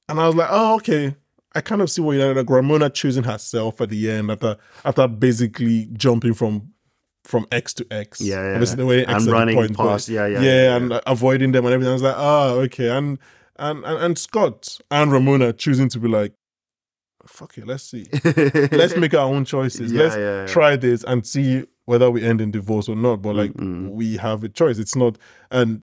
and 0.10 0.20
I 0.20 0.28
was 0.28 0.36
like, 0.36 0.50
oh, 0.52 0.76
okay. 0.76 1.16
I 1.56 1.62
kind 1.62 1.82
of 1.82 1.90
see 1.92 2.02
what 2.02 2.14
you're 2.18 2.34
like 2.34 2.50
Ramona 2.50 2.90
choosing 2.90 3.24
herself 3.24 3.80
at 3.80 3.90
the 3.90 4.10
end 4.10 4.32
after 4.32 4.58
after 4.84 5.08
basically 5.08 5.86
jumping 5.94 6.34
from 6.34 6.73
from 7.24 7.48
X 7.52 7.74
to 7.76 7.88
X. 7.92 8.20
Yeah, 8.22 8.42
yeah. 8.42 8.54
Obviously 8.54 8.78
the 8.78 8.86
way 8.86 9.06
X 9.06 9.24
And 9.24 9.32
running 9.32 9.56
point 9.56 9.78
past, 9.78 10.10
yeah, 10.10 10.26
yeah, 10.28 10.42
yeah, 10.42 10.52
yeah, 10.64 10.76
and 10.76 11.02
avoiding 11.08 11.52
them 11.52 11.66
and 11.66 11.74
everything. 11.74 11.92
I 11.92 11.94
was 11.94 12.04
like, 12.04 12.16
oh, 12.18 12.60
okay, 12.62 12.90
and 12.90 13.18
and 13.58 13.84
and, 13.86 13.98
and 14.04 14.18
Scott 14.18 14.80
and 14.92 15.12
Ramona 15.12 15.54
choosing 15.54 15.90
to 15.90 16.00
be 16.00 16.08
like, 16.08 16.34
fuck 17.26 17.58
it, 17.58 17.66
let's 17.68 17.84
see, 17.84 18.08
let's 18.72 18.96
make 18.98 19.14
our 19.14 19.28
own 19.28 19.46
choices. 19.46 19.92
Yeah, 19.92 20.04
let's 20.04 20.16
yeah, 20.16 20.46
try 20.48 20.76
this 20.76 21.04
and 21.06 21.26
see 21.26 21.66
whether 21.86 22.10
we 22.12 22.24
end 22.24 22.42
in 22.42 22.52
divorce 22.52 22.88
or 22.90 22.96
not. 22.96 23.22
But 23.22 23.36
like, 23.36 23.54
Mm-mm. 23.54 23.90
we 23.92 24.18
have 24.18 24.44
a 24.44 24.50
choice. 24.50 24.78
It's 24.78 24.96
not 24.96 25.18
and. 25.52 25.82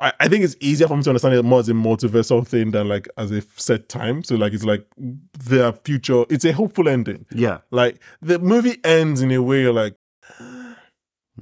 I, 0.00 0.12
I 0.20 0.28
think 0.28 0.44
it's 0.44 0.54
easier 0.60 0.86
for 0.86 0.96
me 0.96 1.02
to 1.02 1.10
understand 1.10 1.34
it 1.34 1.42
more 1.42 1.58
as 1.58 1.68
a 1.68 1.72
multiversal 1.72 2.46
thing 2.46 2.70
than 2.70 2.86
like 2.88 3.08
as 3.16 3.32
a 3.32 3.42
set 3.56 3.88
time. 3.88 4.22
So 4.22 4.36
like 4.36 4.52
it's 4.52 4.62
like 4.62 4.86
their 4.96 5.72
future. 5.72 6.24
It's 6.30 6.44
a 6.44 6.52
hopeful 6.52 6.88
ending. 6.88 7.26
yeah, 7.32 7.58
Like 7.72 8.00
the 8.22 8.38
movie 8.38 8.78
ends 8.84 9.22
in 9.22 9.32
a 9.32 9.42
way 9.42 9.66
like, 9.66 9.96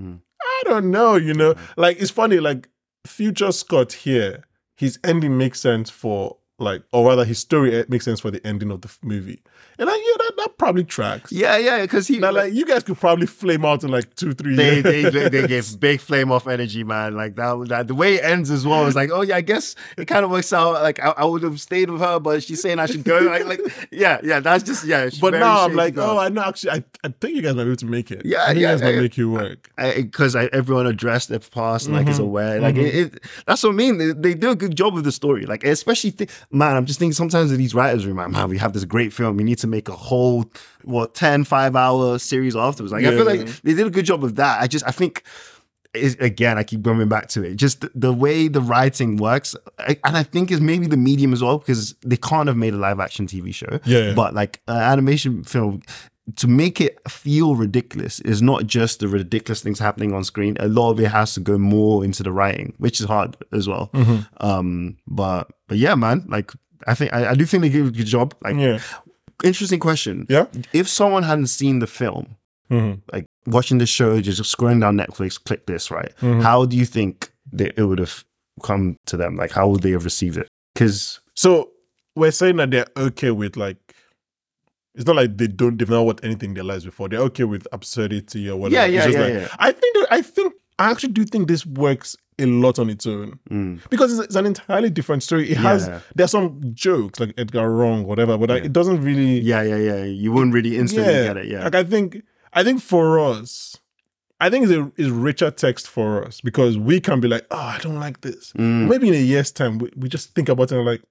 Mm. 0.01 0.21
I 0.43 0.63
don't 0.65 0.91
know, 0.91 1.17
you 1.17 1.35
know. 1.35 1.55
Like 1.77 2.01
it's 2.01 2.11
funny. 2.11 2.41
Like 2.41 2.69
future 3.07 3.53
Scott 3.53 3.93
here, 3.93 4.45
his 4.77 4.99
ending 5.05 5.37
makes 5.37 5.61
sense 5.61 5.91
for 5.91 6.37
like, 6.59 6.83
or 6.93 7.07
rather, 7.07 7.25
his 7.25 7.39
story 7.39 7.75
eh, 7.75 7.85
makes 7.89 8.05
sense 8.05 8.21
for 8.21 8.31
the 8.31 8.45
ending 8.47 8.71
of 8.71 8.81
the 8.83 8.91
movie. 9.03 9.43
And 9.79 9.87
like, 9.89 10.01
yeah, 10.01 10.17
that, 10.19 10.33
that 10.39 10.57
probably 10.57 10.85
tracks. 10.85 11.31
yeah, 11.31 11.59
yeah. 11.59 11.83
Because 11.83 12.07
he 12.09 12.19
Now, 12.19 12.33
like 12.33 12.55
you 12.55 12.65
guys 12.65 12.83
could 12.83 12.99
probably 12.99 13.27
flame 13.27 13.63
out 13.67 13.85
in 13.85 13.91
like 13.91 14.15
two, 14.15 14.33
three 14.33 14.57
they, 14.57 14.81
years. 14.81 14.83
they 14.83 15.03
they 15.11 15.29
they 15.29 15.47
gave 15.49 15.79
big 15.79 16.01
flame 16.01 16.33
off 16.33 16.47
energy, 16.49 16.83
man. 16.83 17.15
Like 17.15 17.37
that, 17.37 17.67
that 17.69 17.89
the 17.89 17.95
way 17.95 18.15
it 18.15 18.25
ends 18.25 18.51
as 18.51 18.67
well 18.67 18.87
is 18.87 18.95
like, 18.97 19.11
oh 19.13 19.21
yeah, 19.21 19.37
I 19.37 19.43
guess 19.43 19.75
it 19.99 20.07
kind 20.07 20.25
of 20.25 20.31
works 20.31 20.51
out. 20.55 20.73
Like 20.83 20.99
I, 21.05 21.11
I 21.11 21.25
would 21.27 21.43
have 21.43 21.61
stayed 21.61 21.91
with 21.91 22.01
her, 22.01 22.19
but 22.19 22.43
she's 22.43 22.63
saying 22.63 22.79
I 22.79 22.87
should 22.87 23.05
go. 23.05 23.19
Like, 23.19 23.45
like 23.45 23.61
yeah, 23.93 24.19
yeah. 24.25 24.41
That's 24.41 24.65
just 24.65 24.87
yeah. 24.87 25.11
but 25.21 25.35
now 25.35 25.65
I'm 25.67 25.75
like, 25.75 25.95
girl. 25.95 26.13
oh, 26.13 26.19
I 26.19 26.31
know. 26.31 26.43
Actually, 26.45 26.71
I, 26.71 26.85
I 27.05 27.09
think 27.21 27.37
you 27.37 27.43
guys 27.43 27.55
might 27.55 27.65
be 27.65 27.69
able 27.71 27.77
to 27.77 27.87
make 27.87 28.11
it. 28.11 28.25
Yeah, 28.25 28.45
I 28.45 28.47
think 28.49 28.61
yeah, 28.61 28.69
you 28.69 28.75
guys 28.77 28.83
might 28.83 28.95
yeah. 28.95 29.01
make 29.03 29.17
you 29.19 29.31
work. 29.31 29.71
because 29.97 30.35
everyone 30.35 30.87
addressed 30.87 31.29
their 31.29 31.39
past 31.41 31.87
and 31.87 31.95
like 31.95 32.07
Mm-hmm. 32.07 32.13
is 32.13 32.19
aware. 32.21 32.61
Like 32.61 32.77
it, 32.77 32.95
it, 32.95 33.21
that's 33.47 33.63
what 33.65 33.71
I 33.71 33.73
mean. 33.73 33.99
They, 33.99 34.13
they 34.13 34.35
do 34.35 34.51
a 34.51 34.55
good 34.57 34.77
job 34.77 34.95
with 34.95 35.05
the 35.05 35.11
story. 35.13 35.45
Like 35.45 35.65
especially, 35.65 36.13
th- 36.13 36.31
man, 36.51 36.77
I'm 36.77 36.87
just 36.87 36.99
thinking 36.99 37.13
sometimes 37.13 37.51
in 37.53 37.59
these 37.59 37.75
writers' 37.75 38.07
room, 38.07 38.17
like, 38.17 38.31
man, 38.31 38.49
we 38.49 38.59
have 38.59 38.73
this 38.73 38.85
great 38.85 39.13
film. 39.13 39.37
We 39.37 39.45
need 39.45 39.59
to 39.59 39.67
make 39.67 39.89
a 39.89 39.93
whole, 39.93 40.51
what, 40.85 41.15
10, 41.15 41.45
five 41.45 41.77
hour 41.77 42.19
series 42.19 42.57
afterwards. 42.57 42.93
Like, 42.93 43.05
I 43.05 43.11
feel 43.11 43.25
like 43.25 43.47
they 43.63 43.75
did 43.75 43.87
a 43.87 43.91
good 43.91 44.05
job 44.05 44.25
of 44.25 44.37
that. 44.37 44.61
I 44.61 44.67
just, 44.67 44.87
I 44.87 44.91
think, 44.91 45.23
is 45.97 46.15
again, 46.17 46.59
I 46.59 46.63
keep 46.63 46.85
coming 46.85 47.09
back 47.09 47.29
to 47.29 47.43
it. 47.43 47.57
Just 47.57 47.81
the, 47.81 47.91
the 47.95 48.13
way 48.13 48.49
the 48.49 48.61
writing 48.61 49.17
works, 49.17 49.57
I, 49.79 49.99
and 50.05 50.17
I 50.17 50.23
think 50.23 50.51
is 50.51 50.61
maybe 50.61 50.87
the 50.87 50.97
medium 50.97 51.33
as 51.33 51.43
well 51.43 51.59
because 51.59 51.95
they 52.03 52.17
can't 52.17 52.49
have 52.49 52.57
made 52.57 52.75
a 52.75 52.79
live 52.79 53.01
action 53.01 53.27
TV 53.27 53.55
show. 53.55 53.81
Yeah, 53.85 54.09
yeah. 54.09 54.15
But 54.15 54.35
like 54.35 54.61
an 54.69 54.77
animation 54.77 55.45
film, 55.45 55.83
to 56.35 56.49
make 56.49 56.81
it 56.81 56.99
feel 57.09 57.55
ridiculous 57.55 58.19
is 58.21 58.43
not 58.43 58.67
just 58.67 58.99
the 58.99 59.07
ridiculous 59.07 59.63
things 59.63 59.79
happening 59.79 60.13
on 60.13 60.25
screen. 60.25 60.57
A 60.59 60.67
lot 60.67 60.91
of 60.91 60.99
it 61.01 61.07
has 61.09 61.35
to 61.35 61.41
go 61.41 61.57
more 61.57 62.05
into 62.05 62.25
the 62.25 62.33
writing, 62.33 62.75
which 62.79 63.01
is 63.01 63.07
hard 63.07 63.37
as 63.53 63.69
well. 63.69 63.91
Mm-hmm. 63.95 64.23
Um, 64.45 64.97
but 65.07 65.49
but 65.69 65.79
yeah, 65.79 65.95
man, 65.95 66.25
like 66.29 66.51
I 66.87 66.95
think 66.95 67.13
I, 67.13 67.31
I 67.31 67.35
do 67.35 67.45
think 67.47 67.63
they 67.63 67.69
did 67.69 67.87
a 67.87 67.91
good 67.91 68.07
job. 68.07 68.35
Like, 68.43 68.57
Yeah. 68.57 68.81
interesting 69.45 69.79
question. 69.81 70.27
Yeah. 70.29 70.47
If 70.73 70.89
someone 70.89 71.23
hadn't 71.23 71.47
seen 71.49 71.79
the 71.79 71.87
film, 71.87 72.37
Mhm. 72.71 73.03
like 73.13 73.27
watching 73.47 73.79
the 73.79 73.87
show, 73.87 74.21
just 74.21 74.43
scrolling 74.43 74.81
down 74.81 74.97
Netflix, 74.97 75.43
click 75.43 75.67
this, 75.67 75.91
right? 75.91 76.13
Mm-hmm. 76.21 76.41
How 76.41 76.65
do 76.65 76.77
you 76.77 76.85
think 76.87 77.31
that 77.53 77.79
it 77.79 77.85
would 77.85 78.01
have 78.01 78.25
come 78.63 78.97
to 79.07 79.17
them? 79.17 79.37
Like, 79.37 79.53
how 79.53 79.69
would 79.69 79.83
they 79.83 79.93
have 79.93 80.05
received 80.05 80.37
it? 80.37 80.49
Because 80.75 81.21
So 81.37 81.71
we're 82.17 82.33
saying 82.33 82.57
that 82.57 82.71
they're 82.73 82.87
okay 82.97 83.31
with 83.31 83.57
like 83.57 83.86
it's 84.97 85.07
not 85.07 85.17
like 85.17 85.37
they 85.37 85.47
don't 85.47 85.79
they've 85.79 85.89
not 85.89 86.03
watched 86.07 86.25
anything 86.25 86.51
in 86.51 86.55
their 86.55 86.65
lives 86.65 86.85
before. 86.85 87.09
They're 87.09 87.21
okay 87.21 87.45
with 87.45 87.67
absurdity 87.73 88.49
or 88.51 88.57
whatever. 88.57 88.75
Yeah, 88.75 88.85
It's 88.87 88.95
yeah, 88.95 89.05
just 89.05 89.19
yeah, 89.19 89.25
like- 89.41 89.51
yeah. 89.51 89.57
I 89.59 89.73
think 89.73 89.97
that 89.97 90.07
I 90.11 90.23
think 90.23 90.53
I 90.79 90.91
actually 90.91 91.13
do 91.13 91.25
think 91.25 91.49
this 91.49 91.65
works 91.65 92.17
a 92.39 92.45
lot 92.47 92.79
on 92.79 92.91
its 92.91 93.07
own 93.07 93.39
Mm. 93.51 93.81
because 93.89 94.13
it's, 94.13 94.27
it's 94.27 94.37
an 94.37 94.45
entirely 94.45 94.91
different 94.91 95.23
story. 95.23 95.51
It 95.51 95.57
has 95.57 95.87
Yeah. 95.89 96.01
there's 96.15 96.33
some 96.33 96.61
jokes 96.75 97.19
like 97.21 97.33
Edgar 97.39 97.71
Wrong, 97.71 98.05
whatever, 98.05 98.37
but 98.37 98.51
like, 98.51 98.65
it 98.65 98.73
doesn't 98.75 99.01
really. 99.03 99.41
yeah, 99.41 99.63
yeah, 99.63 99.77
yeah, 99.79 100.05
you 100.05 100.33
wouldn't 100.33 100.53
really 100.53 100.77
instantly 100.77 101.13
get 101.13 101.37
it. 101.39 101.47
Yeah, 101.47 101.65
Like 101.65 101.75
I 101.77 101.85
think 101.85 102.23
I 102.53 102.63
think 102.63 102.83
for 102.83 103.19
us, 103.19 103.77
I 104.39 104.51
think 104.51 104.65
it's 104.65 104.73
a 104.73 104.93
is 104.99 105.11
richer 105.11 105.51
text 105.51 105.89
for 105.89 106.23
us 106.27 106.43
because 106.43 106.77
we 106.77 107.01
can 107.01 107.21
be 107.21 107.29
like, 107.29 107.47
oh, 107.51 107.57
I 107.57 107.79
don't 107.83 107.99
like 107.99 108.21
this. 108.21 108.53
Mm. 108.53 108.87
Maybe 108.89 109.09
in 109.09 109.15
a 109.15 109.19
year's 109.33 109.51
time, 109.51 109.79
we, 109.79 109.91
we 109.97 110.09
just 110.11 110.35
think 110.35 110.51
about 110.51 110.73
it 110.73 110.77
and 110.77 110.85
like, 110.85 111.03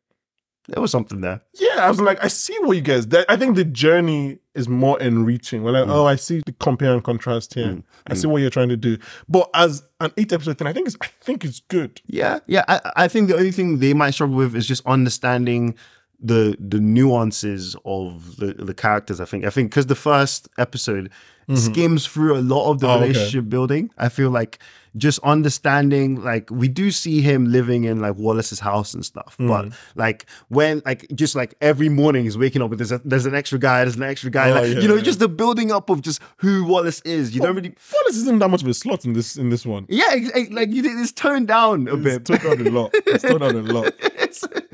there 0.68 0.82
was 0.82 0.92
something 0.92 1.22
there. 1.22 1.42
yeah, 1.54 1.86
I 1.86 1.90
was 1.90 2.02
like, 2.02 2.24
I 2.24 2.28
see 2.28 2.58
what 2.60 2.74
you 2.74 2.82
guys. 2.82 3.08
I 3.30 3.38
think 3.38 3.56
the 3.56 3.66
journey 3.66 4.40
is 4.54 4.68
more 4.68 5.00
enriching. 5.00 5.64
We're 5.64 5.72
like, 5.72 5.86
mm. 5.86 5.92
oh, 5.92 6.06
I 6.06 6.16
see 6.16 6.42
the 6.46 6.54
compare 6.54 6.94
and 6.94 7.04
contrast 7.04 7.54
here. 7.54 7.68
Mm. 7.68 7.84
I 8.08 8.14
see 8.16 8.28
mm. 8.28 8.32
what 8.32 8.42
you're 8.42 8.50
trying 8.50 8.70
to 8.70 8.78
do. 8.78 8.98
But 9.30 9.50
as 9.54 9.84
an 10.00 10.12
eight 10.18 10.34
episode 10.34 10.58
thing, 10.58 10.68
I 10.68 10.74
think 10.74 10.88
it's 10.88 10.98
I 11.02 11.08
think 11.22 11.44
it's 11.44 11.60
good. 11.60 12.02
Yeah, 12.06 12.40
yeah. 12.48 12.64
I, 12.68 12.92
I 12.96 13.08
think 13.08 13.28
the 13.28 13.36
only 13.36 13.52
thing 13.52 13.80
they 13.80 13.94
might 13.94 14.12
struggle 14.12 14.36
with 14.36 14.56
is 14.56 14.68
just 14.68 14.86
understanding 14.86 15.76
the 16.20 16.58
the 16.60 16.80
nuances 16.80 17.76
of 17.86 18.38
the 18.38 18.54
the 18.54 18.74
characters. 18.74 19.20
I 19.20 19.26
think 19.26 19.46
I 19.46 19.50
think 19.50 19.70
because 19.70 19.88
the 19.88 19.96
first 19.96 20.48
episode 20.58 21.12
mm-hmm. 21.48 21.56
skims 21.56 22.08
through 22.08 22.38
a 22.38 22.42
lot 22.42 22.72
of 22.72 22.80
the 22.80 22.88
Mm-hmm. 22.88 22.94
Oh, 22.94 22.98
okay. 22.98 23.08
relationship 23.08 23.50
building. 23.50 23.92
I 23.98 24.10
feel 24.10 24.30
like 24.30 24.60
just 24.98 25.20
understanding 25.24 26.24
like 26.24 26.50
we 26.52 26.68
do 26.68 26.90
see 26.92 27.22
him 27.22 27.46
living 27.52 27.84
in 27.84 28.00
like 28.00 28.16
Wallace's 28.16 28.60
house 28.60 28.94
and 28.94 29.04
stuff, 29.06 29.36
Mm. 29.40 29.48
but 29.48 29.78
like 29.96 30.26
when 30.50 30.82
like 30.86 31.06
just 31.14 31.36
like 31.36 31.56
every 31.62 31.90
morning 31.90 32.24
he's 32.24 32.38
waking 32.38 32.62
up 32.62 32.72
and 32.72 32.80
there's 32.80 32.92
a, 32.92 33.02
there's 33.04 33.26
an 33.26 33.36
extra 33.36 33.60
guy, 33.60 33.84
there's 33.84 33.96
an 33.98 34.04
extra 34.04 34.30
guy, 34.30 34.50
Oh, 34.52 34.54
like 34.54 34.74
yeah, 34.74 34.80
you 34.80 34.88
know, 34.88 34.96
yeah. 34.96 35.02
just 35.04 35.20
the 35.20 35.28
building 35.28 35.72
up 35.72 35.90
of 35.90 36.02
just 36.02 36.22
who 36.38 36.66
Wallace 36.66 37.02
is. 37.02 37.36
You 37.36 37.42
don't 37.42 37.56
really. 37.56 37.76
Wallace 37.94 38.18
isn't 38.18 38.40
that 38.40 38.50
much 38.50 38.62
of 38.62 38.68
a 38.68 38.74
slot 38.74 39.06
in 39.06 39.14
this 39.14 39.36
in 39.38 39.50
this 39.50 39.66
one. 39.66 39.86
Yeah, 39.90 40.06
ex- 40.12 40.50
like 40.52 40.72
you 40.72 40.82
it's 40.86 41.12
toned 41.12 41.48
down 41.48 41.88
a 41.88 41.98
bit. 41.98 42.30
It's 42.30 42.42
toned 42.44 42.60
down 42.60 42.68
a 42.68 42.70
lot. 42.72 42.92
It's 42.94 43.24
toned 43.24 43.40
down 43.42 43.56
a 43.56 43.62
lot. 43.62 43.94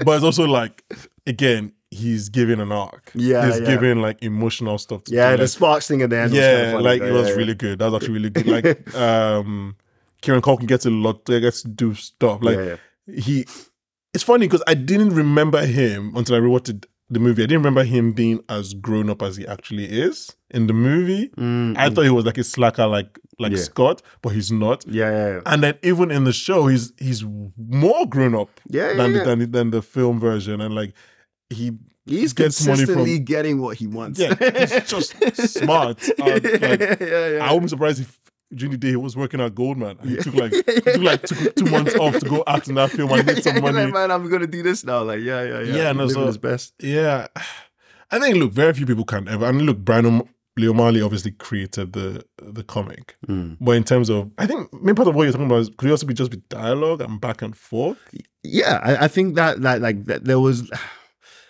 But 0.03 0.15
it's 0.15 0.23
also 0.23 0.45
like 0.45 0.83
again, 1.27 1.73
he's 1.91 2.29
giving 2.29 2.59
an 2.59 2.71
arc. 2.71 3.11
Yeah, 3.13 3.45
he's 3.45 3.59
yeah. 3.59 3.67
giving 3.67 4.01
like 4.01 4.21
emotional 4.23 4.77
stuff. 4.79 5.03
To 5.05 5.13
Yeah, 5.13 5.31
the 5.35 5.43
like, 5.43 5.49
sparks 5.49 5.87
thing 5.87 6.01
at 6.01 6.09
the 6.09 6.17
end. 6.17 6.31
was 6.31 6.39
yeah, 6.39 6.77
like 6.79 7.01
it 7.01 7.11
was 7.11 7.29
yeah, 7.29 7.35
really 7.35 7.53
good. 7.53 7.77
That 7.79 7.91
was 7.91 7.95
actually 8.01 8.13
really 8.15 8.29
good. 8.31 8.47
Like 8.47 8.95
um 9.07 9.75
Kieran 10.21 10.41
Culkin 10.41 10.67
gets 10.67 10.85
a 10.85 10.89
lot 10.89 11.25
gets 11.25 11.61
to 11.63 11.67
do 11.67 11.93
stuff. 11.93 12.39
Like 12.41 12.57
Yeah, 12.57 12.75
he 13.13 13.45
it's 14.13 14.23
funny 14.23 14.47
because 14.47 14.63
I 14.67 14.73
didn't 14.73 15.11
remember 15.15 15.65
him 15.65 16.15
until 16.15 16.35
I 16.35 16.39
rewatched 16.39 16.85
the 17.09 17.19
movie. 17.19 17.43
I 17.43 17.45
didn't 17.45 17.59
remember 17.61 17.83
him 17.83 18.13
being 18.13 18.41
as 18.49 18.73
grown 18.73 19.09
up 19.09 19.21
as 19.21 19.35
he 19.37 19.45
actually 19.47 19.85
is 19.85 20.35
in 20.49 20.67
the 20.67 20.73
movie. 20.73 21.29
Mm, 21.37 21.77
I 21.77 21.89
thought 21.89 22.03
he 22.03 22.09
was 22.09 22.25
like 22.25 22.37
a 22.37 22.43
slacker 22.43 22.87
like 22.87 23.19
like 23.39 23.51
Yeah. 23.53 23.57
Scott, 23.59 24.01
but 24.21 24.29
he's 24.29 24.51
not. 24.51 24.85
yeah, 24.87 25.09
yeah, 25.11 25.27
yeah. 25.35 25.41
And 25.45 25.63
then 25.63 25.77
even 25.83 26.11
in 26.11 26.23
the 26.25 26.33
show, 26.33 26.67
he's 26.67 26.93
he's 26.99 27.23
more 27.57 28.05
grown 28.07 28.35
up 28.35 28.49
Yeah, 28.69 28.93
than 28.93 29.13
yeah, 29.13 29.19
the, 29.19 29.25
than 29.25 29.39
the, 29.39 29.45
than 29.47 29.71
the 29.71 29.81
film 29.81 30.19
version, 30.19 30.61
and 30.61 30.75
like 30.75 30.93
he 31.49 31.71
He's 32.05 32.33
gets 32.33 32.65
money 32.65 32.85
from- 32.85 33.23
getting 33.25 33.61
what 33.61 33.77
he 33.77 33.85
wants. 33.87 34.19
yeah 34.19 34.33
he's 34.35 34.89
just 34.89 35.13
smart. 35.53 36.01
Like, 36.17 36.43
yeah, 36.43 36.95
yeah. 36.99 37.39
I 37.47 37.51
wouldn't 37.53 37.63
be 37.63 37.67
surprised 37.69 38.01
if 38.01 38.19
during 38.53 38.71
the 38.71 38.77
day 38.77 38.89
he 38.89 38.95
was 38.95 39.15
working 39.15 39.39
at 39.41 39.55
Goldman. 39.55 39.97
And 40.01 40.09
he 40.09 40.17
took 40.17 40.35
like 40.35 40.53
he 40.53 40.61
took 40.81 40.97
like 40.97 41.23
two, 41.25 41.49
two 41.51 41.65
months 41.65 41.95
off 41.95 42.17
to 42.19 42.25
go 42.29 42.43
act 42.47 42.67
in 42.67 42.75
that 42.75 42.91
film 42.91 43.11
and 43.11 43.25
get 43.25 43.43
some 43.43 43.55
Like, 43.61 43.73
money. 43.73 43.91
man, 43.91 44.11
I'm 44.11 44.29
gonna 44.29 44.47
do 44.47 44.61
this 44.63 44.83
now. 44.83 45.03
Like, 45.03 45.21
yeah, 45.21 45.43
yeah, 45.43 45.59
yeah. 45.61 45.75
Yeah, 45.75 45.91
no, 45.93 46.07
so- 46.07 46.25
his 46.25 46.37
best. 46.37 46.73
Yeah, 46.81 47.27
I 48.11 48.19
think 48.19 48.35
look, 48.37 48.51
very 48.51 48.73
few 48.73 48.85
people 48.85 49.05
can 49.05 49.27
ever. 49.27 49.45
I 49.45 49.51
mean, 49.51 49.65
look, 49.65 49.77
Brian 49.79 50.05
O'M- 50.05 50.27
Lee 50.57 51.01
obviously 51.01 51.31
created 51.31 51.93
the 51.93 52.25
the 52.41 52.63
comic, 52.63 53.15
Mm. 53.27 53.57
but 53.61 53.71
in 53.71 53.83
terms 53.85 54.09
of, 54.09 54.29
I 54.37 54.45
think 54.47 54.71
main 54.73 54.95
part 54.95 55.07
of 55.07 55.15
what 55.15 55.23
you're 55.23 55.31
talking 55.31 55.45
about 55.47 55.59
is 55.61 55.69
could 55.77 55.87
it 55.87 55.91
also 55.91 56.05
be 56.05 56.13
just 56.13 56.29
be 56.29 56.41
dialogue 56.49 56.99
and 57.01 57.21
back 57.21 57.41
and 57.41 57.55
forth. 57.55 57.97
Yeah, 58.43 58.79
I, 58.83 59.05
I 59.05 59.07
think 59.07 59.35
that 59.35 59.61
that 59.61 59.79
like 59.81 60.05
that 60.05 60.25
there 60.25 60.39
was 60.39 60.69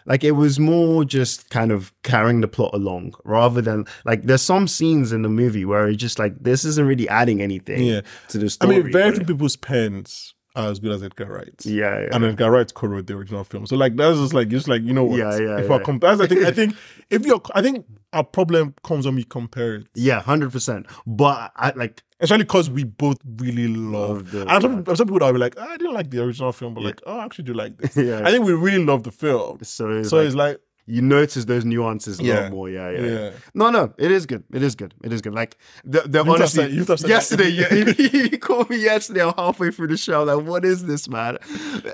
like 0.05 0.23
it 0.23 0.31
was 0.31 0.59
more 0.59 1.05
just 1.05 1.49
kind 1.49 1.71
of 1.71 1.91
carrying 2.03 2.41
the 2.41 2.47
plot 2.47 2.71
along 2.73 3.13
rather 3.23 3.61
than 3.61 3.85
like 4.05 4.23
there's 4.23 4.41
some 4.41 4.67
scenes 4.67 5.11
in 5.11 5.21
the 5.21 5.29
movie 5.29 5.65
where 5.65 5.87
it's 5.87 5.97
just 6.01 6.19
like 6.19 6.33
this 6.41 6.65
isn't 6.65 6.85
really 6.87 7.07
adding 7.09 7.41
anything 7.41 7.83
Yeah. 7.83 8.01
to 8.29 8.37
the 8.37 8.49
story. 8.49 8.75
I 8.75 8.79
mean, 8.83 8.91
very 8.91 9.11
few 9.15 9.25
people's 9.25 9.55
pens 9.55 10.33
are 10.55 10.69
as 10.69 10.79
good 10.79 10.91
as 10.91 11.01
Edgar 11.01 11.27
Wright's. 11.27 11.65
yeah, 11.65 12.01
yeah. 12.01 12.09
And 12.11 12.25
Edgar 12.25 12.51
Wright 12.51 12.73
co-wrote 12.73 13.07
the 13.07 13.13
original 13.15 13.43
film, 13.45 13.65
so 13.67 13.75
like 13.77 13.95
that's 13.95 14.17
just 14.19 14.33
like 14.33 14.49
just 14.49 14.67
like 14.67 14.81
you 14.83 14.91
know 14.93 15.05
what? 15.05 15.17
Yeah, 15.17 15.37
yeah, 15.37 15.57
If 15.59 15.69
yeah. 15.69 15.75
I 15.75 15.79
compare, 15.79 16.09
I 16.21 16.27
think 16.27 16.41
I 16.43 16.51
think 16.51 16.75
if 17.09 17.25
you're, 17.25 17.41
I 17.55 17.61
think 17.61 17.85
our 18.13 18.23
problem 18.23 18.73
comes 18.83 19.05
when 19.05 19.15
we 19.15 19.23
compare 19.23 19.75
it, 19.75 19.87
yeah, 19.95 20.21
hundred 20.21 20.51
percent. 20.51 20.87
But 21.05 21.51
I 21.55 21.71
like 21.75 22.03
especially 22.19 22.43
because 22.43 22.69
we 22.69 22.83
both 22.83 23.17
really 23.37 23.67
love. 23.67 24.31
The- 24.31 24.47
and 24.47 24.61
some, 24.61 24.95
some 24.95 25.07
people 25.07 25.23
are 25.23 25.33
like, 25.37 25.55
"Ah, 25.57 25.69
I 25.71 25.77
didn't 25.77 25.93
like 25.93 26.09
the 26.11 26.23
original 26.23 26.51
film, 26.51 26.73
but 26.73 26.83
like, 26.83 27.01
oh, 27.05 27.17
I 27.17 27.25
actually 27.25 27.45
do 27.45 27.53
like 27.53 27.77
this. 27.77 27.95
Yeah. 28.01 28.21
I 28.25 28.31
think 28.31 28.45
we 28.45 28.53
really 28.53 28.83
love 28.83 29.03
the 29.03 29.11
film, 29.11 29.59
so 29.63 29.89
it's 29.89 30.09
so 30.09 30.17
like, 30.17 30.25
it's 30.27 30.35
like, 30.35 30.59
you 30.85 31.01
notice 31.01 31.45
those 31.45 31.63
nuances 31.65 32.19
a 32.19 32.23
Yeah. 32.23 32.39
lot 32.41 32.51
more. 32.51 32.69
Yeah, 32.69 32.89
yeah, 32.91 33.05
yeah. 33.05 33.29
No, 33.53 33.69
no, 33.69 33.93
it 33.97 34.11
is 34.11 34.25
good. 34.25 34.43
It 34.53 34.63
is 34.63 34.75
good. 34.75 34.93
It 35.03 35.13
is 35.13 35.21
good. 35.21 35.33
Like 35.33 35.57
the, 35.83 36.01
the 36.01 36.19
have 36.19 36.29
honestly, 36.29 36.63
said- 36.63 36.71
you 36.73 37.07
yesterday, 37.09 37.49
yeah, 37.49 37.73
he, 37.93 38.07
he 38.29 38.37
called 38.37 38.69
me 38.69 38.77
yesterday. 38.77 39.23
I'm 39.23 39.33
halfway 39.37 39.71
through 39.71 39.87
the 39.87 39.97
show. 39.97 40.23
Like, 40.23 40.45
what 40.45 40.65
is 40.65 40.85
this, 40.85 41.07
man? 41.07 41.37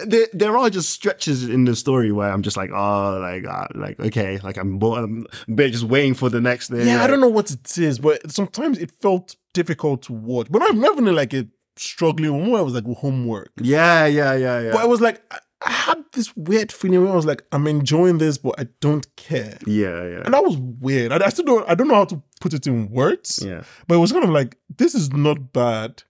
There, 0.05 0.27
there 0.33 0.57
are 0.57 0.69
just 0.69 0.89
stretches 0.89 1.47
in 1.47 1.65
the 1.65 1.75
story 1.75 2.11
where 2.11 2.31
I'm 2.31 2.41
just 2.41 2.57
like, 2.57 2.71
oh, 2.71 3.19
like, 3.21 3.45
uh, 3.45 3.67
like, 3.75 3.99
okay, 3.99 4.39
like 4.43 4.57
I'm, 4.57 4.77
bo- 4.79 4.95
I'm 4.95 5.25
just 5.55 5.83
waiting 5.83 6.13
for 6.13 6.29
the 6.29 6.41
next 6.41 6.69
thing. 6.69 6.87
Yeah, 6.87 7.03
I 7.03 7.07
don't 7.07 7.21
know 7.21 7.27
what 7.29 7.51
it 7.51 7.77
is, 7.77 7.99
but 7.99 8.31
sometimes 8.31 8.77
it 8.77 8.91
felt 9.01 9.35
difficult 9.53 10.01
to 10.03 10.13
watch. 10.13 10.47
But 10.49 10.61
I'm 10.63 10.79
never 10.79 11.01
like 11.01 11.33
a 11.33 11.47
struggling 11.75 12.43
more. 12.45 12.57
I 12.59 12.61
was 12.61 12.73
like 12.73 12.85
homework. 12.97 13.51
Yeah, 13.61 14.05
yeah, 14.05 14.33
yeah, 14.33 14.59
yeah. 14.61 14.71
But 14.71 14.81
I 14.81 14.85
was 14.85 15.01
like, 15.01 15.21
had 15.87 16.03
this 16.13 16.35
weird 16.35 16.71
feeling 16.71 17.03
where 17.03 17.11
I 17.11 17.15
was 17.15 17.25
like, 17.25 17.43
I'm 17.51 17.67
enjoying 17.67 18.17
this, 18.19 18.37
but 18.37 18.55
I 18.59 18.67
don't 18.81 19.05
care. 19.15 19.57
yeah, 19.65 20.03
yeah, 20.07 20.21
And 20.25 20.33
that 20.33 20.43
was 20.43 20.57
weird. 20.57 21.11
I, 21.11 21.25
I 21.25 21.29
still 21.29 21.45
don't 21.45 21.69
I 21.69 21.75
don't 21.75 21.87
know 21.87 21.95
how 21.95 22.05
to 22.05 22.21
put 22.41 22.53
it 22.53 22.67
in 22.67 22.89
words. 22.89 23.43
yeah. 23.45 23.63
But 23.87 23.95
it 23.95 23.99
was 23.99 24.11
kind 24.11 24.23
of 24.23 24.29
like, 24.31 24.57
this 24.77 24.93
is 24.95 25.11
not 25.11 25.51
bad. 25.53 26.03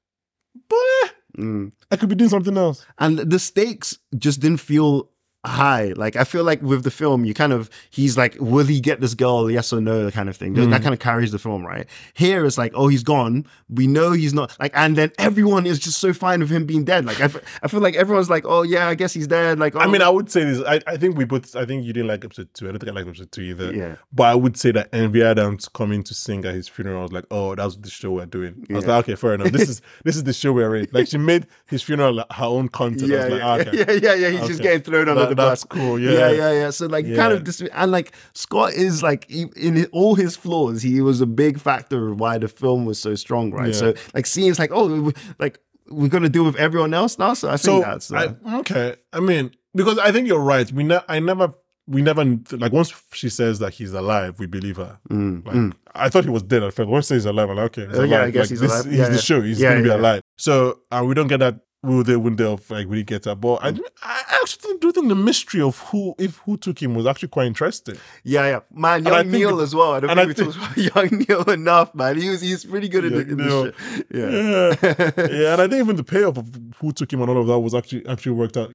But 0.70 0.78
eh, 1.04 1.08
Mm. 1.38 1.72
I 1.92 1.96
could 1.98 2.10
be 2.10 2.16
doing 2.16 2.32
something 2.32 2.58
else. 2.58 2.84
and 2.98 3.20
the 3.20 3.38
stakes 3.38 4.00
just 4.18 4.40
didn't 4.40 4.60
feel 4.60 5.10
high. 5.48 5.94
Like 5.96 6.16
I 6.16 6.24
feel 6.24 6.44
like 6.44 6.62
with 6.62 6.84
the 6.84 6.92
film, 6.92 7.26
you 7.26 7.34
kind 7.34 7.54
of 7.54 7.70
he's 7.90 8.18
like, 8.18 8.36
will 8.40 8.66
he 8.66 8.80
get 8.80 9.02
this 9.02 9.14
girl? 9.14 9.50
Yes 9.50 9.72
or 9.74 9.82
no, 9.82 10.10
kind 10.12 10.30
of 10.30 10.38
thing. 10.38 10.56
Mm. 10.56 10.70
That 10.70 10.82
kind 10.82 10.94
of 10.94 11.00
carries 11.00 11.32
the 11.32 11.40
film, 11.40 11.66
right? 11.66 11.88
Here 12.14 12.46
it's 12.46 12.58
like, 12.58 12.74
oh, 12.76 12.88
he's 12.88 13.04
gone. 13.04 13.46
We 13.70 13.88
know 13.88 14.12
he's 14.12 14.34
not 14.34 14.56
like, 14.60 14.72
and 14.76 14.96
then 14.96 15.12
everyone 15.18 15.66
is 15.66 15.80
just 15.80 16.00
so 16.00 16.14
fine 16.14 16.40
with 16.42 16.50
him 16.50 16.66
being 16.66 16.84
dead. 16.84 17.06
Like 17.06 17.20
I, 17.22 17.26
f- 17.26 17.60
I 17.64 17.68
feel 17.68 17.80
like 17.80 17.96
everyone's 17.96 18.30
like, 18.30 18.46
oh 18.46 18.62
yeah, 18.64 18.88
I 18.88 18.96
guess 18.96 19.14
he's 19.14 19.28
dead. 19.28 19.60
Like, 19.60 19.76
oh, 19.76 19.80
I 19.80 19.88
mean, 19.88 20.02
I 20.02 20.10
would 20.10 20.30
say 20.32 20.44
this. 20.44 20.64
I, 20.66 20.80
I 20.88 20.98
think 20.98 21.18
we 21.18 21.26
both. 21.26 21.56
I 21.56 21.66
think 21.66 21.86
you 21.86 21.94
didn't 21.94 22.08
like 22.08 22.24
episode 22.24 22.54
two. 22.54 22.68
I 22.68 22.72
don't 22.72 22.80
think 22.80 22.92
I 22.92 22.96
liked 22.96 23.08
episode 23.08 23.32
two 23.32 23.42
either. 23.42 23.74
Yeah. 23.74 23.96
But 24.14 24.24
I 24.24 24.36
would 24.36 24.58
say 24.58 24.72
that 24.72 24.90
Envy 24.94 25.24
Adams 25.24 25.68
coming 25.70 26.04
to 26.04 26.14
sing 26.14 26.46
at 26.46 26.54
his 26.54 26.68
funeral. 26.68 27.00
I 27.00 27.04
was 27.04 27.12
like, 27.12 27.26
oh, 27.32 27.56
that's 27.56 27.76
the 27.78 27.90
show 27.90 28.12
we're 28.12 28.26
doing. 28.26 28.66
I 28.70 28.74
was 28.74 28.86
Yeah. 28.86 28.92
like, 28.98 29.06
okay, 29.06 29.16
fair 29.16 29.34
enough. 29.36 29.52
This 29.52 29.70
is 29.70 29.82
this 30.04 30.16
is 30.16 30.24
the 30.24 30.34
show 30.34 30.52
we're 30.54 30.76
in. 30.76 30.88
Like 30.92 31.08
she 31.08 31.18
made 31.18 31.48
his 31.68 31.82
funeral 31.84 32.14
like, 32.16 32.32
her 32.32 32.46
own 32.46 32.70
content. 32.70 33.12
I 33.12 33.16
yeah, 33.16 33.24
was 33.24 33.32
like, 33.32 33.40
yeah, 33.42 33.48
ah, 33.48 33.56
okay. 33.58 33.78
yeah, 34.02 34.14
yeah, 34.16 34.28
yeah. 34.28 34.40
He's 34.40 34.48
just 34.48 34.62
getting 34.62 34.82
thrown 34.82 35.08
under 35.10 35.22
That- 35.22 35.30
the 35.30 35.36
that's 35.46 35.64
cool. 35.64 36.00
Yeah. 36.00 36.12
Yeah. 36.12 36.32
yeah, 36.32 36.52
yeah, 36.52 36.70
So 36.72 36.88
like, 36.88 37.06
kind 37.16 37.34
of 37.34 37.44
dis- 37.44 37.62
and 37.62 37.92
like 37.92 38.12
Scott 38.34 38.74
is 38.74 39.02
like 39.04 39.30
he- 39.30 39.52
in 39.56 39.86
all 39.92 40.16
his 40.16 40.36
flaws, 40.36 40.82
he 40.82 41.02
was 41.02 41.22
a 41.22 41.26
big 41.26 41.60
factor 41.60 42.10
of 42.10 42.20
why 42.20 42.38
the 42.38 42.48
film 42.48 42.86
was 42.86 43.00
so 43.00 43.16
strong, 43.16 43.52
right? 43.52 43.68
Yeah. 43.68 43.74
So 43.74 43.94
like, 44.14 44.26
seeing 44.26 44.50
it's 44.50 44.60
like, 44.60 44.72
oh, 44.74 45.12
like 45.40 45.60
we're 45.90 46.10
gonna 46.10 46.30
deal 46.30 46.44
with 46.44 46.56
everyone 46.58 46.94
else 46.94 47.18
now. 47.18 47.34
So 47.34 47.48
I 47.48 47.52
think 47.52 47.62
So 47.62 47.80
that's 47.82 48.12
uh, 48.12 48.34
I, 48.46 48.58
okay. 48.60 48.96
I 49.14 49.20
mean, 49.20 49.52
because 49.74 49.98
I 50.00 50.12
think 50.12 50.28
you're 50.28 50.40
right. 50.40 50.70
We 50.72 50.84
ne- 50.84 51.00
I 51.08 51.20
never 51.20 51.54
we 51.90 52.02
never 52.02 52.26
like 52.52 52.74
once 52.74 52.92
she 53.14 53.30
says 53.30 53.60
that 53.60 53.74
he's 53.74 53.94
alive, 53.94 54.40
we 54.40 54.46
believe 54.48 54.76
her. 54.76 55.00
Mm, 55.10 55.46
Like 55.46 55.56
mm. 55.56 55.74
I 55.96 56.10
thought 56.10 56.26
he 56.26 56.30
was 56.30 56.44
dead 56.44 56.62
at 56.64 56.74
first. 56.74 56.90
Once 56.90 57.06
she 57.06 57.10
says 57.10 57.24
he's 57.24 57.26
alive, 57.28 57.50
I'm 57.50 57.56
like, 57.56 57.66
okay, 57.78 57.88
he's 57.88 57.98
Oh, 58.00 58.04
yeah, 58.04 58.24
I 58.24 58.30
guess 58.30 58.42
Like, 58.42 58.50
he's 58.50 58.60
this, 58.60 58.72
alive. 58.74 58.86
He's 58.86 58.98
Yeah, 59.00 59.06
the 59.08 59.16
yeah. 59.16 59.20
show. 59.22 59.42
He's 59.42 59.60
Yeah, 59.62 59.70
gonna 59.72 59.84
be 59.84 59.90
alive. 59.90 60.22
So 60.38 60.80
uh, 60.92 61.04
we 61.08 61.14
don't 61.16 61.28
get 61.28 61.40
that 61.40 61.60
win 61.88 62.36
they 62.36 62.44
of 62.44 62.70
like 62.70 62.88
when 62.88 62.98
he 62.98 63.04
get 63.04 63.24
that. 63.24 63.36
But 63.38 63.56
I, 63.64 63.70
I 64.04 64.24
actually 64.42 64.78
do 64.80 64.92
think 64.92 65.08
the 65.08 65.16
mystery 65.16 65.62
of 65.62 65.80
who 65.80 66.14
if 66.18 66.38
who 66.40 66.58
took 66.58 66.82
him 66.82 66.96
was 66.96 67.06
actually 67.06 67.30
quite 67.30 67.48
interesting. 67.48 67.98
Yeah, 68.24 68.48
yeah, 68.48 68.60
man. 68.72 69.06
Young 69.06 69.32
Neil 69.32 69.60
it- 69.60 69.64
as 69.64 69.74
well. 69.76 69.94
I 69.94 70.00
don't 70.02 70.10
I 70.12 70.26
think 70.26 70.38
we 70.38 70.44
talked 70.46 70.58
about 70.58 70.78
Young 71.12 71.26
Neil 71.28 71.44
enough, 71.50 71.96
man. 71.96 72.18
He 72.18 72.30
was 72.30 72.42
he's 72.42 72.66
pretty 72.66 72.90
good 72.90 73.06
in 73.06 73.14
the, 73.14 73.20
in 73.22 73.38
Neil. 73.38 73.64
the. 73.64 74.06
Yeah. 74.12 75.26
Yeah. 75.28 75.28
yeah, 75.42 75.54
and 75.54 75.62
I 75.62 75.68
think 75.68 75.82
even 75.82 75.96
the 75.96 76.04
payoff 76.04 76.38
of 76.38 76.50
who 76.80 76.92
took 76.92 77.12
him 77.12 77.22
and 77.22 77.30
all 77.30 77.42
of 77.42 77.48
that 77.48 77.60
was 77.60 77.74
actually 77.74 78.06
actually 78.08 78.34
worked 78.34 78.58
out. 78.58 78.72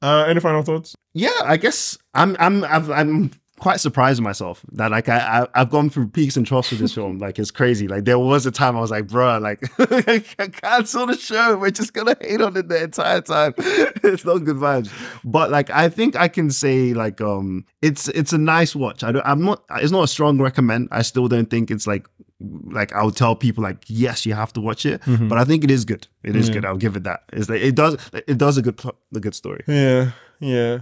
Uh, 0.00 0.24
any 0.26 0.40
final 0.40 0.62
thoughts? 0.62 0.94
Yeah, 1.14 1.30
I 1.44 1.56
guess 1.56 1.96
I'm 2.14 2.36
I'm 2.40 2.64
I've, 2.64 2.90
I'm 2.90 3.30
quite 3.62 3.78
surprised 3.78 4.20
myself 4.20 4.60
that 4.72 4.90
like 4.90 5.08
I, 5.08 5.18
I 5.18 5.60
I've 5.60 5.70
gone 5.70 5.88
through 5.88 6.08
peaks 6.08 6.36
and 6.36 6.44
troughs 6.44 6.72
with 6.72 6.80
this 6.80 6.92
film. 6.92 7.18
Like 7.18 7.38
it's 7.38 7.52
crazy. 7.52 7.86
Like 7.86 8.04
there 8.04 8.18
was 8.18 8.44
a 8.44 8.50
time 8.50 8.76
I 8.76 8.80
was 8.80 8.90
like, 8.90 9.06
bruh, 9.06 9.40
like 9.40 10.52
cancel 10.60 11.06
the 11.06 11.16
show. 11.16 11.56
We're 11.56 11.70
just 11.70 11.94
gonna 11.94 12.16
hate 12.20 12.40
on 12.40 12.56
it 12.56 12.68
the 12.68 12.82
entire 12.82 13.20
time. 13.20 13.54
it's 13.58 14.24
not 14.24 14.38
good 14.38 14.56
vibes. 14.56 14.92
But 15.22 15.52
like 15.52 15.70
I 15.70 15.88
think 15.88 16.16
I 16.16 16.26
can 16.26 16.50
say 16.50 16.92
like 16.92 17.20
um 17.20 17.64
it's 17.82 18.08
it's 18.08 18.32
a 18.32 18.38
nice 18.38 18.74
watch. 18.74 19.04
I 19.04 19.12
don't 19.12 19.24
I'm 19.24 19.44
not 19.44 19.62
it's 19.76 19.92
not 19.92 20.02
a 20.02 20.08
strong 20.08 20.38
recommend. 20.42 20.88
I 20.90 21.02
still 21.02 21.28
don't 21.28 21.48
think 21.48 21.70
it's 21.70 21.86
like 21.86 22.08
like 22.40 22.92
I'll 22.92 23.12
tell 23.12 23.36
people 23.36 23.62
like 23.62 23.84
yes 23.86 24.26
you 24.26 24.34
have 24.34 24.52
to 24.54 24.60
watch 24.60 24.84
it. 24.84 25.02
But 25.06 25.38
I 25.38 25.44
think 25.44 25.62
it 25.62 25.70
is 25.70 25.84
good. 25.84 26.08
It 26.24 26.34
is 26.34 26.50
good. 26.50 26.64
I'll 26.64 26.76
give 26.76 26.96
it 26.96 27.04
that. 27.04 27.20
It's 27.32 27.48
like 27.48 27.60
it 27.60 27.76
does 27.76 27.96
it 28.12 28.38
does 28.38 28.58
a 28.58 28.62
good 28.62 28.82
a 29.14 29.20
good 29.20 29.36
story. 29.36 29.62
Yeah, 29.68 30.10
yeah. 30.40 30.80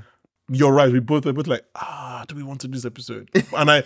You're 0.53 0.72
right. 0.72 0.92
We 0.92 0.98
both 1.01 1.24
were 1.24 1.32
both 1.32 1.46
like, 1.46 1.64
ah, 1.76 2.24
do 2.26 2.34
we 2.34 2.42
want 2.42 2.61
to 2.62 2.68
do 2.68 2.74
this 2.74 2.84
episode? 2.84 3.30
And 3.57 3.70
I, 3.70 3.84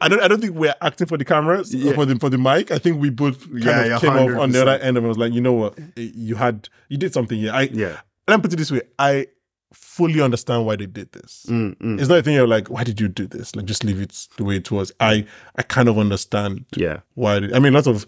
I 0.00 0.08
don't, 0.08 0.22
I 0.22 0.28
don't 0.28 0.40
think 0.40 0.54
we're 0.54 0.74
acting 0.80 1.06
for 1.06 1.18
the 1.18 1.24
cameras 1.26 1.74
Yeah. 1.74 1.92
for 1.92 2.06
the 2.06 2.16
for 2.16 2.30
the 2.30 2.38
mic. 2.38 2.70
I 2.70 2.78
think 2.78 3.00
we 3.00 3.10
both 3.10 3.42
kind 3.50 3.64
Yeah, 3.64 3.96
of 3.96 4.00
came 4.00 4.10
off 4.10 4.38
on 4.40 4.50
the 4.52 4.62
other 4.62 4.82
end 4.82 4.96
and 4.96 5.06
was 5.06 5.18
like, 5.18 5.32
you 5.34 5.40
know 5.42 5.52
what, 5.52 5.78
you 5.96 6.36
had, 6.36 6.68
you 6.88 6.96
did 6.96 7.12
something 7.12 7.38
here. 7.38 7.52
I, 7.52 7.62
Yeah. 7.72 8.00
let 8.26 8.38
me 8.38 8.42
put 8.42 8.52
it 8.52 8.56
this 8.56 8.70
way: 8.70 8.80
I 8.98 9.26
fully 9.74 10.20
understand 10.20 10.64
why 10.66 10.76
they 10.76 10.86
did 10.86 11.12
this. 11.12 11.46
Mm, 11.48 11.76
mm. 11.76 12.00
It's 12.00 12.08
not 12.08 12.18
a 12.18 12.22
thing 12.22 12.34
you're 12.34 12.46
like, 12.46 12.68
why 12.68 12.82
did 12.82 13.00
you 13.00 13.06
do 13.08 13.26
this? 13.26 13.54
Like, 13.54 13.66
just 13.66 13.84
leave 13.84 14.00
it 14.00 14.26
the 14.36 14.44
way 14.44 14.56
it 14.56 14.70
was. 14.70 14.90
I, 15.00 15.26
I 15.56 15.62
kind 15.62 15.88
of 15.88 15.98
understand 15.98 16.64
Yeah. 16.76 17.00
why. 17.14 17.40
They, 17.40 17.54
I 17.54 17.58
mean, 17.58 17.72
lots 17.74 17.86
of 17.86 18.06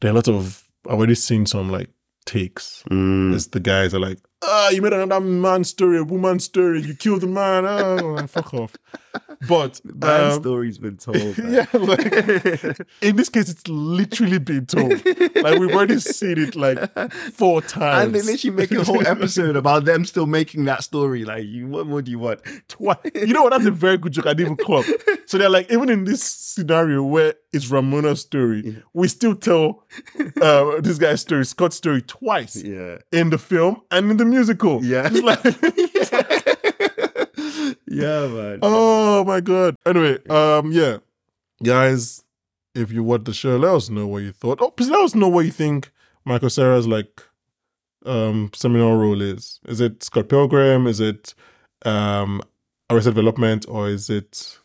there 0.00 0.10
are 0.10 0.14
lots 0.14 0.28
of. 0.28 0.64
I've 0.86 0.94
already 0.96 1.14
seen 1.14 1.46
some 1.46 1.70
like 1.70 1.88
takes. 2.26 2.82
Mm. 2.90 3.34
It's 3.34 3.48
the 3.48 3.60
guys 3.60 3.94
are 3.94 4.00
like, 4.00 4.18
ah, 4.42 4.70
you 4.70 4.82
made 4.82 4.92
another 4.92 5.24
man 5.24 5.64
story, 5.64 5.98
a 5.98 6.04
woman 6.04 6.40
story, 6.40 6.82
you 6.82 6.94
killed 6.94 7.22
the 7.22 7.26
man. 7.26 7.64
Oh, 7.66 8.26
fuck 8.26 8.54
off. 8.54 8.74
But 9.48 9.80
Bad 9.84 10.32
um, 10.32 10.40
story's 10.40 10.78
been 10.78 10.96
told. 10.96 11.36
man. 11.38 11.52
yeah, 11.52 11.66
like, 11.72 12.80
in 13.02 13.16
this 13.16 13.28
case, 13.28 13.48
it's 13.48 13.66
literally 13.68 14.38
been 14.38 14.66
told. 14.66 14.92
Like 15.36 15.58
we've 15.58 15.74
already 15.74 15.98
seen 16.00 16.38
it 16.38 16.56
like 16.56 16.78
four 17.32 17.60
times. 17.62 18.06
and 18.06 18.14
they 18.14 18.22
literally 18.22 18.56
make 18.56 18.70
a 18.72 18.84
whole 18.84 19.06
episode 19.06 19.56
about 19.56 19.84
them 19.84 20.04
still 20.04 20.26
making 20.26 20.64
that 20.66 20.82
story. 20.84 21.24
Like, 21.24 21.44
you, 21.44 21.66
what 21.66 21.86
more 21.86 22.02
do 22.02 22.10
you 22.10 22.18
want? 22.18 22.40
Twi- 22.68 22.96
You 23.14 23.34
know 23.34 23.42
what? 23.42 23.50
That's 23.50 23.66
a 23.66 23.70
very 23.70 23.98
good 23.98 24.12
joke. 24.12 24.26
I 24.26 24.34
didn't 24.34 24.52
even 24.52 24.56
clock. 24.64 24.86
So 25.26 25.38
they're 25.38 25.48
like, 25.48 25.70
even 25.70 25.88
in 25.90 26.04
this 26.04 26.22
scenario 26.22 27.02
where 27.02 27.34
it's 27.52 27.66
Ramona's 27.70 28.20
story, 28.20 28.82
we 28.92 29.08
still 29.08 29.34
tell 29.34 29.84
uh, 30.40 30.80
this 30.80 30.98
guy's 30.98 31.20
story, 31.20 31.44
Scott's 31.44 31.76
story, 31.76 32.02
twice 32.02 32.56
Yeah. 32.56 32.98
in 33.12 33.30
the 33.30 33.38
film 33.38 33.82
and 33.90 34.10
in 34.10 34.16
the 34.16 34.24
musical. 34.24 34.84
Yeah. 34.84 35.08
It's 35.12 35.22
like, 35.22 35.44
Yeah, 37.94 38.26
man. 38.28 38.58
oh 38.62 39.24
my 39.24 39.40
god. 39.40 39.76
Anyway, 39.86 40.18
um, 40.28 40.72
yeah, 40.72 40.98
guys, 41.62 42.22
if 42.74 42.90
you 42.92 43.02
watch 43.02 43.24
the 43.24 43.32
show, 43.34 43.56
let 43.56 43.74
us 43.74 43.88
know 43.90 44.06
what 44.06 44.22
you 44.22 44.32
thought. 44.32 44.58
Oh, 44.60 44.70
please 44.70 44.90
let 44.90 45.00
us 45.02 45.14
know 45.14 45.28
what 45.28 45.44
you 45.44 45.52
think 45.52 45.90
Michael 46.24 46.50
Cera's 46.50 46.86
like 46.86 47.22
um 48.06 48.50
seminal 48.54 48.96
role 48.96 49.20
is. 49.22 49.60
Is 49.66 49.80
it 49.80 50.02
Scott 50.02 50.28
Pilgrim? 50.28 50.86
Is 50.86 51.00
it 51.00 51.34
um 51.84 52.42
Arrested 52.90 53.14
Development, 53.14 53.64
or 53.68 53.88
is 53.88 54.10
it 54.10 54.58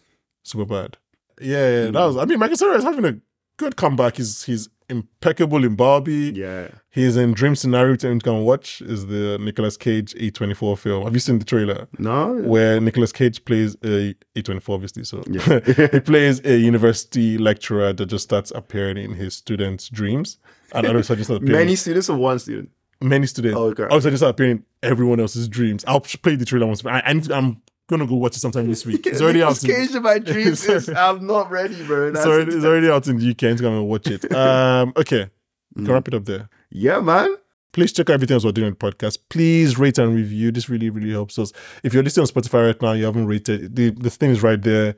Superbad? 0.46 0.96
Yeah, 1.42 1.70
yeah, 1.70 1.92
that 1.92 2.06
was. 2.06 2.18
I 2.18 2.26
mean, 2.26 2.40
Michael 2.40 2.58
Sarah 2.58 2.76
is 2.78 2.84
having 2.84 3.06
a 3.06 3.18
good 3.58 3.76
comeback. 3.78 4.18
He's 4.18 4.44
he's 4.44 4.70
impeccable 4.90 5.64
in 5.64 5.76
Barbie. 5.76 6.32
Yeah. 6.36 6.70
He's 6.90 7.16
in 7.16 7.34
Dream 7.34 7.56
Scenario 7.56 7.96
to 7.98 8.20
can 8.20 8.44
watch. 8.44 8.82
Is 8.82 9.08
the 9.08 9.38
Nicolas 9.40 9.78
Cage 9.78 10.14
A24 10.16 10.78
film? 10.78 11.04
Have 11.04 11.14
you 11.14 11.20
seen 11.20 11.40
the 11.40 11.46
trailer? 11.46 11.88
No? 11.98 12.36
where 12.42 12.80
Nicolas 12.82 13.12
Cage 13.12 13.44
plays 13.46 13.76
a 13.84 14.16
A24, 14.36 14.70
obviously. 14.74 15.04
So 15.04 15.24
Yeah. 15.30 15.60
he 15.92 16.00
plays 16.12 16.42
a 16.46 16.58
university 16.58 17.38
lecturer 17.38 17.94
that 17.94 18.06
just 18.08 18.24
starts 18.24 18.52
appearing 18.56 18.98
in 18.98 19.14
his 19.14 19.34
students' 19.36 19.90
dreams. 19.90 20.38
And 20.74 20.86
all 20.86 20.96
of 20.96 21.02
a 21.02 21.04
sudden, 21.04 21.20
just 21.22 21.30
appearing 21.30 21.52
Many 21.52 21.76
students 21.76 22.10
or 22.10 22.18
one 22.18 22.40
student? 22.40 22.70
many 23.02 23.26
students. 23.28 23.58
Oh, 23.58 23.66
okay. 23.68 23.84
All 23.84 23.94
of 23.94 24.00
a 24.00 24.02
sudden, 24.02 24.14
just 24.14 24.24
appearing 24.24 24.52
in 24.58 24.64
everyone 24.84 25.20
else's 25.20 25.48
dreams. 25.48 25.86
I'll 25.88 26.02
play 26.02 26.36
the 26.36 26.46
trailer 26.46 26.68
once. 26.68 26.86
I, 26.86 27.00
I 27.00 27.22
I'm 27.32 27.62
gonna 27.90 28.08
go 28.08 28.16
watch 28.16 28.38
it 28.38 28.40
sometime 28.40 28.68
this 28.68 28.86
week. 28.86 29.06
It's 29.08 29.20
already 29.24 29.44
out. 29.44 29.60
Cage 29.60 29.94
in 29.96 30.04
my 30.04 30.20
dreams 30.20 30.66
is, 30.76 30.88
I'm 30.90 31.26
not 31.28 31.50
ready, 31.52 31.84
bro. 31.86 32.08
it's, 32.10 32.16
That's 32.16 32.28
already, 32.28 32.56
it's 32.56 32.66
already 32.66 32.90
out 32.90 33.08
in 33.08 33.18
the 33.18 33.30
UK. 33.32 33.44
I'm 33.44 33.56
gonna 33.58 33.84
watch 33.84 34.08
it. 34.08 34.32
Um, 34.36 34.94
okay, 34.96 35.30
Mm. 35.78 35.86
can 35.86 35.94
wrap 35.94 36.08
it 36.08 36.14
up 36.16 36.26
there. 36.26 36.50
Yeah, 36.72 37.00
man. 37.00 37.36
Please 37.74 37.92
check 37.94 38.10
out 38.10 38.14
everything 38.16 38.34
else 38.34 38.44
we're 38.44 38.52
doing 38.52 38.68
on 38.68 38.78
the 38.80 38.92
podcast. 38.92 39.20
Please 39.30 39.78
rate 39.78 40.00
and 40.00 40.16
review. 40.16 40.52
This 40.52 40.68
really, 40.70 40.90
really 40.90 41.12
helps 41.12 41.38
us. 41.38 41.52
If 41.84 41.94
you're 41.94 42.02
listening 42.02 42.24
on 42.24 42.28
Spotify 42.42 42.66
right 42.66 42.82
now, 42.82 42.94
you 42.94 43.06
haven't 43.06 43.28
rated, 43.28 43.76
the, 43.76 43.92
the 43.92 44.10
thing 44.10 44.32
is 44.32 44.42
right 44.42 44.60
there. 44.60 44.96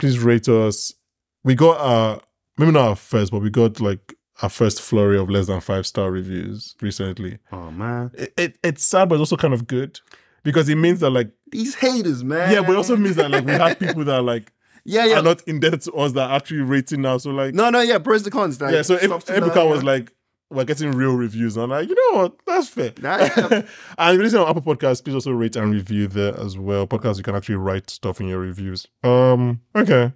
Please 0.00 0.18
rate 0.18 0.48
us. 0.48 0.92
We 1.44 1.54
got 1.54 1.78
our, 1.78 2.20
maybe 2.58 2.72
not 2.72 2.88
our 2.88 2.96
first, 2.96 3.30
but 3.30 3.40
we 3.40 3.50
got 3.50 3.78
like 3.80 4.14
our 4.42 4.48
first 4.48 4.82
flurry 4.82 5.16
of 5.16 5.30
less 5.30 5.46
than 5.46 5.60
five 5.60 5.86
star 5.86 6.10
reviews 6.10 6.74
recently. 6.80 7.38
Oh, 7.52 7.70
man. 7.70 8.10
It, 8.14 8.34
it, 8.36 8.58
it's 8.64 8.84
sad, 8.84 9.08
but 9.08 9.14
it's 9.14 9.20
also 9.20 9.36
kind 9.36 9.54
of 9.54 9.68
good 9.68 10.00
because 10.42 10.68
it 10.68 10.76
means 10.76 11.00
that 11.00 11.10
like, 11.10 11.30
These 11.50 11.74
haters, 11.74 12.22
man. 12.24 12.52
yeah, 12.52 12.60
but 12.60 12.70
it 12.72 12.76
also 12.76 12.96
means 12.96 13.16
that 13.16 13.30
like 13.30 13.44
we 13.44 13.52
have 13.52 13.78
people 13.78 14.04
that 14.04 14.14
are 14.16 14.22
like, 14.22 14.52
Yeah, 14.84 15.04
yeah. 15.04 15.18
are 15.18 15.22
not 15.22 15.42
indebted 15.46 15.82
to 15.82 15.92
us 15.92 16.12
that 16.12 16.30
are 16.30 16.36
actually 16.36 16.60
rating 16.62 17.02
now. 17.02 17.18
So 17.18 17.30
like, 17.30 17.54
No, 17.54 17.70
no, 17.70 17.80
yeah. 17.80 17.98
Pros 17.98 18.22
and 18.24 18.32
cons. 18.32 18.60
Like, 18.60 18.72
yeah, 18.72 18.82
so 18.82 18.94
if 18.94 19.02
stuff 19.02 19.24
to 19.26 19.32
Ebuka 19.34 19.68
was 19.68 19.82
like, 19.84 20.12
we're 20.50 20.64
getting 20.64 20.92
real 20.92 21.14
reviews. 21.14 21.58
I'm 21.58 21.68
like, 21.70 21.88
you 21.88 21.94
know 21.94 22.20
what? 22.22 22.36
That's 22.46 22.68
fair. 22.68 22.92
Nah, 23.02 23.18
yeah. 23.18 23.62
and 23.98 24.18
listen 24.18 24.40
on 24.40 24.48
Apple 24.48 24.62
Podcasts, 24.62 25.04
please 25.04 25.14
also 25.14 25.30
rate 25.32 25.56
and 25.56 25.70
review 25.72 26.06
there 26.06 26.38
as 26.40 26.56
well. 26.56 26.86
Podcasts, 26.86 27.18
you 27.18 27.22
can 27.22 27.34
actually 27.36 27.56
write 27.56 27.90
stuff 27.90 28.18
in 28.20 28.28
your 28.28 28.38
reviews. 28.38 28.86
Um, 29.04 29.60
okay. 29.76 30.12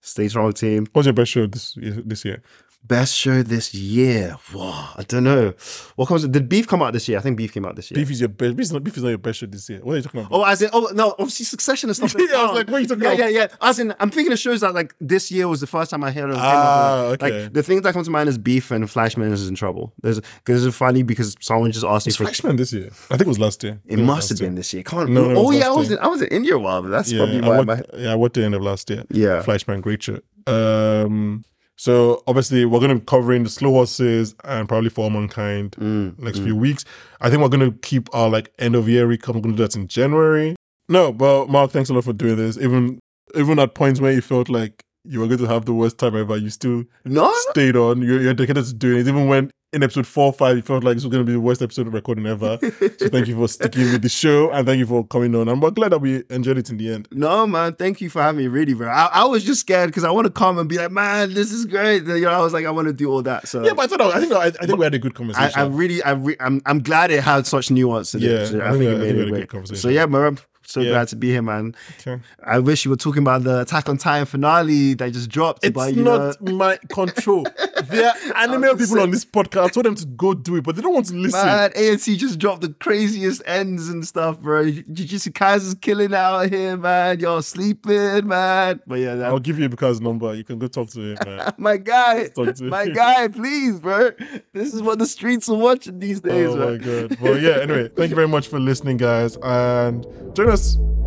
Stay 0.00 0.26
strong, 0.28 0.52
team. 0.52 0.86
What's 0.92 1.06
your 1.06 1.12
best 1.12 1.30
show 1.30 1.46
this 1.46 1.76
this 1.76 2.24
year? 2.24 2.42
Best 2.84 3.14
show 3.14 3.42
this 3.42 3.74
year. 3.74 4.36
Wow, 4.54 4.90
I 4.96 5.02
don't 5.02 5.24
know. 5.24 5.52
What 5.96 6.06
comes? 6.06 6.26
Did 6.26 6.48
Beef 6.48 6.66
come 6.66 6.80
out 6.80 6.94
this 6.94 7.06
year? 7.06 7.18
I 7.18 7.20
think 7.20 7.36
Beef 7.36 7.52
came 7.52 7.66
out 7.66 7.76
this 7.76 7.90
year. 7.90 7.96
Beef 7.96 8.10
is 8.10 8.20
your 8.20 8.30
best. 8.30 8.56
Beef 8.56 8.64
is 8.64 8.72
not, 8.72 8.82
beef 8.82 8.96
is 8.96 9.02
not 9.02 9.10
your 9.10 9.18
best 9.18 9.40
show 9.40 9.46
this 9.46 9.68
year. 9.68 9.80
What 9.82 9.92
are 9.92 9.96
you 9.96 10.02
talking 10.02 10.20
about? 10.20 10.32
Oh, 10.32 10.42
as 10.44 10.62
in, 10.62 10.70
oh 10.72 10.88
no, 10.94 11.10
obviously 11.18 11.44
Succession 11.44 11.90
and 11.90 11.96
stuff. 11.96 12.14
Yeah, 12.18 12.36
I 12.36 12.42
was 12.44 12.52
like, 12.52 12.66
what 12.68 12.76
are 12.76 12.80
you 12.80 12.86
talking 12.86 13.02
yeah, 13.02 13.12
about? 13.12 13.32
Yeah, 13.32 13.40
yeah, 13.40 13.48
As 13.60 13.78
in, 13.78 13.94
I'm 14.00 14.10
thinking 14.10 14.32
of 14.32 14.38
shows 14.38 14.62
that 14.62 14.74
like 14.74 14.94
this 15.00 15.30
year 15.30 15.48
was 15.48 15.60
the 15.60 15.66
first 15.66 15.90
time 15.90 16.02
I 16.02 16.10
heard 16.12 16.30
of. 16.30 16.36
Ah, 16.38 17.06
of, 17.08 17.12
okay. 17.14 17.42
Like 17.44 17.52
the 17.52 17.62
things 17.62 17.82
that 17.82 17.92
come 17.92 18.04
to 18.04 18.10
mind 18.10 18.28
is 18.28 18.38
Beef 18.38 18.70
and 18.70 18.88
Fleishman 18.90 19.32
is 19.32 19.48
in 19.48 19.54
trouble. 19.54 19.92
There's 20.00 20.20
because 20.20 20.64
it's 20.64 20.76
funny 20.76 21.02
because 21.02 21.36
someone 21.40 21.70
just 21.72 21.84
asked 21.84 22.06
me 22.06 22.12
for. 22.12 22.24
Fleishman 22.24 22.56
this 22.56 22.72
year. 22.72 22.88
I 23.10 23.16
think 23.16 23.22
it 23.22 23.28
was 23.28 23.38
last 23.38 23.62
year. 23.64 23.80
I 23.90 23.92
It 23.92 23.98
must 23.98 24.30
have 24.30 24.36
last 24.36 24.40
year. 24.40 24.48
been 24.48 24.54
this 24.54 24.72
year. 24.72 24.82
Can't. 24.82 25.10
No, 25.10 25.28
no, 25.28 25.46
oh 25.46 25.50
yeah, 25.50 25.68
I 25.68 25.72
was 25.72 25.90
in, 25.90 25.98
I 25.98 26.06
was 26.06 26.22
in 26.22 26.28
India 26.28 26.54
a 26.54 26.58
while, 26.58 26.80
but 26.80 26.88
that's 26.88 27.12
Yeah, 27.12 27.18
probably 27.18 27.42
I 27.42 27.48
why. 27.48 27.64
my, 27.64 27.82
yeah, 27.98 28.14
I 28.14 28.28
the 28.28 28.44
end 28.44 28.54
of 28.54 28.62
last 28.62 28.88
year. 28.88 29.04
Yeah. 29.10 29.42
Fleishman, 29.42 29.80
great 29.82 30.02
show. 30.02 30.20
Um, 30.46 31.44
so 31.78 32.22
obviously 32.26 32.64
we're 32.64 32.80
going 32.80 32.90
to 32.90 32.96
be 32.96 33.04
covering 33.06 33.44
the 33.44 33.48
slow 33.50 33.70
horses 33.70 34.34
and 34.44 34.68
probably 34.68 34.90
for 34.90 35.04
all 35.04 35.10
mankind 35.10 35.72
Mm, 35.78 36.18
next 36.18 36.40
few 36.40 36.56
weeks. 36.56 36.84
I 37.20 37.30
think 37.30 37.40
we're 37.40 37.48
going 37.48 37.70
to 37.70 37.78
keep 37.78 38.12
our 38.14 38.28
like 38.28 38.52
end 38.58 38.74
of 38.74 38.88
year 38.88 39.06
recap. 39.06 39.34
We're 39.34 39.40
going 39.40 39.56
to 39.56 39.62
do 39.62 39.62
that 39.62 39.76
in 39.76 39.86
January. 39.86 40.56
No, 40.88 41.12
but 41.12 41.48
Mark, 41.48 41.70
thanks 41.70 41.88
a 41.88 41.94
lot 41.94 42.04
for 42.04 42.12
doing 42.12 42.36
this. 42.36 42.58
Even 42.58 42.98
even 43.34 43.58
at 43.58 43.74
points 43.74 44.00
where 44.00 44.12
you 44.12 44.20
felt 44.20 44.48
like 44.48 44.82
you 45.04 45.20
were 45.20 45.26
going 45.26 45.38
to 45.38 45.46
have 45.46 45.64
the 45.66 45.72
worst 45.74 45.98
time 45.98 46.16
ever, 46.16 46.36
you 46.36 46.50
still 46.50 46.84
no, 47.04 47.32
stayed 47.50 47.76
on. 47.76 48.02
You're, 48.02 48.20
you're 48.20 48.34
dedicated 48.34 48.64
to 48.66 48.74
doing 48.74 49.00
it. 49.00 49.08
Even 49.08 49.28
when 49.28 49.50
in 49.74 49.82
episode 49.82 50.06
four 50.06 50.26
or 50.26 50.32
five, 50.32 50.56
it 50.56 50.64
felt 50.64 50.82
like 50.82 50.94
this 50.96 51.04
was 51.04 51.12
going 51.12 51.22
to 51.22 51.26
be 51.26 51.32
the 51.34 51.40
worst 51.40 51.60
episode 51.60 51.86
of 51.86 51.92
recording 51.92 52.26
ever. 52.26 52.58
so 52.62 53.08
thank 53.10 53.28
you 53.28 53.36
for 53.36 53.46
sticking 53.48 53.82
with 53.92 54.00
the 54.00 54.08
show 54.08 54.50
and 54.50 54.66
thank 54.66 54.78
you 54.78 54.86
for 54.86 55.06
coming 55.06 55.34
on. 55.34 55.46
I'm 55.46 55.60
glad 55.60 55.92
that 55.92 55.98
we 55.98 56.22
enjoyed 56.30 56.56
it 56.56 56.70
in 56.70 56.78
the 56.78 56.90
end. 56.90 57.06
No, 57.12 57.46
man. 57.46 57.74
Thank 57.74 58.00
you 58.00 58.08
for 58.08 58.22
having 58.22 58.38
me. 58.40 58.48
Really, 58.48 58.72
bro. 58.72 58.88
I, 58.88 59.10
I 59.12 59.24
was 59.26 59.44
just 59.44 59.60
scared 59.60 59.90
because 59.90 60.04
I 60.04 60.10
want 60.10 60.24
to 60.24 60.30
come 60.32 60.58
and 60.58 60.68
be 60.70 60.78
like, 60.78 60.90
man, 60.90 61.34
this 61.34 61.52
is 61.52 61.66
great. 61.66 62.04
You 62.04 62.20
know, 62.22 62.30
I 62.30 62.38
was 62.40 62.54
like, 62.54 62.64
I 62.64 62.70
want 62.70 62.86
to 62.88 62.94
do 62.94 63.10
all 63.10 63.20
that. 63.24 63.46
So 63.46 63.62
Yeah, 63.62 63.74
but 63.74 63.82
I 63.82 63.86
thought 63.96 64.00
I 64.16 64.20
think 64.20 64.32
I, 64.32 64.46
I 64.46 64.50
think 64.50 64.78
we 64.78 64.84
had 64.84 64.94
a 64.94 64.98
good 64.98 65.14
conversation. 65.14 65.60
I 65.60 65.66
really, 65.66 66.02
I 66.02 66.12
re- 66.12 66.36
I'm, 66.40 66.62
I'm 66.64 66.82
glad 66.82 67.10
it 67.10 67.22
had 67.22 67.46
such 67.46 67.70
nuance 67.70 68.14
in 68.14 68.22
Yeah, 68.22 68.30
it. 68.30 68.46
So 68.46 68.60
I 68.60 68.68
I, 68.68 68.70
think 68.70 68.84
think 68.84 68.88
we- 68.88 68.94
it 68.94 68.98
made 68.98 69.10
a 69.10 69.24
good 69.24 69.30
great. 69.32 69.48
conversation. 69.50 69.80
So 69.82 69.88
yeah, 69.90 70.06
man. 70.06 70.38
So 70.68 70.80
Yeah. 70.82 70.90
glad 70.90 71.08
to 71.08 71.16
be 71.16 71.30
here, 71.30 71.40
man. 71.40 71.74
Okay. 71.98 72.20
I 72.44 72.58
wish 72.58 72.84
you 72.84 72.90
were 72.90 72.96
talking 72.98 73.22
about 73.22 73.42
the 73.42 73.62
Attack 73.62 73.88
on 73.88 73.96
Titan 73.96 74.26
finale 74.26 74.92
that 74.94 75.12
just 75.14 75.30
dropped. 75.30 75.64
It's 75.64 75.72
but 75.74 75.94
you 75.94 76.02
not 76.04 76.38
know, 76.42 76.52
my 76.56 76.78
control. 76.90 77.46
There 77.84 78.06
are 78.06 78.14
anime 78.36 78.76
people 78.76 79.00
on 79.00 79.10
this 79.10 79.24
podcast. 79.24 79.64
I 79.64 79.68
told 79.68 79.86
them 79.86 79.94
to 79.94 80.04
go 80.04 80.34
do 80.34 80.56
it, 80.56 80.64
but 80.64 80.76
they 80.76 80.82
don't 80.82 80.92
want 80.92 81.06
to 81.06 81.14
listen. 81.14 81.42
man, 81.46 81.70
ANC 81.70 82.14
just 82.18 82.38
dropped 82.38 82.60
the 82.60 82.68
craziest 82.74 83.40
ends 83.46 83.88
and 83.88 84.06
stuff, 84.06 84.40
bro. 84.40 84.64
Jujutsu 84.64 85.34
Kaisen's 85.34 85.74
killing 85.74 86.12
out 86.12 86.50
here, 86.50 86.76
man. 86.76 87.18
Y'all 87.18 87.40
sleeping, 87.40 88.26
man. 88.28 88.80
But 88.86 88.98
yeah, 88.98 89.14
that, 89.14 89.26
I'll 89.28 89.38
give 89.38 89.58
you 89.58 89.66
Ebuka's 89.70 90.02
number. 90.02 90.34
You 90.34 90.44
can 90.44 90.58
go 90.58 90.66
talk 90.66 90.90
to 90.90 91.00
him, 91.00 91.18
man. 91.26 91.54
my 91.56 91.78
guy, 91.78 92.28
my 92.60 92.82
him. 92.84 92.92
guy, 92.92 93.28
please, 93.28 93.80
bro. 93.80 94.10
This 94.52 94.74
is 94.74 94.82
what 94.82 94.98
the 94.98 95.06
streets 95.06 95.48
are 95.48 95.56
watching 95.56 95.98
these 95.98 96.20
days, 96.20 96.50
Oh 96.50 96.56
man. 96.56 96.78
my 96.78 96.84
god. 97.08 97.20
Well, 97.22 97.38
yeah. 97.38 97.60
Anyway, 97.62 97.88
thank 97.96 98.10
you 98.10 98.16
very 98.16 98.28
much 98.28 98.48
for 98.48 98.60
listening, 98.60 98.98
guys, 98.98 99.38
and 99.42 100.06
join 100.34 100.50
us 100.50 100.57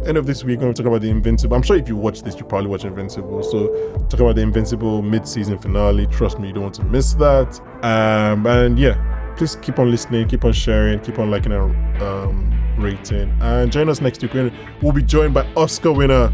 end 0.05 0.17
of 0.17 0.25
this 0.25 0.43
week 0.43 0.59
when 0.59 0.67
we 0.69 0.73
talk 0.73 0.85
about 0.85 1.01
the 1.01 1.09
Invincible. 1.09 1.55
I'm 1.55 1.61
sure 1.61 1.75
if 1.77 1.87
you 1.87 1.95
watch 1.95 2.23
this, 2.23 2.35
you 2.35 2.43
probably 2.43 2.69
watch 2.69 2.85
Invincible. 2.85 3.43
So 3.43 3.67
talk 4.09 4.19
about 4.19 4.35
the 4.35 4.41
Invincible 4.41 5.01
mid-season 5.01 5.57
finale. 5.59 6.07
Trust 6.07 6.39
me, 6.39 6.47
you 6.47 6.53
don't 6.53 6.63
want 6.63 6.75
to 6.75 6.83
miss 6.83 7.13
that. 7.15 7.59
Um, 7.83 8.45
and 8.47 8.79
yeah, 8.79 9.33
please 9.37 9.55
keep 9.57 9.79
on 9.79 9.91
listening, 9.91 10.27
keep 10.27 10.45
on 10.45 10.53
sharing, 10.53 10.99
keep 10.99 11.19
on 11.19 11.29
liking 11.29 11.51
and 11.51 12.01
um, 12.01 12.75
rating, 12.77 13.35
and 13.41 13.71
join 13.71 13.89
us 13.89 14.01
next 14.01 14.21
week. 14.21 14.33
We'll 14.81 14.93
be 14.93 15.03
joined 15.03 15.33
by 15.33 15.45
Oscar 15.55 15.91
winner 15.91 16.33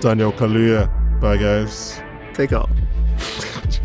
Daniel 0.00 0.32
Kaluuya. 0.32 1.20
Bye, 1.20 1.36
guys. 1.36 2.00
Take 2.34 2.52
off. 2.52 2.70